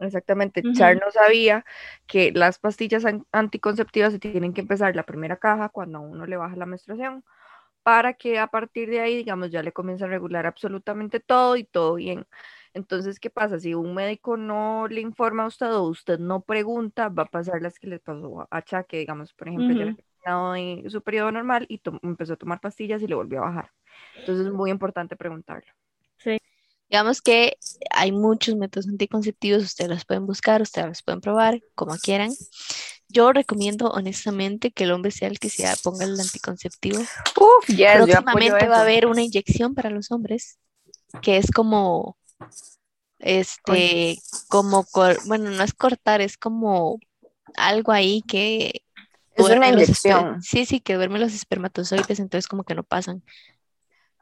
Exactamente, 0.00 0.68
Char 0.72 0.96
no 0.96 1.10
sabía 1.10 1.64
que 2.06 2.30
las 2.32 2.60
pastillas 2.60 3.04
anticonceptivas 3.32 4.12
se 4.12 4.20
tienen 4.20 4.52
que 4.54 4.60
empezar 4.60 4.94
la 4.94 5.02
primera 5.04 5.36
caja 5.38 5.70
cuando 5.70 5.98
a 5.98 6.00
uno 6.02 6.24
le 6.24 6.36
baja 6.36 6.54
la 6.54 6.66
menstruación 6.66 7.24
para 7.82 8.14
que 8.14 8.38
a 8.38 8.48
partir 8.48 8.90
de 8.90 9.00
ahí, 9.00 9.16
digamos, 9.16 9.50
ya 9.50 9.62
le 9.62 9.72
comience 9.72 10.04
a 10.04 10.08
regular 10.08 10.46
absolutamente 10.46 11.20
todo 11.20 11.56
y 11.56 11.64
todo 11.64 11.94
bien. 11.96 12.26
Entonces, 12.74 13.20
¿qué 13.20 13.30
pasa? 13.30 13.58
Si 13.60 13.74
un 13.74 13.94
médico 13.94 14.36
no 14.36 14.88
le 14.88 15.00
informa 15.00 15.44
a 15.44 15.46
usted 15.48 15.72
o 15.74 15.84
usted 15.84 16.18
no 16.20 16.42
pregunta, 16.42 17.08
va 17.08 17.24
a 17.24 17.26
pasar 17.30 17.62
las 17.62 17.78
que 17.78 17.88
le 17.88 18.00
pasó 18.00 18.48
a 18.50 18.62
Chaque, 18.62 18.98
digamos, 18.98 19.34
por 19.34 19.48
ejemplo, 19.48 19.74
ya 19.74 19.84
Ujú. 19.84 19.86
le 19.86 19.94
terminado 19.94 20.52
de 20.54 20.84
su 20.90 21.02
periodo 21.02 21.32
normal 21.32 21.66
y 21.70 21.80
empezó 22.02 22.34
a 22.34 22.36
tomar 22.36 22.60
pastillas 22.60 23.02
y 23.02 23.08
le 23.08 23.14
volvió 23.16 23.40
a 23.40 23.46
bajar. 23.48 23.70
Entonces, 24.18 24.46
es 24.48 24.52
muy 24.52 24.70
importante 24.70 25.16
preguntarlo. 25.16 25.72
Digamos 26.88 27.20
que 27.20 27.58
hay 27.90 28.12
muchos 28.12 28.56
métodos 28.56 28.88
anticonceptivos, 28.88 29.62
ustedes 29.62 29.90
los 29.90 30.04
pueden 30.06 30.26
buscar, 30.26 30.62
ustedes 30.62 30.88
los 30.88 31.02
pueden 31.02 31.20
probar, 31.20 31.60
como 31.74 31.96
quieran. 31.96 32.30
Yo 33.08 33.32
recomiendo 33.32 33.90
honestamente 33.90 34.70
que 34.70 34.84
el 34.84 34.92
hombre 34.92 35.10
sea 35.10 35.28
el 35.28 35.38
que 35.38 35.50
se 35.50 35.64
ponga 35.82 36.04
el 36.06 36.18
anticonceptivo. 36.18 37.00
Uf, 37.00 37.66
yes, 37.68 37.76
yo 37.78 38.04
Próximamente 38.06 38.68
va 38.68 38.78
a 38.78 38.82
haber 38.82 39.06
una 39.06 39.22
inyección 39.22 39.74
para 39.74 39.90
los 39.90 40.10
hombres, 40.10 40.58
que 41.20 41.36
es 41.36 41.50
como, 41.50 42.16
este, 43.18 44.18
como, 44.48 44.86
bueno, 45.26 45.50
no 45.50 45.62
es 45.62 45.74
cortar, 45.74 46.22
es 46.22 46.38
como 46.38 47.00
algo 47.56 47.92
ahí 47.92 48.22
que 48.22 48.82
Es 49.34 49.44
una 49.44 49.68
inyección. 49.68 50.42
Sí, 50.42 50.64
sí, 50.64 50.80
que 50.80 50.94
duerme 50.94 51.18
los 51.18 51.34
espermatozoides, 51.34 52.18
entonces 52.18 52.48
como 52.48 52.64
que 52.64 52.74
no 52.74 52.82
pasan. 52.82 53.22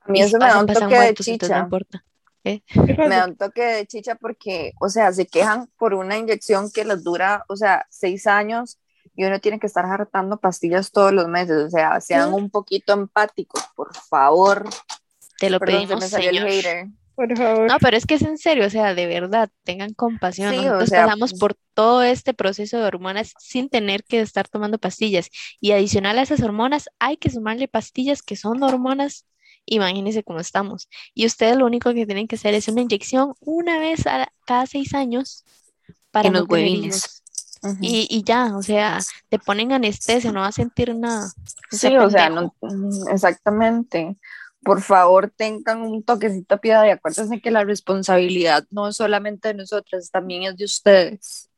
A 0.03 0.11
mí 0.11 0.21
eso 0.21 0.39
me 0.39 0.47
da 0.47 0.61
pasan, 0.61 0.61
un 0.63 0.67
toque 0.67 0.81
de 0.81 1.01
muertos, 1.01 1.29
entonces 1.29 1.57
no 1.57 1.63
importa. 1.65 2.05
¿Qué 2.47 2.63
Me 2.97 3.09
da 3.09 3.27
un 3.27 3.37
toque 3.37 3.63
de 3.63 3.87
chicha 3.87 4.15
porque, 4.15 4.73
o 4.81 4.89
sea, 4.89 5.13
se 5.13 5.27
quejan 5.27 5.69
por 5.79 5.95
una 5.95 6.17
inyección 6.17 6.71
que 6.71 6.85
les 6.85 7.03
dura, 7.03 7.45
o 7.49 7.57
sea, 7.57 7.87
seis 7.91 8.27
años 8.27 8.79
y 9.17 9.25
uno 9.25 9.41
tiene 9.41 9.59
que 9.59 9.67
estar 9.67 9.85
hartando 9.87 10.39
pastillas 10.39 10.93
todos 10.93 11.13
los 11.13 11.27
meses. 11.27 11.57
O 11.57 11.71
sea, 11.71 12.01
sean 12.01 12.35
un 12.35 12.51
poquito 12.51 12.93
empáticos, 12.93 13.63
por 13.75 13.95
favor. 13.97 14.69
Te 15.39 15.51
lo 15.51 15.59
Perdón, 15.59 15.89
pedimos, 15.89 16.05
señor. 16.05 16.47
el. 16.49 16.93
Por 17.15 17.35
favor. 17.35 17.67
No, 17.67 17.79
pero 17.79 17.97
es 17.97 18.05
que 18.05 18.15
es 18.15 18.23
en 18.23 18.37
serio, 18.37 18.67
o 18.67 18.71
sea, 18.71 18.95
de 18.95 19.07
verdad, 19.07 19.49
tengan 19.65 19.95
compasión. 19.95 20.53
Sí, 20.53 20.59
o 20.59 20.65
Nosotros 20.65 20.91
sea, 20.91 21.05
pasamos 21.07 21.33
por 21.33 21.57
todo 21.73 22.03
este 22.03 22.35
proceso 22.35 22.79
de 22.79 22.85
hormonas 22.85 23.33
sin 23.39 23.71
tener 23.71 24.05
que 24.05 24.21
estar 24.21 24.49
tomando 24.49 24.79
pastillas. 24.79 25.31
Y 25.59 25.73
adicional 25.73 26.19
a 26.19 26.23
esas 26.23 26.43
hormonas, 26.43 26.91
hay 26.99 27.17
que 27.17 27.31
sumarle 27.31 27.69
pastillas 27.69 28.23
que 28.23 28.37
son 28.37 28.63
hormonas. 28.63 29.25
Imagínense 29.67 30.23
cómo 30.23 30.41
estamos. 30.41 30.89
Y 31.15 31.27
ustedes 31.27 31.57
lo 31.57 31.67
único 31.67 31.93
que 31.93 32.07
tienen 32.07 32.29
que 32.29 32.37
hacer 32.37 32.55
es 32.55 32.69
una 32.69 32.81
inyección 32.81 33.35
una 33.41 33.79
vez 33.79 34.07
a 34.07 34.33
cada 34.47 34.67
seis 34.67 34.95
años 34.95 35.45
para 36.11 36.29
En 36.29 36.35
los 36.35 36.49
huevines. 36.49 37.23
Y, 37.81 38.07
y 38.09 38.23
ya, 38.23 38.57
o 38.57 38.63
sea, 38.63 39.01
te 39.29 39.39
ponen 39.39 39.73
anestesia, 39.73 40.31
no 40.31 40.41
vas 40.41 40.51
a 40.51 40.63
sentir 40.63 40.95
nada. 40.95 41.33
Sea 41.71 41.91
Sí, 41.91 41.97
o 41.97 42.11
sea, 42.11 42.29
no, 42.31 42.55
mm, 42.61 43.09
exactamente. 43.11 44.17
Por 44.63 44.83
favor, 44.83 45.33
tengan 45.35 45.83
un 45.83 46.03
toquecito 46.03 46.59
piedad 46.59 46.85
y 46.87 46.91
acuérdense 46.91 47.41
que 47.41 47.51
la 47.51 47.65
responsabilidad 47.65 48.65
no 48.71 48.89
es 48.89 48.97
solamente 48.97 49.49
de 49.49 49.55
nosotras, 49.55 50.11
también 50.11 50.45
es 50.45 50.57
de 50.57 50.65
ustedes. 50.65 51.51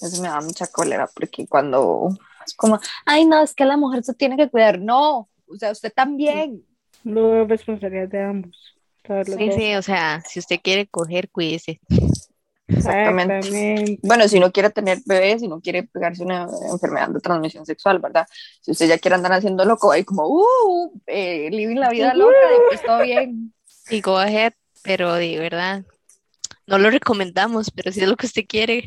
Eso 0.00 0.22
me 0.22 0.28
da 0.28 0.40
mucha 0.40 0.66
cólera 0.66 1.08
porque 1.12 1.46
cuando 1.46 2.08
es 2.46 2.54
como, 2.54 2.80
ay, 3.04 3.24
no, 3.24 3.42
es 3.42 3.54
que 3.54 3.64
la 3.64 3.76
mujer 3.76 4.02
se 4.04 4.14
tiene 4.14 4.36
que 4.36 4.50
cuidar. 4.50 4.80
No, 4.80 5.28
o 5.52 5.56
sea, 5.56 5.72
usted 5.72 5.92
también. 5.94 6.64
No 7.04 7.42
es 7.42 7.48
responsabilidad 7.48 8.08
de 8.08 8.22
ambos. 8.22 8.74
Sí, 9.04 9.46
dos. 9.48 9.54
sí, 9.56 9.74
o 9.74 9.82
sea, 9.82 10.22
si 10.26 10.38
usted 10.38 10.60
quiere 10.62 10.86
coger, 10.86 11.28
cuídese. 11.30 11.80
Exactamente. 12.68 13.38
Exactamente. 13.38 13.98
Bueno, 14.02 14.28
si 14.28 14.38
no 14.38 14.52
quiere 14.52 14.70
tener 14.70 14.98
bebés, 15.04 15.40
si 15.40 15.48
no 15.48 15.60
quiere 15.60 15.82
pegarse 15.82 16.22
una 16.22 16.46
enfermedad 16.70 17.08
de 17.08 17.20
transmisión 17.20 17.66
sexual, 17.66 17.98
¿verdad? 17.98 18.26
Si 18.60 18.70
usted 18.70 18.88
ya 18.88 18.98
quiere 18.98 19.16
andar 19.16 19.32
haciendo 19.32 19.64
loco, 19.64 19.90
ahí 19.90 20.04
como, 20.04 20.26
uh, 20.28 20.92
eh, 21.06 21.50
living 21.50 21.76
la 21.76 21.90
vida 21.90 22.14
loca, 22.14 22.32
y 22.32 22.68
pues 22.68 22.82
todo 22.82 23.02
bien. 23.02 23.52
Y 23.90 24.00
go 24.00 24.16
ahead, 24.16 24.52
pero 24.82 25.14
de 25.14 25.38
verdad, 25.38 25.84
no 26.66 26.78
lo 26.78 26.90
recomendamos, 26.90 27.70
pero 27.70 27.92
si 27.92 28.00
es 28.00 28.08
lo 28.08 28.16
que 28.16 28.26
usted 28.26 28.44
quiere. 28.46 28.84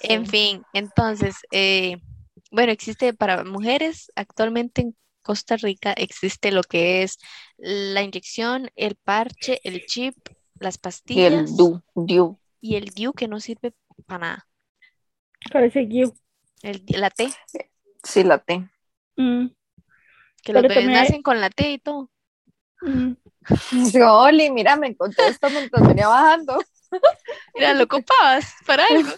En 0.00 0.26
fin, 0.26 0.64
entonces, 0.72 1.36
eh, 1.52 1.96
bueno, 2.52 2.70
existe 2.72 3.12
para 3.14 3.44
mujeres 3.44 4.12
actualmente 4.14 4.82
en 4.82 4.96
Costa 5.22 5.56
Rica, 5.56 5.92
existe 5.92 6.52
lo 6.52 6.62
que 6.62 7.02
es 7.02 7.18
la 7.56 8.02
inyección, 8.02 8.70
el 8.76 8.94
parche, 8.96 9.60
el 9.64 9.84
chip, 9.86 10.14
las 10.60 10.76
Y 10.76 10.78
el 10.78 10.80
pastillas 10.82 11.56
du, 11.56 11.80
du. 11.94 12.38
y 12.60 12.76
el 12.76 12.86
DIU 12.86 13.12
que 13.12 13.26
no 13.28 13.40
sirve 13.40 13.72
para 14.06 14.18
nada. 14.18 14.48
Parece. 15.52 15.88
El, 16.62 16.84
la 16.88 17.10
T, 17.10 17.28
Sí, 18.04 18.22
la 18.24 18.38
T. 18.38 18.68
Mm, 19.16 19.46
que 20.42 20.52
los 20.52 20.62
Pero 20.62 20.62
bebés 20.62 20.76
también 20.76 20.98
hay- 20.98 21.08
nacen 21.08 21.22
con 21.22 21.40
la 21.40 21.50
T 21.50 21.70
y 21.72 21.78
todo. 21.78 22.10
mm. 22.82 23.12
Oli, 24.08 24.50
mira, 24.50 24.76
me 24.76 24.88
encontré 24.88 25.28
esto 25.28 25.50
mientras 25.50 25.86
venía 25.86 26.08
bajando. 26.08 26.58
Mira, 27.54 27.74
lo 27.74 27.84
ocupabas 27.84 28.54
para 28.66 28.86
algo. 28.86 29.10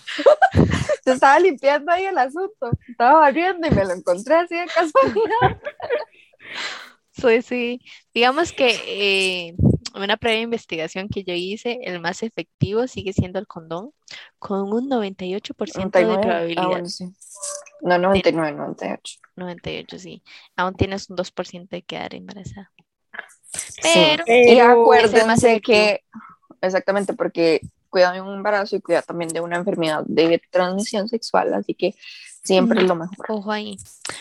Se 1.05 1.13
estaba 1.13 1.39
limpiando 1.39 1.93
ahí 1.93 2.05
el 2.05 2.19
asunto. 2.19 2.71
Estaba 2.89 3.21
barriendo 3.21 3.67
y 3.67 3.71
me 3.71 3.85
lo 3.85 3.93
encontré 3.93 4.35
así 4.37 4.57
de 4.57 4.67
casualidad. 4.67 5.61
Sí, 7.17 7.43
sí. 7.43 7.81
Digamos 8.13 8.53
que 8.53 8.75
eh, 8.87 9.55
una 9.95 10.17
previa 10.17 10.43
investigación 10.43 11.09
que 11.09 11.23
yo 11.23 11.33
hice, 11.33 11.79
el 11.85 12.01
más 12.01 12.23
efectivo 12.25 12.87
sigue 12.89 13.13
siendo 13.13 13.39
el 13.39 13.47
condón, 13.47 13.93
con 14.39 14.73
un 14.73 14.91
98% 14.91 15.91
de 15.91 16.05
99. 16.05 16.15
Ah, 16.17 16.21
probabilidad. 16.21 16.67
bueno, 16.67 16.89
sí. 16.89 17.05
No, 17.83 17.99
99, 17.99 18.53
98. 18.57 19.19
98, 19.37 19.99
sí. 19.99 20.23
Aún 20.57 20.75
tienes 20.75 21.09
un 21.09 21.17
2% 21.17 21.69
de 21.69 21.83
quedar 21.83 22.15
embarazada. 22.15 22.73
Sí. 23.53 23.91
Pero 23.95 24.25
Y 24.27 24.57
Pero 24.57 24.83
acuérdense 24.83 25.51
efectivo. 25.53 25.61
que, 25.63 26.05
exactamente, 26.67 27.13
porque 27.15 27.61
cuida 27.91 28.13
de 28.13 28.21
un 28.21 28.35
embarazo 28.35 28.77
y 28.77 28.81
cuida 28.81 29.03
también 29.03 29.29
de 29.33 29.41
una 29.41 29.57
enfermedad 29.57 30.03
de 30.07 30.43
transmisión 30.51 31.09
sexual, 31.09 31.55
así 31.55 31.75
que 31.75 31.95
siempre 32.43 32.81
es 32.83 32.89
lo 32.89 32.95
mejor. 32.97 33.27
ojo 33.29 33.53
ahí. 33.53 33.77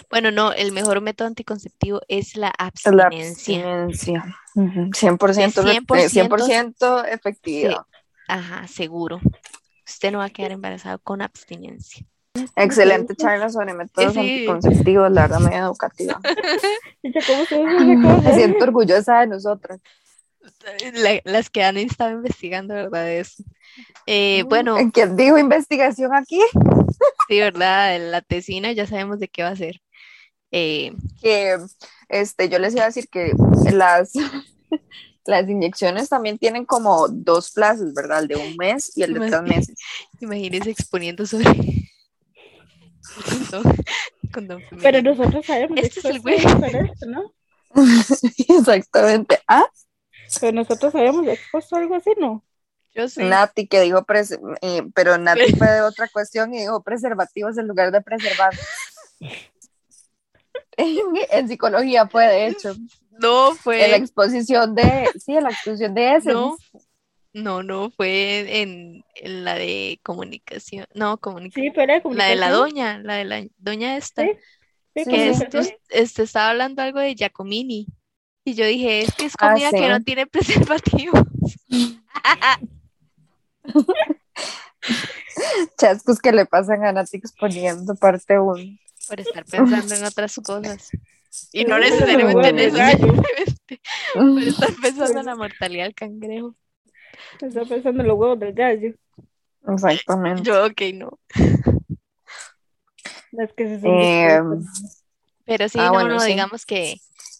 Bueno, 0.09 0.31
no, 0.31 0.53
el 0.53 0.71
mejor 0.71 1.01
método 1.01 1.27
anticonceptivo 1.27 2.01
es 2.07 2.35
la 2.37 2.49
Es 2.49 2.85
la 2.93 3.05
abstinencia. 3.05 3.83
abstinencia. 3.83 4.35
Ujú, 4.55 4.91
100%, 4.93 5.63
De 5.63 5.71
eh, 5.73 5.81
100%, 5.81 6.09
100% 6.09 7.05
efectividad. 7.05 7.81
Ajá, 8.27 8.67
seguro. 8.67 9.19
Usted 9.85 10.11
no 10.11 10.19
va 10.19 10.25
a 10.25 10.29
quedar 10.29 10.51
embarazado 10.51 10.99
con 10.99 11.21
abstinencia. 11.21 12.05
Excelente 12.55 13.15
charla 13.15 13.49
sobre 13.49 13.73
métodos 13.73 14.13
Sí. 14.13 14.19
anticonceptivos, 14.19 15.11
la 15.11 15.21
verdad, 15.23 15.39
muy 15.39 15.53
educativa. 15.53 16.19
Me 18.23 18.33
siento 18.33 18.63
orgullosa 18.63 19.19
de 19.21 19.27
nosotras. 19.27 19.81
La- 20.93 21.21
las 21.23 21.49
que 21.49 21.63
han 21.63 21.77
estado 21.77 22.11
investigando, 22.11 22.73
¿verdad? 22.73 23.11
Eso. 23.11 23.43
Eh, 24.05 24.43
bueno, 24.47 24.77
¿En 24.77 24.91
quién 24.91 25.15
dijo 25.15 25.37
investigación 25.37 26.13
aquí? 26.13 26.39
sí, 27.27 27.39
¿verdad? 27.39 27.99
La 28.11 28.21
tesina 28.21 28.71
ya 28.71 28.85
sabemos 28.85 29.19
de 29.19 29.27
qué 29.29 29.43
va 29.43 29.49
a 29.49 29.55
ser. 29.55 29.81
Eh, 30.51 30.93
Que 31.21 31.57
este, 32.09 32.49
yo 32.49 32.59
les 32.59 32.73
iba 32.75 32.83
a 32.83 32.87
decir 32.87 33.07
que 33.09 33.31
las, 33.71 34.11
las 35.25 35.49
inyecciones 35.49 36.09
también 36.09 36.37
tienen 36.37 36.65
como 36.65 37.07
dos 37.07 37.51
plazos, 37.51 37.93
¿verdad? 37.93 38.19
El 38.23 38.27
de 38.27 38.35
un 38.35 38.55
mes 38.57 38.95
y 38.95 39.03
el 39.03 39.13
de 39.13 39.27
tres 39.29 39.41
meses. 39.43 39.75
imagínense 40.19 40.69
exponiendo 40.69 41.25
sobre 41.25 41.45
condón, 43.51 43.75
condón 44.33 44.63
Pero 44.81 45.01
nosotros 45.01 45.45
sabemos 45.45 45.79
Este 45.81 45.99
es 45.99 46.05
el 46.05 46.21
para 46.21 46.79
esto, 46.81 47.05
¿no? 47.07 47.33
Exactamente. 48.49 49.39
Ah, 49.47 49.65
Pero 50.39 50.53
nosotros 50.53 50.91
sabemos 50.91 51.27
expuesto 51.27 51.75
algo 51.75 51.95
así, 51.95 52.11
¿no? 52.19 52.43
Yo 52.95 53.07
sí. 53.07 53.23
Nati 53.23 53.67
que 53.67 53.81
dijo, 53.81 54.03
pres- 54.03 54.39
eh, 54.61 54.83
pero 54.93 55.17
Nati 55.17 55.51
fue 55.53 55.67
de 55.67 55.81
otra 55.81 56.07
cuestión 56.09 56.53
y 56.53 56.59
dijo 56.59 56.83
preservativos 56.83 57.57
en 57.57 57.67
lugar 57.67 57.91
de 57.91 58.01
preservar. 58.01 58.53
en, 60.77 60.97
en 61.31 61.47
psicología 61.47 62.07
fue, 62.07 62.27
de 62.27 62.47
hecho, 62.47 62.75
No 63.19 63.51
en 63.51 63.55
la 63.55 63.55
fue, 63.57 63.95
exposición 63.95 64.75
de, 64.75 65.09
sí, 65.19 65.35
en 65.35 65.43
la 65.43 65.49
exposición 65.49 65.93
de 65.95 66.15
ese. 66.15 66.33
no, 66.33 66.57
no, 67.33 67.63
no, 67.63 67.89
fue 67.91 68.61
en, 68.61 69.03
en 69.15 69.43
la 69.43 69.55
de 69.55 69.99
comunicación, 70.03 70.85
no, 70.93 71.17
comunicación. 71.17 71.65
Sí, 71.65 71.71
pero 71.75 71.93
La 72.11 72.25
de 72.25 72.35
la 72.35 72.51
doña, 72.51 72.99
la 72.99 73.15
de 73.15 73.25
la 73.25 73.43
doña 73.57 73.97
esta, 73.97 74.23
Sí, 74.95 75.05
que 75.05 75.29
esto, 75.29 75.59
este, 75.89 76.23
estaba 76.23 76.51
hablando 76.51 76.83
algo 76.83 76.99
de 76.99 77.15
Giacomini. 77.15 77.87
Y 78.45 78.55
yo 78.55 78.65
dije, 78.65 79.01
es 79.03 79.13
que 79.15 79.25
es 79.25 79.33
Ah, 79.39 79.51
comida 79.53 79.71
que 79.71 79.89
no 79.89 80.01
tiene 80.01 80.27
preservativo. 80.27 81.13
Chascos 85.77 86.19
que 86.19 86.31
le 86.31 86.45
pasan 86.45 86.83
a 86.85 86.91
Nati 86.91 87.17
exponiendo 87.17 87.95
parte 87.95 88.39
1. 88.39 88.53
por 89.07 89.19
estar 89.19 89.45
pensando 89.45 89.95
en 89.95 90.03
otras 90.03 90.35
cosas. 90.43 90.89
Y 91.51 91.65
no 91.65 91.79
necesariamente 91.79 92.49
en 92.49 92.59
eso, 92.59 92.77
simplemente 92.77 93.81
por 94.13 94.39
estar 94.43 94.69
pensando 94.81 95.19
en 95.21 95.25
la 95.25 95.35
mortalidad 95.35 95.85
del 95.85 95.95
cangrejo. 95.95 96.55
Está 97.41 97.65
pensando 97.65 98.01
en 98.01 98.07
los 98.07 98.17
huevos 98.17 98.39
del 98.39 98.53
gallo. 98.53 98.93
Exactamente. 99.67 100.43
Yo, 100.43 100.65
ok, 100.65 100.81
no. 100.93 101.19
Las 103.31 103.51
que 103.53 103.79
se 103.79 103.87
Eh. 103.87 104.39
Pero 105.45 105.69
sí, 105.69 105.77
Ah, 105.79 105.87
no, 105.87 105.93
bueno, 105.93 106.09
no, 106.15 106.19
sí. 106.19 106.27
digamos 106.29 106.65
que, 106.65 106.99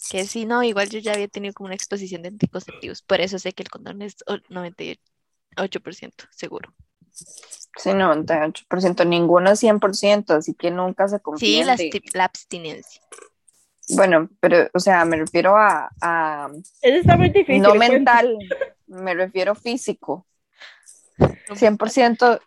que 0.10 0.26
sí, 0.26 0.46
no, 0.46 0.64
igual 0.64 0.90
yo 0.90 1.00
ya 1.00 1.14
había 1.14 1.28
tenido 1.28 1.54
como 1.54 1.68
una 1.68 1.76
exposición 1.76 2.22
de 2.22 2.30
anticonceptivos, 2.30 3.02
por 3.02 3.22
eso 3.22 3.40
sé 3.40 3.54
que 3.54 3.64
el 3.64 3.70
condón 3.70 4.02
es 4.02 4.16
o- 4.28 4.38
98% 4.50 6.26
seguro. 6.32 6.74
Sí, 7.78 7.94
98%, 7.94 9.06
ninguno 9.06 9.52
es 9.52 9.60
100%, 9.60 10.36
así 10.36 10.54
que 10.54 10.72
nunca 10.72 11.08
se 11.08 11.18
Sí, 11.18 11.22
confíen 11.24 11.68
de- 11.68 11.90
asti- 11.90 12.02
la 12.14 12.26
abstinencia. 12.26 13.02
Bueno, 13.90 14.30
pero, 14.40 14.70
o 14.74 14.80
sea, 14.80 15.04
me 15.06 15.18
refiero 15.18 15.58
a, 15.58 15.90
a 16.02 16.50
Eso 16.82 16.98
está 16.98 17.18
muy 17.18 17.30
difícil. 17.30 17.62
no 17.62 17.76
mental, 17.76 18.38
me 18.88 19.14
refiero 19.14 19.56
físico. 19.56 20.26
100%, 21.56 22.40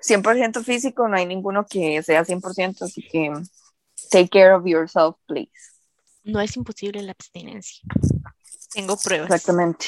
100% 0.00 0.62
físico, 0.62 1.08
no 1.08 1.16
hay 1.16 1.26
ninguno 1.26 1.66
que 1.66 2.02
sea 2.02 2.24
100%, 2.24 2.84
así 2.84 3.02
que 3.10 3.32
take 4.10 4.28
care 4.28 4.52
of 4.52 4.64
yourself, 4.66 5.16
please. 5.26 5.73
No 6.24 6.40
es 6.40 6.56
imposible 6.56 7.02
la 7.02 7.12
abstinencia. 7.12 7.84
Tengo 8.72 8.96
pruebas. 8.96 9.30
Exactamente. 9.30 9.86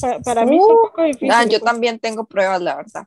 Para, 0.00 0.20
para 0.20 0.46
mí 0.46 0.56
es 0.56 0.62
un 0.62 0.70
Uh, 0.70 0.82
poco 0.82 1.02
difícil. 1.02 1.30
Ah, 1.30 1.44
yo 1.44 1.58
pues. 1.58 1.64
también 1.64 1.98
tengo 1.98 2.24
pruebas, 2.24 2.62
la 2.62 2.76
verdad. 2.76 3.06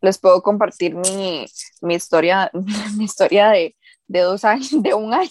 Les 0.00 0.18
puedo 0.18 0.42
compartir 0.42 0.94
mi, 0.94 1.46
mi 1.80 1.94
historia, 1.94 2.50
mi 2.96 3.04
historia 3.04 3.48
de, 3.50 3.76
de 4.06 4.20
dos 4.20 4.44
años, 4.44 4.70
de 4.82 4.94
un 4.94 5.12
año 5.12 5.30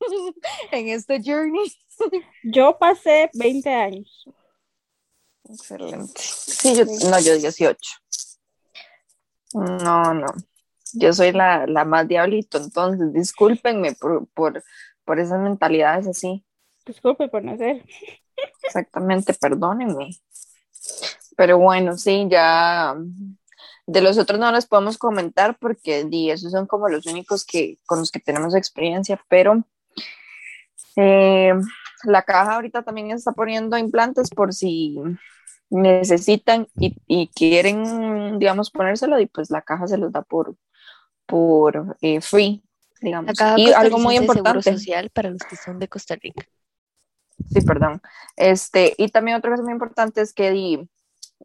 en 0.72 0.88
este 0.88 1.20
journey. 1.24 1.72
Yo 2.44 2.76
pasé 2.78 3.30
20 3.34 3.70
años. 3.70 4.24
Excelente. 5.48 6.20
Sí, 6.20 6.74
yo, 6.76 6.84
no, 7.08 7.18
yo 7.20 7.36
18. 7.38 7.78
No, 9.54 10.14
no. 10.14 10.26
Yo 10.92 11.12
soy 11.12 11.32
la, 11.32 11.66
la 11.66 11.84
más 11.84 12.06
diablito, 12.08 12.58
entonces 12.58 13.12
discúlpenme 13.12 13.94
por, 13.94 14.26
por, 14.28 14.62
por 15.08 15.18
esas 15.18 15.40
mentalidades 15.40 16.06
así. 16.06 16.44
Disculpe 16.84 17.28
por 17.28 17.42
no 17.42 17.56
ser. 17.56 17.82
Exactamente, 18.62 19.32
perdónenme. 19.32 20.10
Pero 21.34 21.58
bueno, 21.58 21.96
sí, 21.96 22.26
ya 22.28 22.94
de 23.86 24.00
los 24.02 24.18
otros 24.18 24.38
no 24.38 24.52
les 24.52 24.66
podemos 24.66 24.98
comentar 24.98 25.56
porque 25.58 26.04
di, 26.04 26.30
esos 26.30 26.52
son 26.52 26.66
como 26.66 26.90
los 26.90 27.06
únicos 27.06 27.46
que 27.46 27.78
con 27.86 28.00
los 28.00 28.10
que 28.10 28.20
tenemos 28.20 28.54
experiencia, 28.54 29.18
pero 29.30 29.64
eh, 30.96 31.54
la 32.04 32.22
caja 32.22 32.56
ahorita 32.56 32.82
también 32.82 33.10
está 33.10 33.32
poniendo 33.32 33.78
implantes 33.78 34.28
por 34.28 34.52
si 34.52 34.98
necesitan 35.70 36.68
y, 36.78 36.96
y 37.06 37.28
quieren, 37.28 38.38
digamos, 38.38 38.70
ponérselo 38.70 39.18
y 39.18 39.24
pues 39.24 39.48
la 39.48 39.62
caja 39.62 39.86
se 39.86 39.96
los 39.96 40.12
da 40.12 40.20
por, 40.20 40.54
por 41.24 41.96
eh, 42.02 42.20
free, 42.20 42.62
digamos. 43.00 43.32
Y 43.56 43.72
algo 43.72 43.98
muy 43.98 44.16
importante. 44.16 44.62
Social 44.72 45.10
para 45.10 45.30
los 45.30 45.42
que 45.42 45.56
son 45.56 45.78
de 45.78 45.88
Costa 45.88 46.16
Rica. 46.16 46.46
Sí, 47.52 47.60
perdón. 47.62 48.02
Este, 48.36 48.94
y 48.98 49.08
también 49.08 49.36
otra 49.36 49.50
cosa 49.50 49.62
muy 49.62 49.72
importante 49.72 50.20
es 50.20 50.32
que 50.32 50.86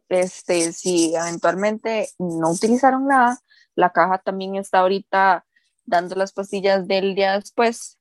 este, 0.08 0.72
si 0.72 1.14
eventualmente 1.14 2.08
no 2.18 2.50
utilizaron 2.50 3.06
nada, 3.06 3.38
la 3.74 3.90
caja 3.90 4.18
también 4.18 4.56
está 4.56 4.80
ahorita 4.80 5.44
dando 5.84 6.14
las 6.16 6.32
pastillas 6.32 6.86
del 6.88 7.14
día 7.14 7.38
después 7.38 7.98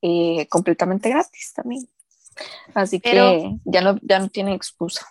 eh, 0.00 0.46
completamente 0.48 1.08
gratis 1.10 1.52
también. 1.54 1.88
Así 2.74 2.98
Pero- 2.98 3.30
que 3.30 3.56
ya 3.64 3.80
no, 3.82 3.98
ya 4.02 4.18
no 4.18 4.28
tienen 4.28 4.54
excusa. 4.54 5.06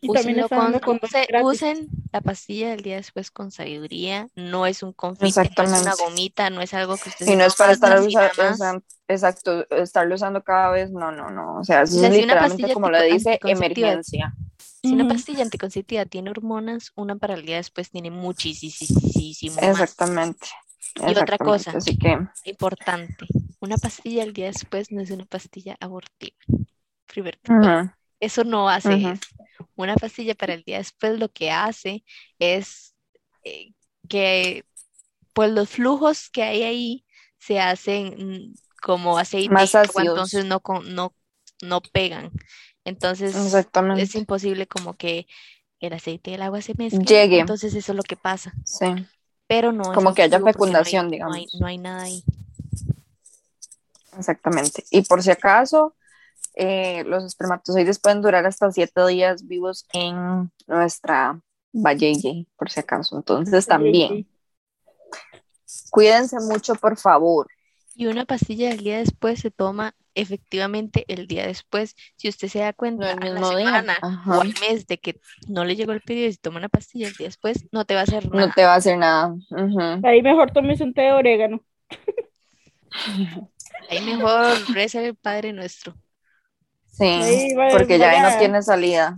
Y 0.00 0.08
Úsenlo 0.08 0.48
con- 0.48 0.80
usen 1.42 1.88
la 2.12 2.20
pastilla 2.20 2.70
del 2.70 2.82
día 2.82 2.96
después 2.96 3.30
con 3.30 3.50
sabiduría. 3.50 4.28
No 4.36 4.66
es 4.66 4.82
un 4.82 4.92
confite, 4.92 5.50
no 5.56 5.64
es 5.64 5.82
una 5.82 5.94
gomita, 5.94 6.50
no 6.50 6.60
es 6.60 6.72
algo 6.74 6.96
que 6.96 7.08
usted 7.08 7.26
Y 7.26 7.36
no 7.36 7.44
es 7.44 7.56
para 7.56 7.72
estar 7.72 8.00
usando, 8.00 8.82
exacto, 9.08 9.66
estarlo 9.70 10.14
usando 10.14 10.42
cada 10.42 10.70
vez, 10.70 10.90
no, 10.90 11.10
no, 11.10 11.30
no. 11.30 11.56
O 11.58 11.64
sea, 11.64 11.82
eso 11.82 11.96
O 11.96 12.00
sea, 12.00 12.08
es 12.10 12.14
si 12.14 12.22
una 12.22 12.34
literalmente 12.34 12.62
pastilla 12.62 12.74
como 12.74 12.90
lo 12.90 13.02
dice, 13.02 13.38
emergencia. 13.42 14.34
Si 14.60 14.92
una 14.94 15.08
pastilla 15.08 15.42
anticonceptiva 15.42 16.06
tiene 16.06 16.30
hormonas, 16.30 16.92
una 16.94 17.16
para 17.16 17.34
el 17.34 17.44
día 17.44 17.56
después 17.56 17.90
tiene 17.90 18.10
muchísimo 18.10 19.56
más. 19.56 19.70
Exactamente. 19.70 20.46
Y 20.94 21.10
otra 21.10 21.38
cosa. 21.38 21.72
Así 21.72 21.98
que, 21.98 22.18
Importante, 22.44 23.26
una 23.60 23.76
pastilla 23.76 24.22
al 24.22 24.32
día 24.32 24.46
después 24.46 24.90
no 24.92 25.00
es 25.00 25.10
una 25.10 25.26
pastilla 25.26 25.76
abortiva. 25.80 26.36
Primer 27.06 27.38
punto. 27.40 27.92
Eso 28.20 28.44
no 28.44 28.68
hace 28.68 28.94
eso. 28.94 29.10
Una 29.76 29.94
pastilla 29.96 30.34
para 30.34 30.54
el 30.54 30.62
día 30.62 30.78
después 30.78 31.18
lo 31.18 31.28
que 31.30 31.50
hace 31.50 32.04
es 32.38 32.94
eh, 33.44 33.72
que 34.08 34.64
pues 35.32 35.50
los 35.50 35.68
flujos 35.68 36.30
que 36.30 36.42
hay 36.42 36.62
ahí 36.62 37.04
se 37.38 37.60
hacen 37.60 38.06
mm, 38.50 38.54
como 38.82 39.18
aceite 39.18 39.52
Más 39.52 39.72
entonces 39.74 40.44
no, 40.44 40.60
no, 40.84 41.14
no 41.62 41.80
pegan. 41.80 42.30
Entonces 42.84 43.34
es 43.36 44.14
imposible 44.14 44.66
como 44.66 44.94
que 44.96 45.26
el 45.80 45.92
aceite 45.92 46.30
y 46.30 46.34
el 46.34 46.42
agua 46.42 46.60
se 46.62 46.74
mezclen. 46.76 47.04
Llegue. 47.04 47.40
Entonces 47.40 47.74
eso 47.74 47.92
es 47.92 47.96
lo 47.96 48.02
que 48.02 48.16
pasa. 48.16 48.52
Sí. 48.64 48.86
Pero 49.46 49.72
no 49.72 49.82
es 49.82 49.90
Como 49.90 50.14
que 50.14 50.22
haya 50.22 50.38
no 50.38 50.46
hay- 50.46 50.52
fecundación, 50.52 51.06
no 51.06 51.08
hay, 51.08 51.12
digamos. 51.12 51.54
no 51.60 51.66
hay 51.66 51.78
nada 51.78 52.02
ahí. 52.02 52.24
Exactamente. 54.16 54.84
Y 54.90 55.02
por 55.02 55.22
si 55.22 55.30
acaso, 55.30 55.94
eh, 56.60 57.04
los 57.04 57.24
espermatozoides 57.24 58.00
pueden 58.00 58.20
durar 58.20 58.44
hasta 58.44 58.70
siete 58.72 59.06
días 59.06 59.46
vivos 59.46 59.86
en 59.92 60.50
nuestra 60.66 61.40
valleye, 61.72 62.46
por 62.56 62.68
si 62.68 62.80
acaso. 62.80 63.16
Entonces 63.16 63.66
también, 63.66 64.26
cuídense 65.90 66.36
mucho, 66.40 66.74
por 66.74 66.96
favor. 66.96 67.46
Y 67.94 68.06
una 68.06 68.24
pastilla 68.24 68.70
del 68.70 68.78
día 68.78 68.98
después 68.98 69.40
se 69.40 69.50
toma 69.50 69.94
efectivamente 70.14 71.04
el 71.08 71.28
día 71.28 71.46
después. 71.46 71.94
Si 72.16 72.28
usted 72.28 72.48
se 72.48 72.58
da 72.58 72.70
No 72.70 72.74
cuenta 72.76 73.12
el 73.12 73.36
a 73.36 73.40
la 73.40 73.48
semana 73.48 73.96
o 74.26 74.40
al 74.40 74.54
mes 74.60 74.86
de 74.88 74.98
que 74.98 75.20
no 75.48 75.64
le 75.64 75.76
llegó 75.76 75.92
el 75.92 76.00
pedido 76.00 76.28
y 76.28 76.32
se 76.32 76.38
toma 76.38 76.58
una 76.58 76.68
pastilla 76.68 77.06
el 77.06 77.14
día 77.14 77.28
después, 77.28 77.66
no 77.70 77.84
te 77.84 77.94
va 77.94 78.00
a 78.00 78.02
hacer 78.04 78.28
No 78.28 78.36
nada. 78.36 78.52
te 78.54 78.64
va 78.64 78.74
a 78.74 78.76
hacer 78.76 78.98
nada. 78.98 79.34
Ahí 80.02 80.22
mejor 80.22 80.50
tomes 80.50 80.80
un 80.80 80.92
té 80.92 81.02
de 81.02 81.12
orégano. 81.12 81.60
Ahí 83.90 84.00
mejor 84.04 84.56
reza 84.74 85.00
el 85.02 85.14
Padre 85.14 85.52
Nuestro. 85.52 85.94
Sí, 86.98 87.54
porque 87.72 87.98
ya 87.98 88.10
ahí 88.10 88.20
no 88.20 88.36
tiene 88.38 88.62
salida. 88.62 89.14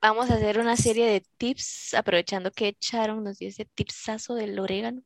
Vamos 0.00 0.30
a 0.30 0.34
hacer 0.34 0.58
una 0.58 0.76
serie 0.76 1.06
de 1.06 1.24
tips, 1.38 1.94
aprovechando 1.94 2.50
que 2.52 2.76
Sharon 2.80 3.24
nos 3.24 3.38
dio 3.38 3.48
ese 3.48 3.64
tipsazo 3.64 4.34
del 4.34 4.58
orégano. 4.58 5.02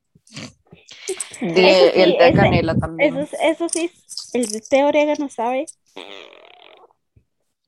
Sí, 1.05 1.47
el 1.49 2.15
té 2.17 2.23
de 2.23 2.27
ese- 2.29 2.35
canela 2.35 2.75
también. 2.75 3.17
Eso, 3.17 3.35
es- 3.35 3.41
eso 3.41 3.69
sí, 3.69 3.91
el 4.33 4.47
té 4.69 4.77
de 4.77 4.83
orégano 4.83 5.29
sabe, 5.29 5.65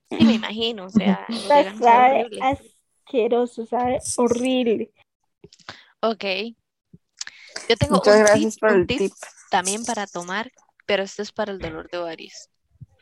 Sí, 0.08 0.24
me 0.24 0.34
imagino, 0.34 0.86
o 0.86 0.90
sea, 0.90 1.26
sabe 1.78 2.28
asqueroso, 2.40 3.66
sabe 3.66 3.98
horrible. 4.16 4.92
Ok. 6.00 6.24
Yo 7.68 7.76
tengo 7.76 7.96
Muchas 7.96 8.14
un 8.14 8.20
gracias 8.20 8.54
tip, 8.54 8.60
por 8.60 8.70
un 8.70 8.80
el 8.82 8.86
tip 8.86 8.98
tip. 8.98 9.12
también 9.50 9.84
para 9.84 10.06
tomar, 10.06 10.52
pero 10.86 11.02
esto 11.02 11.22
es 11.22 11.32
para 11.32 11.50
el 11.52 11.58
dolor 11.58 11.90
de 11.90 11.98
ovarios. 11.98 12.48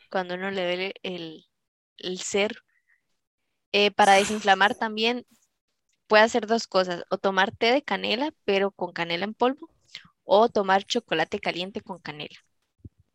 Cuando 0.09 0.35
uno 0.35 0.51
le 0.51 0.63
duele 0.63 0.93
el, 1.03 1.45
el 1.97 2.19
ser. 2.19 2.57
Eh, 3.71 3.91
para 3.91 4.13
desinflamar 4.13 4.75
también 4.75 5.25
puede 6.07 6.23
hacer 6.23 6.47
dos 6.47 6.67
cosas, 6.67 7.03
o 7.09 7.17
tomar 7.17 7.51
té 7.51 7.71
de 7.71 7.83
canela, 7.83 8.31
pero 8.45 8.71
con 8.71 8.93
canela 8.93 9.25
en 9.25 9.33
polvo, 9.33 9.69
o 10.23 10.49
tomar 10.49 10.83
chocolate 10.83 11.39
caliente 11.39 11.81
con 11.81 11.99
canela. 11.99 12.35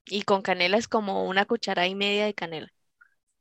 Y 0.07 0.23
con 0.23 0.43
canela 0.43 0.77
es 0.77 0.89
como 0.89 1.27
una 1.27 1.47
cucharada 1.47 1.87
y 1.87 1.95
media 1.95 2.27
de 2.27 2.35
canela. 2.35 2.69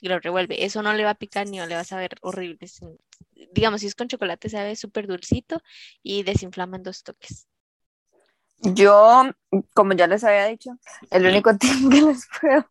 Y 0.01 0.07
lo 0.07 0.19
revuelve. 0.19 0.63
Eso 0.63 0.81
no 0.81 0.93
le 0.93 1.03
va 1.03 1.11
a 1.11 1.15
picar 1.15 1.47
ni 1.47 1.57
no 1.57 1.65
le 1.65 1.75
va 1.75 1.81
a 1.81 1.85
saber 1.85 2.11
horrible. 2.21 2.67
Digamos, 3.51 3.81
si 3.81 3.87
es 3.87 3.95
con 3.95 4.07
chocolate, 4.07 4.49
sabe 4.49 4.75
súper 4.75 5.07
dulcito 5.07 5.61
y 6.01 6.23
desinflama 6.23 6.77
en 6.77 6.83
dos 6.83 7.03
toques. 7.03 7.47
Yo, 8.61 9.23
como 9.73 9.93
ya 9.93 10.07
les 10.07 10.23
había 10.23 10.45
dicho, 10.45 10.71
el 11.11 11.25
único 11.25 11.55
tip 11.57 11.89
que 11.91 12.01
les 12.01 12.27
puedo 12.39 12.65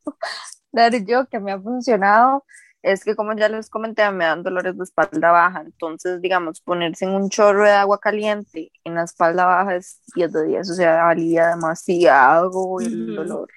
dar 0.72 0.94
yo 1.04 1.26
que 1.26 1.40
me 1.40 1.52
ha 1.52 1.60
funcionado 1.60 2.44
es 2.82 3.04
que, 3.04 3.16
como 3.16 3.34
ya 3.34 3.48
les 3.48 3.68
comenté, 3.68 4.08
me 4.10 4.24
dan 4.24 4.42
dolores 4.42 4.76
de 4.76 4.84
espalda 4.84 5.30
baja. 5.32 5.62
Entonces, 5.62 6.20
digamos, 6.20 6.60
ponerse 6.60 7.04
en 7.04 7.12
un 7.12 7.28
chorro 7.28 7.64
de 7.64 7.72
agua 7.72 7.98
caliente 7.98 8.70
en 8.84 8.94
la 8.94 9.04
espalda 9.04 9.46
baja 9.46 9.76
es 9.76 10.00
10 10.14 10.32
de 10.32 10.46
10, 10.46 10.70
o 10.70 10.74
sea, 10.74 11.08
alivia 11.08 11.48
demasiado 11.48 12.80
el 12.80 13.14
dolor. 13.16 13.48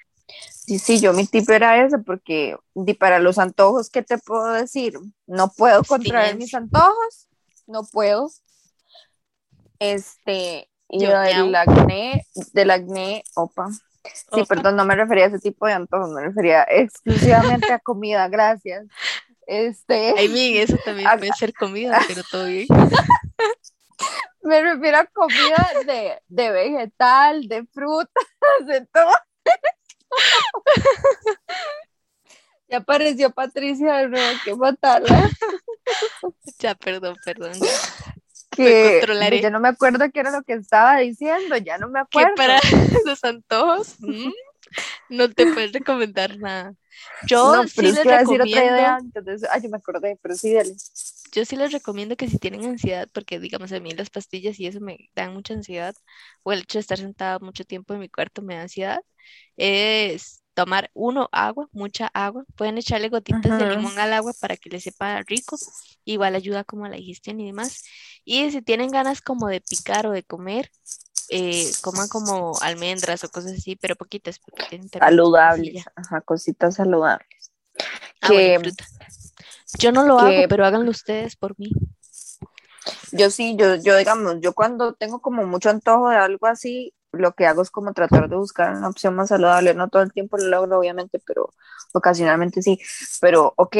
Sí, 0.50 0.78
sí, 0.78 1.00
yo 1.00 1.12
mi 1.12 1.26
tip 1.26 1.48
era 1.50 1.84
ese, 1.84 1.98
porque 1.98 2.56
para 2.98 3.18
los 3.18 3.38
antojos, 3.38 3.90
¿qué 3.90 4.02
te 4.02 4.18
puedo 4.18 4.52
decir? 4.52 4.94
No 5.26 5.50
puedo 5.50 5.82
contraer 5.84 6.36
mis 6.36 6.54
antojos, 6.54 7.28
no 7.66 7.84
puedo. 7.84 8.28
Este, 9.78 10.68
y 10.88 11.00
Yo 11.00 11.18
del 11.18 11.54
acné, 11.54 12.24
del 12.52 12.70
acné, 12.70 13.24
opa. 13.34 13.68
Sí, 14.04 14.42
perdón, 14.48 14.76
no 14.76 14.84
me 14.84 14.96
refería 14.96 15.24
a 15.24 15.28
ese 15.28 15.38
tipo 15.38 15.66
de 15.66 15.74
antojos, 15.74 16.10
me 16.10 16.22
refería 16.22 16.64
exclusivamente 16.68 17.72
a 17.72 17.78
comida, 17.78 18.26
gracias. 18.28 18.84
Este, 19.46 20.14
I 20.22 20.28
mean, 20.28 20.56
eso 20.56 20.76
también 20.84 21.08
Ah, 21.08 21.16
puede 21.16 21.32
ser 21.34 21.52
comida, 21.52 22.00
pero 22.08 22.22
todo 22.30 22.46
bien. 22.46 22.66
Me 24.42 24.60
refiero 24.60 24.98
a 24.98 25.06
comida 25.06 25.70
de, 25.86 26.20
de 26.26 26.50
vegetal, 26.50 27.46
de 27.48 27.64
frutas, 27.66 28.24
de 28.66 28.86
todo. 28.86 29.10
Ya 32.68 32.78
apareció 32.78 33.30
Patricia 33.30 33.96
de 33.98 34.08
nuevo, 34.08 34.38
que 34.46 34.54
matarla. 34.54 35.28
Ya, 36.58 36.74
perdón, 36.74 37.16
perdón. 37.22 37.52
Que 38.52 39.40
ya 39.40 39.50
no 39.50 39.60
me 39.60 39.68
acuerdo 39.68 40.10
qué 40.12 40.20
era 40.20 40.30
lo 40.30 40.42
que 40.42 40.54
estaba 40.54 40.98
diciendo, 40.98 41.56
ya 41.56 41.78
no 41.78 41.88
me 41.88 42.00
Que 42.10 42.24
acuerdo. 42.24 42.34
para 42.36 42.60
los 43.06 43.24
antojos 43.24 43.96
mm, 44.00 44.30
no 45.08 45.30
te 45.30 45.46
puedes 45.46 45.72
recomendar 45.72 46.38
nada. 46.38 46.74
Yo 47.20 47.52
no, 47.52 47.66
sí 47.68 47.74
pero 47.76 47.90
les 47.90 48.00
que 48.00 48.10
decir 48.10 48.40
otra 48.42 48.44
recomiendo, 48.44 48.74
idea 48.76 48.96
antes 48.96 49.24
de 49.24 49.34
eso. 49.34 49.46
Ay, 49.50 49.62
yo 49.62 49.70
me 49.70 49.78
acordé, 49.78 50.18
pero 50.22 50.34
sí, 50.36 50.52
dale. 50.54 50.74
yo 51.32 51.44
sí 51.44 51.56
les 51.56 51.72
recomiendo 51.72 52.16
que 52.16 52.28
si 52.28 52.38
tienen 52.38 52.64
ansiedad, 52.64 53.08
porque 53.12 53.40
digamos 53.40 53.72
a 53.72 53.80
mí 53.80 53.92
las 53.92 54.10
pastillas 54.10 54.58
y 54.60 54.66
eso 54.66 54.80
me 54.80 55.10
dan 55.14 55.34
mucha 55.34 55.54
ansiedad, 55.54 55.94
o 56.42 56.52
el 56.52 56.60
hecho 56.60 56.78
de 56.78 56.80
estar 56.82 56.98
sentada 56.98 57.38
mucho 57.38 57.64
tiempo 57.64 57.94
en 57.94 58.00
mi 58.00 58.08
cuarto 58.08 58.42
me 58.42 58.56
da 58.56 58.62
ansiedad, 58.62 59.00
es 59.56 60.41
tomar 60.54 60.90
uno 60.94 61.28
agua, 61.32 61.68
mucha 61.72 62.08
agua. 62.12 62.44
Pueden 62.56 62.78
echarle 62.78 63.08
gotitas 63.08 63.58
de 63.58 63.66
limón 63.66 63.98
al 63.98 64.12
agua 64.12 64.32
para 64.40 64.56
que 64.56 64.70
les 64.70 64.82
sepa 64.84 65.22
rico, 65.22 65.56
igual 66.04 66.34
ayuda 66.34 66.64
como 66.64 66.84
a 66.84 66.88
la 66.88 66.96
digestión 66.96 67.40
y 67.40 67.46
demás. 67.46 67.84
Y 68.24 68.50
si 68.50 68.62
tienen 68.62 68.90
ganas 68.90 69.20
como 69.20 69.48
de 69.48 69.60
picar 69.60 70.06
o 70.06 70.12
de 70.12 70.22
comer, 70.22 70.70
eh, 71.28 71.70
coman 71.80 72.08
como 72.08 72.58
almendras 72.60 73.24
o 73.24 73.30
cosas 73.30 73.52
así, 73.52 73.76
pero 73.76 73.96
poquitas 73.96 74.40
Saludables, 74.98 75.84
ajá, 75.96 76.20
cositas 76.20 76.74
saludables. 76.76 77.50
Ah, 78.20 78.28
Que. 78.28 78.60
Yo 79.78 79.90
no 79.92 80.04
lo 80.04 80.18
que- 80.18 80.24
hago, 80.24 80.48
pero 80.48 80.66
háganlo 80.66 80.90
ustedes 80.90 81.36
por 81.36 81.58
mí. 81.58 81.72
yo 83.12 83.30
sí, 83.30 83.56
yo, 83.58 83.76
yo 83.76 83.96
digamos, 83.96 84.36
yo 84.40 84.52
cuando 84.52 84.92
tengo 84.94 85.20
como 85.20 85.46
mucho 85.46 85.70
antojo 85.70 86.10
de 86.10 86.16
algo 86.16 86.46
así, 86.46 86.94
lo 87.12 87.32
que 87.32 87.46
hago 87.46 87.62
es 87.62 87.70
como 87.70 87.92
tratar 87.92 88.28
de 88.28 88.36
buscar 88.36 88.74
una 88.76 88.88
opción 88.88 89.14
más 89.16 89.28
saludable. 89.28 89.74
No 89.74 89.88
todo 89.88 90.02
el 90.02 90.12
tiempo 90.12 90.36
lo 90.38 90.46
logro, 90.48 90.78
obviamente, 90.78 91.20
pero 91.26 91.50
ocasionalmente 91.92 92.62
sí. 92.62 92.78
Pero, 93.20 93.54
ok, 93.56 93.76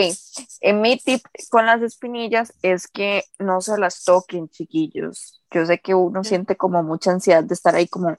en 0.60 0.80
mi 0.80 0.98
tip 0.98 1.22
con 1.50 1.66
las 1.66 1.82
espinillas 1.82 2.52
es 2.62 2.88
que 2.88 3.24
no 3.38 3.60
se 3.60 3.78
las 3.78 4.04
toquen, 4.04 4.48
chiquillos. 4.48 5.42
Yo 5.50 5.66
sé 5.66 5.80
que 5.80 5.94
uno 5.94 6.24
siente 6.24 6.56
como 6.56 6.82
mucha 6.82 7.10
ansiedad 7.12 7.44
de 7.44 7.54
estar 7.54 7.74
ahí 7.74 7.88
como, 7.88 8.16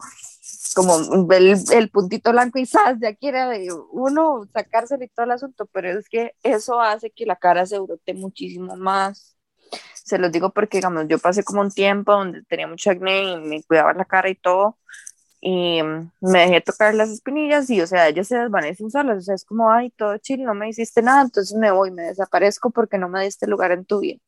como 0.76 0.98
el, 1.34 1.56
el 1.72 1.90
puntito 1.90 2.32
blanco 2.32 2.60
y 2.60 2.66
¡zas! 2.66 2.98
ya 3.02 3.16
quiere 3.16 3.68
uno 3.92 4.46
sacárselo 4.54 5.04
y 5.04 5.10
todo 5.10 5.26
el 5.26 5.32
asunto, 5.32 5.66
pero 5.68 5.98
es 6.00 6.10
que 6.10 6.34
eso 6.44 6.80
hace 6.82 7.12
que 7.12 7.26
la 7.26 7.36
cara 7.36 7.66
se 7.66 7.80
brote 7.80 8.14
muchísimo 8.14 8.76
más. 8.76 9.38
Se 10.04 10.18
los 10.18 10.32
digo 10.32 10.52
porque, 10.52 10.78
digamos, 10.78 11.06
yo 11.08 11.18
pasé 11.18 11.44
como 11.44 11.62
un 11.62 11.72
tiempo 11.72 12.12
donde 12.12 12.44
tenía 12.44 12.68
mucho 12.68 12.92
acné 12.92 13.24
y 13.24 13.38
me 13.38 13.64
cuidaba 13.64 13.94
la 13.94 14.06
cara 14.06 14.30
y 14.30 14.36
todo, 14.36 14.78
y 15.40 15.82
me 16.22 16.40
dejé 16.40 16.62
tocar 16.62 16.94
las 16.96 17.10
espinillas 17.10 17.70
y, 17.70 17.82
o 17.82 17.88
sea, 17.88 18.08
ellas 18.08 18.28
se 18.28 18.38
desvanecen 18.38 18.90
solas, 18.92 19.18
o 19.18 19.22
sea, 19.22 19.36
es 19.36 19.44
como, 19.44 19.72
ay, 19.72 19.90
todo 19.92 20.18
chill, 20.18 20.44
no 20.44 20.54
me 20.54 20.70
hiciste 20.70 21.02
nada, 21.02 21.22
entonces 21.22 21.58
me 21.58 21.72
voy, 21.72 21.92
me 21.92 22.04
desaparezco 22.04 22.70
porque 22.70 22.98
no 22.98 23.10
me 23.10 23.24
diste 23.24 23.48
lugar 23.48 23.72
en 23.72 23.86
tu 23.86 24.00
vida. 24.00 24.20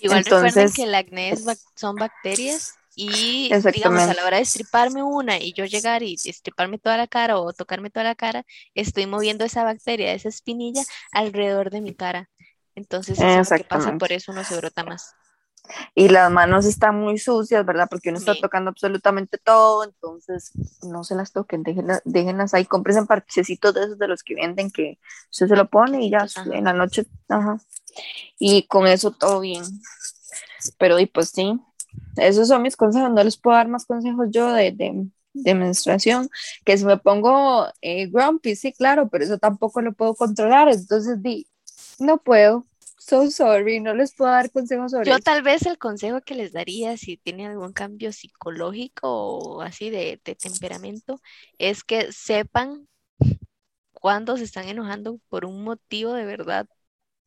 Igual 0.00 0.24
recuerden 0.24 0.48
Entonces- 0.48 0.74
que 0.76 0.84
el 0.84 0.94
acné 0.94 1.30
es 1.30 1.44
son 1.74 1.96
bacterias 1.96 2.74
y 2.94 3.50
digamos 3.72 4.02
a 4.02 4.14
la 4.14 4.26
hora 4.26 4.36
de 4.36 4.42
estriparme 4.42 5.02
una 5.02 5.38
y 5.38 5.54
yo 5.54 5.64
llegar 5.64 6.02
y 6.02 6.14
estriparme 6.14 6.78
toda 6.78 6.96
la 6.96 7.06
cara 7.06 7.38
o 7.38 7.52
tocarme 7.52 7.90
toda 7.90 8.04
la 8.04 8.14
cara, 8.14 8.44
estoy 8.74 9.06
moviendo 9.06 9.44
esa 9.44 9.64
bacteria, 9.64 10.12
esa 10.12 10.28
espinilla 10.28 10.82
alrededor 11.12 11.70
de 11.70 11.80
mi 11.80 11.94
cara. 11.94 12.28
Entonces 12.74 13.18
eso 13.18 13.54
es 13.54 13.62
pasa, 13.64 13.96
por 13.98 14.12
eso 14.12 14.32
uno 14.32 14.44
se 14.44 14.56
brota 14.56 14.84
más. 14.84 15.14
Y 15.94 16.08
las 16.08 16.30
manos 16.30 16.64
están 16.66 16.96
muy 16.96 17.18
sucias, 17.18 17.64
¿verdad? 17.64 17.86
Porque 17.88 18.08
uno 18.08 18.18
está 18.18 18.34
Sí. 18.34 18.40
tocando 18.40 18.70
absolutamente 18.70 19.38
todo, 19.38 19.84
entonces 19.84 20.52
no 20.82 21.04
se 21.04 21.14
las 21.14 21.32
toquen, 21.32 21.62
déjenlas, 21.62 22.02
déjenlas 22.04 22.52
ahí, 22.54 22.64
compren 22.64 22.98
en 22.98 23.06
parchecitos 23.06 23.72
de 23.74 23.84
esos 23.84 23.98
de 23.98 24.08
los 24.08 24.22
que 24.22 24.34
venden 24.34 24.70
que 24.70 24.98
usted 25.30 25.48
se 25.48 25.56
lo 25.56 25.68
pone 25.70 26.04
y 26.04 26.10
ya 26.10 26.22
Ajá. 26.22 26.44
en 26.52 26.64
la 26.64 26.72
noche, 26.72 27.06
ajá. 27.28 27.58
Y 28.38 28.66
con 28.66 28.86
eso 28.86 29.12
todo 29.12 29.40
bien. 29.40 29.62
Pero 30.78 30.98
y 30.98 31.06
pues 31.06 31.30
sí, 31.30 31.60
esos 32.16 32.48
son 32.48 32.62
mis 32.62 32.76
consejos, 32.76 33.10
no 33.10 33.22
les 33.22 33.36
puedo 33.36 33.56
dar 33.56 33.68
más 33.68 33.86
consejos 33.86 34.28
yo 34.30 34.52
de, 34.52 34.72
de, 34.72 35.06
de 35.34 35.54
menstruación, 35.54 36.28
que 36.64 36.76
si 36.78 36.84
me 36.84 36.96
pongo 36.98 37.66
eh, 37.80 38.06
grumpy, 38.08 38.56
sí, 38.56 38.72
claro, 38.72 39.08
pero 39.08 39.24
eso 39.24 39.38
tampoco 39.38 39.80
lo 39.82 39.92
puedo 39.92 40.14
controlar, 40.14 40.68
entonces 40.68 41.22
di, 41.22 41.46
no 42.02 42.18
puedo. 42.18 42.66
So 42.98 43.30
sorry, 43.30 43.80
no 43.80 43.94
les 43.94 44.14
puedo 44.14 44.30
dar 44.30 44.50
consejos 44.50 44.92
sobre 44.92 45.04
Yo 45.04 45.18
eso. 45.18 45.24
tal 45.24 45.42
vez 45.42 45.66
el 45.66 45.78
consejo 45.78 46.20
que 46.22 46.34
les 46.34 46.52
daría 46.52 46.96
si 46.96 47.16
tienen 47.16 47.50
algún 47.50 47.72
cambio 47.72 48.12
psicológico 48.12 49.08
o 49.10 49.60
así 49.62 49.90
de, 49.90 50.20
de 50.24 50.34
temperamento 50.36 51.20
es 51.58 51.82
que 51.84 52.12
sepan 52.12 52.88
cuándo 53.92 54.36
se 54.36 54.44
están 54.44 54.68
enojando 54.68 55.18
por 55.28 55.44
un 55.44 55.62
motivo 55.64 56.12
de 56.14 56.24
verdad 56.24 56.66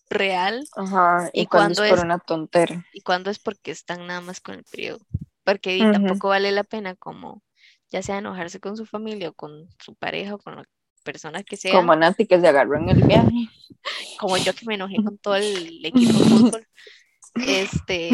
real 0.09 0.69
Ajá, 0.77 1.29
y, 1.33 1.43
¿Y 1.43 1.47
cuando 1.47 1.73
es 1.73 1.81
por 1.81 1.99
es? 1.99 2.05
una 2.05 2.19
tontera. 2.19 2.85
y 2.93 3.01
cuándo 3.01 3.31
es 3.31 3.39
porque 3.39 3.71
están 3.71 4.07
nada 4.07 4.21
más 4.21 4.41
con 4.41 4.55
el 4.55 4.65
periodo. 4.65 4.99
Porque 5.43 5.87
tampoco 5.91 6.29
vale 6.29 6.51
la 6.51 6.63
pena 6.63 6.95
como 6.95 7.43
ya 7.91 8.01
sea 8.03 8.19
enojarse 8.19 8.59
con 8.61 8.77
su 8.77 8.85
familia 8.85 9.29
o 9.29 9.33
con 9.33 9.69
su 9.79 9.95
pareja 9.95 10.35
o 10.35 10.39
con 10.39 10.55
la 10.57 10.65
persona 11.05 11.43
que 11.43 11.55
sea, 11.55 11.71
Como 11.71 11.95
Nati 11.95 12.25
que 12.25 12.39
se 12.41 12.47
agarró 12.47 12.77
en 12.77 12.89
el 12.89 13.03
viaje. 13.03 13.49
como 14.19 14.35
yo 14.37 14.53
que 14.53 14.65
me 14.65 14.75
enojé 14.75 14.97
con 14.97 15.17
todo 15.19 15.35
el 15.35 15.85
equipo 15.85 16.19
de 16.19 16.25
fútbol. 16.25 16.67
Este, 17.47 18.09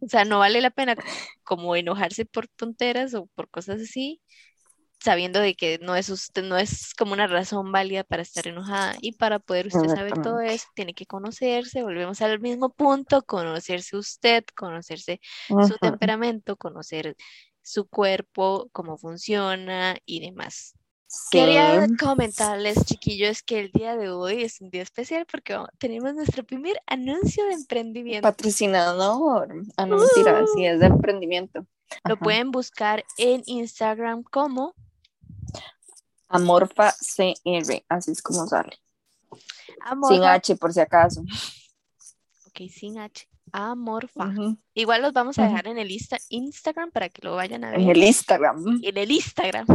o 0.00 0.08
sea, 0.08 0.24
no 0.24 0.38
vale 0.40 0.60
la 0.60 0.70
pena 0.70 0.94
como 1.44 1.74
enojarse 1.76 2.24
por 2.24 2.48
tonteras 2.48 3.14
o 3.14 3.26
por 3.34 3.48
cosas 3.50 3.80
así, 3.80 4.20
sabiendo 5.00 5.40
de 5.40 5.54
que 5.54 5.78
no 5.80 5.96
es 5.96 6.08
usted, 6.10 6.42
no 6.44 6.56
es 6.56 6.92
como 6.94 7.12
una 7.12 7.26
razón 7.26 7.72
válida 7.72 8.04
para 8.04 8.22
estar 8.22 8.46
enojada. 8.46 8.96
Y 9.00 9.12
para 9.12 9.38
poder 9.38 9.68
usted 9.68 9.88
saber 9.88 10.14
todo 10.22 10.40
eso, 10.40 10.66
tiene 10.74 10.94
que 10.94 11.06
conocerse, 11.06 11.82
volvemos 11.82 12.20
al 12.20 12.40
mismo 12.40 12.72
punto, 12.72 13.22
conocerse 13.22 13.96
usted, 13.96 14.44
conocerse 14.56 15.20
su 15.48 15.76
temperamento, 15.80 16.56
conocer 16.56 17.16
su 17.62 17.86
cuerpo, 17.88 18.68
cómo 18.72 18.98
funciona 18.98 19.96
y 20.04 20.20
demás. 20.20 20.74
Sí, 21.14 21.38
Quería 21.38 21.86
comentarles, 22.00 22.86
chiquillos, 22.86 23.42
que 23.42 23.60
el 23.60 23.70
día 23.70 23.96
de 23.98 24.08
hoy 24.08 24.44
es 24.44 24.62
un 24.62 24.70
día 24.70 24.80
especial 24.82 25.26
porque 25.30 25.52
vamos- 25.52 25.68
tenemos 25.78 26.14
nuestro 26.14 26.42
primer 26.42 26.80
anuncio 26.86 27.44
de 27.46 27.52
emprendimiento. 27.52 28.26
patrocinador. 28.26 29.62
Ah, 29.76 29.84
no, 29.84 29.98
mentira, 29.98 30.42
sí, 30.54 30.64
es 30.64 30.80
de 30.80 30.86
emprendimiento. 30.86 31.66
Lo 32.04 32.14
Ajá. 32.14 32.22
pueden 32.24 32.50
buscar 32.50 33.04
en 33.18 33.42
Instagram 33.44 34.22
como 34.22 34.74
Amorfa 36.28 36.94
CR, 36.98 37.84
así 37.90 38.10
es 38.12 38.22
como 38.22 38.46
sale. 38.46 38.78
Sin 39.30 39.74
Amorfa. 39.82 40.32
H, 40.32 40.56
por 40.56 40.72
si 40.72 40.80
acaso. 40.80 41.20
Ok, 42.46 42.70
sin 42.70 42.98
H. 42.98 43.28
Amorfa. 43.52 44.32
Igual 44.74 45.02
los 45.02 45.12
vamos 45.12 45.38
a 45.38 45.46
dejar 45.46 45.66
en 45.66 45.78
el 45.78 45.90
Insta- 45.90 46.20
Instagram 46.30 46.90
para 46.90 47.08
que 47.10 47.20
lo 47.22 47.36
vayan 47.36 47.64
a 47.64 47.70
ver. 47.70 47.80
En 47.80 47.90
el 47.90 48.02
Instagram. 48.02 48.80
en 48.82 48.96
el 48.96 49.10
Instagram 49.10 49.66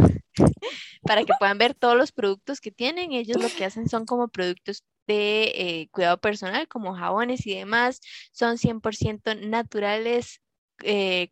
para 1.02 1.24
que 1.24 1.32
puedan 1.38 1.58
ver 1.58 1.74
todos 1.74 1.96
los 1.96 2.12
productos 2.12 2.60
que 2.60 2.70
tienen. 2.70 3.12
Ellos 3.12 3.40
lo 3.40 3.48
que 3.48 3.64
hacen 3.64 3.88
son 3.88 4.04
como 4.04 4.28
productos 4.28 4.84
de 5.06 5.44
eh, 5.54 5.88
cuidado 5.90 6.20
personal, 6.20 6.68
como 6.68 6.94
jabones 6.94 7.46
y 7.46 7.54
demás. 7.54 8.00
Son 8.32 8.58
100% 8.58 9.34
naturales. 9.48 10.40
eh, 10.82 11.30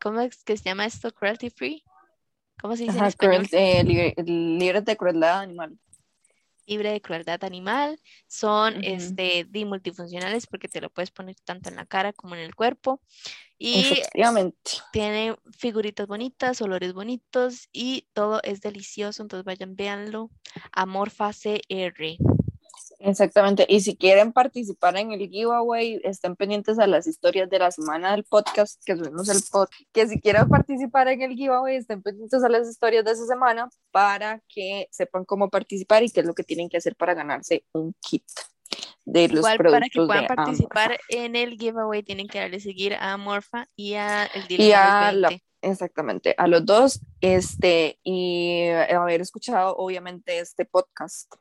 ¿cómo 0.00 0.20
es 0.20 0.44
que 0.44 0.56
se 0.56 0.64
llama 0.64 0.86
esto? 0.86 1.12
Cruelty 1.12 1.50
free. 1.50 1.82
¿Cómo 2.60 2.76
se 2.76 2.84
dice 2.84 2.94
en 2.94 3.00
Ajá, 3.00 3.08
español? 3.08 3.48
cruel- 3.48 3.60
eh, 3.60 4.14
libre- 4.24 4.80
de 4.82 4.96
crueldad 4.96 5.40
animal. 5.40 5.76
Libre 6.66 6.92
de 6.92 7.00
crueldad 7.00 7.42
animal. 7.44 8.00
Son 8.26 8.74
Ujú. 8.74 8.82
este, 8.84 9.46
di- 9.48 9.64
multifuncionales 9.64 10.46
porque 10.46 10.68
te 10.68 10.80
lo 10.80 10.90
puedes 10.90 11.10
poner 11.10 11.36
tanto 11.44 11.68
en 11.68 11.76
la 11.76 11.86
cara 11.86 12.12
como 12.12 12.34
en 12.34 12.40
el 12.40 12.54
cuerpo. 12.54 13.00
Y. 13.58 14.02
Tiene 14.92 15.36
figuritas 15.56 16.06
bonitas, 16.06 16.60
olores 16.60 16.92
bonitos 16.92 17.68
y 17.72 18.08
todo 18.12 18.40
es 18.42 18.60
delicioso. 18.60 19.22
Entonces 19.22 19.44
vayan, 19.44 19.76
véanlo. 19.76 20.30
Amorfa 20.72 21.32
CR. 21.32 22.18
Exactamente. 23.04 23.66
Y 23.68 23.80
si 23.80 23.96
quieren 23.96 24.32
participar 24.32 24.96
en 24.96 25.12
el 25.12 25.28
giveaway, 25.28 26.00
estén 26.04 26.36
pendientes 26.36 26.78
a 26.78 26.86
las 26.86 27.06
historias 27.06 27.50
de 27.50 27.58
la 27.58 27.70
semana 27.70 28.12
del 28.12 28.24
podcast, 28.24 28.80
que 28.84 28.96
subimos 28.96 29.28
el 29.28 29.42
podcast. 29.50 29.82
Que 29.92 30.06
si 30.06 30.20
quieren 30.20 30.48
participar 30.48 31.08
en 31.08 31.22
el 31.22 31.34
giveaway, 31.34 31.76
estén 31.76 32.02
pendientes 32.02 32.42
a 32.44 32.48
las 32.48 32.68
historias 32.68 33.04
de 33.04 33.12
esa 33.12 33.26
semana 33.26 33.68
para 33.90 34.40
que 34.48 34.88
sepan 34.90 35.24
cómo 35.24 35.50
participar 35.50 36.02
y 36.02 36.10
qué 36.10 36.20
es 36.20 36.26
lo 36.26 36.34
que 36.34 36.44
tienen 36.44 36.68
que 36.68 36.76
hacer 36.76 36.94
para 36.94 37.14
ganarse 37.14 37.64
un 37.72 37.94
kit 38.00 38.24
de 39.04 39.28
los 39.28 39.38
Igual 39.38 39.58
productos 39.58 39.80
para 39.80 39.88
que 39.88 40.06
puedan 40.06 40.26
participar 40.26 40.84
Amorfa. 40.84 41.04
en 41.08 41.36
el 41.36 41.58
giveaway 41.58 42.02
tienen 42.02 42.28
que 42.28 42.38
darle 42.38 42.60
seguir 42.60 42.94
a 42.94 43.12
Amorfa 43.12 43.66
y 43.74 43.94
a 43.94 44.24
el 44.26 44.44
Y 44.44 44.56
Dilema 44.56 45.08
a 45.08 45.12
del 45.12 45.20
la 45.22 45.28
20. 45.28 45.44
Exactamente, 45.64 46.34
a 46.38 46.48
los 46.48 46.66
dos, 46.66 47.00
este, 47.20 48.00
y 48.02 48.66
haber 48.68 49.20
escuchado 49.20 49.76
obviamente 49.76 50.40
este 50.40 50.64
podcast. 50.64 51.32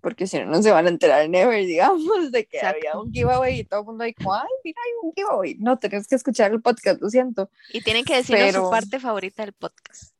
Porque 0.00 0.26
si 0.26 0.38
no, 0.38 0.46
no 0.46 0.62
se 0.62 0.70
van 0.70 0.86
a 0.86 0.88
enterar 0.90 1.28
never, 1.28 1.64
digamos, 1.64 2.30
de 2.32 2.46
que 2.46 2.56
Exacto. 2.58 2.78
había 2.78 2.98
un 3.00 3.12
giveaway 3.12 3.60
y 3.60 3.64
todo 3.64 3.80
el 3.80 3.86
mundo 3.86 4.04
ahí 4.04 4.14
ay, 4.18 4.48
mira, 4.64 4.80
hay 4.84 4.92
un 5.02 5.12
giveaway. 5.14 5.54
No, 5.58 5.78
tenés 5.78 6.06
que 6.08 6.14
escuchar 6.14 6.52
el 6.52 6.62
podcast, 6.62 7.00
lo 7.00 7.08
siento. 7.10 7.50
Y 7.72 7.82
tienen 7.82 8.04
que 8.04 8.16
decirnos 8.16 8.46
Pero- 8.46 8.64
su 8.64 8.70
parte 8.70 8.98
favorita 9.00 9.44
del 9.44 9.52
podcast. 9.52 10.14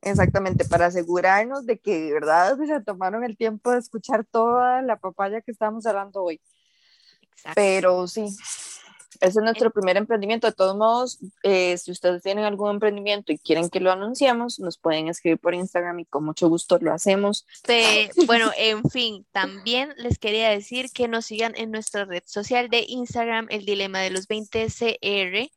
Exactamente, 0.00 0.64
para 0.64 0.86
asegurarnos 0.86 1.66
de 1.66 1.78
que 1.78 1.98
de 1.98 2.12
verdad 2.12 2.56
se 2.56 2.80
tomaron 2.82 3.24
el 3.24 3.36
tiempo 3.36 3.72
de 3.72 3.78
escuchar 3.78 4.24
toda 4.24 4.80
la 4.82 4.96
papaya 4.96 5.40
que 5.40 5.50
estábamos 5.50 5.86
hablando 5.86 6.22
hoy. 6.22 6.40
Exacto. 7.32 7.52
Pero 7.56 8.06
sí, 8.06 8.28
ese 9.20 9.40
es 9.40 9.44
nuestro 9.44 9.70
primer 9.70 9.96
emprendimiento. 9.96 10.46
De 10.46 10.52
todos 10.52 10.76
modos, 10.76 11.18
eh, 11.42 11.76
si 11.78 11.90
ustedes 11.90 12.22
tienen 12.22 12.44
algún 12.44 12.70
emprendimiento 12.70 13.32
y 13.32 13.38
quieren 13.38 13.68
que 13.68 13.80
lo 13.80 13.90
anunciemos, 13.90 14.58
nos 14.60 14.78
pueden 14.78 15.08
escribir 15.08 15.38
por 15.38 15.54
Instagram 15.54 16.00
y 16.00 16.04
con 16.04 16.24
mucho 16.24 16.48
gusto 16.48 16.78
lo 16.80 16.92
hacemos. 16.92 17.46
Bueno, 18.26 18.50
en 18.56 18.88
fin, 18.90 19.26
también 19.32 19.92
les 19.96 20.18
quería 20.18 20.50
decir 20.50 20.90
que 20.92 21.08
nos 21.08 21.26
sigan 21.26 21.54
en 21.56 21.70
nuestra 21.70 22.04
red 22.04 22.22
social 22.26 22.68
de 22.68 22.84
Instagram, 22.86 23.46
el 23.50 23.64
dilema 23.64 24.00
de 24.00 24.10
los 24.10 24.28
20 24.28 24.66
CR, 24.66 25.50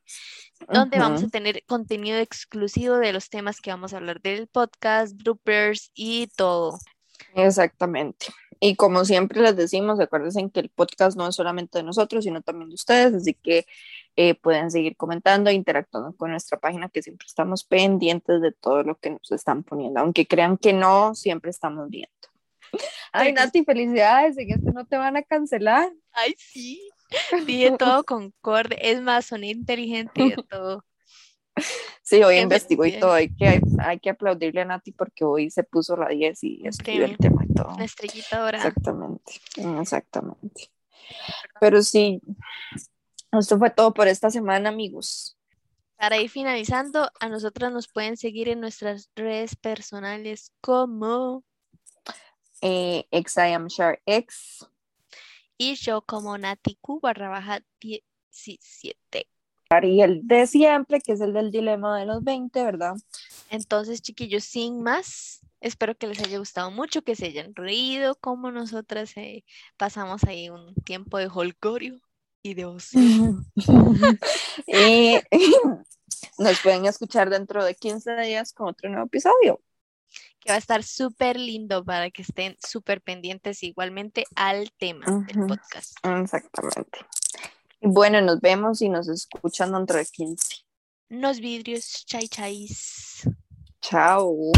donde 0.72 1.00
vamos 1.00 1.24
a 1.24 1.28
tener 1.28 1.64
contenido 1.66 2.18
exclusivo 2.20 2.98
de 2.98 3.14
los 3.14 3.30
temas 3.30 3.62
que 3.62 3.72
vamos 3.72 3.94
a 3.94 3.98
hablar 3.98 4.22
del 4.22 4.48
podcast, 4.48 5.16
bloopers 5.16 5.92
y 5.94 6.28
todo. 6.36 6.80
Exactamente. 7.36 8.28
Y 8.64 8.76
como 8.76 9.06
siempre 9.06 9.42
les 9.42 9.56
decimos, 9.56 10.00
acuérdense 10.00 10.48
que 10.54 10.60
el 10.60 10.70
podcast 10.70 11.18
no 11.18 11.28
es 11.28 11.36
solamente 11.36 11.80
de 11.80 11.84
nosotros, 11.84 12.24
sino 12.24 12.44
también 12.44 12.70
de 12.70 12.76
ustedes, 12.76 13.16
así 13.16 13.34
que 13.34 13.66
eh, 14.16 14.36
pueden 14.36 14.70
seguir 14.70 14.96
comentando 14.96 15.50
e 15.50 15.54
interactuando 15.54 16.16
con 16.16 16.30
nuestra 16.30 16.60
página, 16.60 16.88
que 16.88 17.02
siempre 17.02 17.26
estamos 17.26 17.64
pendientes 17.64 18.40
de 18.40 18.52
todo 18.52 18.84
lo 18.84 19.00
que 19.00 19.10
nos 19.10 19.32
están 19.32 19.64
poniendo, 19.64 20.00
aunque 20.00 20.28
crean 20.28 20.58
que 20.58 20.74
no, 20.74 21.16
siempre 21.16 21.50
estamos 21.50 21.90
viendo. 21.90 22.12
Ay, 23.12 23.34
Nati, 23.34 23.66
felicidades, 23.66 24.38
en 24.38 24.52
este 24.52 24.72
no 24.72 24.86
te 24.86 24.96
van 24.96 25.18
a 25.18 25.24
cancelar. 25.24 25.92
Ay, 26.12 26.36
sí. 26.38 26.88
Dije 27.48 27.76
todo 27.80 28.04
concorde. 28.06 28.78
Es 28.80 29.02
más, 29.02 29.26
soné 29.26 29.50
inteligente 29.50 30.22
de 30.22 30.44
todo. 30.48 30.86
Sí, 32.02 32.24
hoy 32.24 32.38
investigó 32.40 32.86
y 32.86 33.00
todo, 33.00 33.14
hay 33.14 33.34
que, 33.36 33.62
hay 33.80 34.00
que 34.00 34.10
aplaudirle 34.10 34.62
a 34.62 34.66
Nati 34.66 34.92
porque 34.92 35.24
hoy 35.24 35.50
se 35.50 35.64
puso 35.64 35.96
la 35.96 36.10
10 36.10 36.44
y 36.44 36.68
escribió 36.68 37.06
el 37.06 37.18
tema 37.18 37.46
y 37.46 37.54
todo. 37.54 37.78
Estrellita 37.80 38.40
dorada. 38.40 38.68
Exactamente, 38.68 39.34
exactamente. 39.80 40.72
Pero 41.60 41.82
sí, 41.82 42.22
esto 43.32 43.58
fue 43.58 43.70
todo 43.70 43.94
por 43.94 44.08
esta 44.08 44.30
semana, 44.30 44.70
amigos. 44.70 45.38
Para 45.98 46.18
ir 46.18 46.30
finalizando, 46.30 47.12
a 47.20 47.30
nosotras 47.30 47.72
nos 47.72 47.88
pueden 47.88 48.18
seguir 48.18 48.50
en 48.50 48.60
nuestras 48.60 49.10
redes 49.16 49.56
personales 49.56 50.52
como 50.60 51.44
Eh, 52.62 53.08
XIamShareX, 53.12 54.68
y 55.58 55.76
yo 55.76 56.02
como 56.02 56.38
Natiku 56.38 57.00
barra 57.00 57.30
baja 57.30 57.64
17. 57.80 59.28
Y 59.84 60.02
el 60.02 60.28
de 60.28 60.48
siempre, 60.48 61.00
que 61.00 61.14
es 61.14 61.22
el 61.22 61.34
del 61.34 61.52
dilema 61.52 61.98
de 62.00 62.06
los 62.06 62.24
20, 62.24 62.64
¿verdad? 62.64 62.96
Entonces, 63.50 64.02
chiquillos, 64.02 64.44
sin 64.44 64.82
más, 64.82 65.42
espero 65.62 65.96
que 65.96 66.08
les 66.08 66.20
haya 66.20 66.38
gustado 66.40 66.72
mucho, 66.72 67.04
que 67.04 67.16
se 67.16 67.28
hayan 67.28 67.56
reído 67.56 68.16
como 68.16 68.52
nosotras 68.52 69.16
eh, 69.16 69.44
pasamos 69.78 70.24
ahí 70.26 70.50
un 70.50 70.76
tiempo 70.84 71.18
de 71.18 71.30
holgorio 71.34 72.00
y 72.44 72.54
de 72.54 72.66
ocio. 72.66 73.00
y 74.68 75.16
nos 76.38 76.60
pueden 76.62 76.86
escuchar 76.86 77.30
dentro 77.30 77.64
de 77.64 77.76
15 77.76 78.16
días 78.22 78.54
con 78.54 78.70
otro 78.70 78.90
nuevo 78.90 79.06
episodio. 79.06 79.62
que 80.40 80.50
va 80.50 80.56
a 80.56 80.60
estar 80.60 80.84
súper 80.84 81.40
lindo 81.40 81.86
para 81.86 82.10
que 82.10 82.24
estén 82.24 82.58
súper 82.60 83.02
pendientes 83.02 83.64
igualmente 83.64 84.26
al 84.36 84.72
tema 84.74 85.06
del 85.28 85.48
podcast. 85.48 85.96
Exactamente. 86.04 87.00
Bueno, 87.84 88.22
nos 88.22 88.40
vemos 88.40 88.82
y 88.84 88.90
nos 88.90 89.08
escuchan 89.08 89.72
dentro 89.72 89.98
de 89.98 90.06
15. 90.06 90.58
Unos 91.10 91.40
vidrios, 91.40 92.06
chai 92.06 92.28
chais. 92.28 93.28
Chao. 93.82 94.52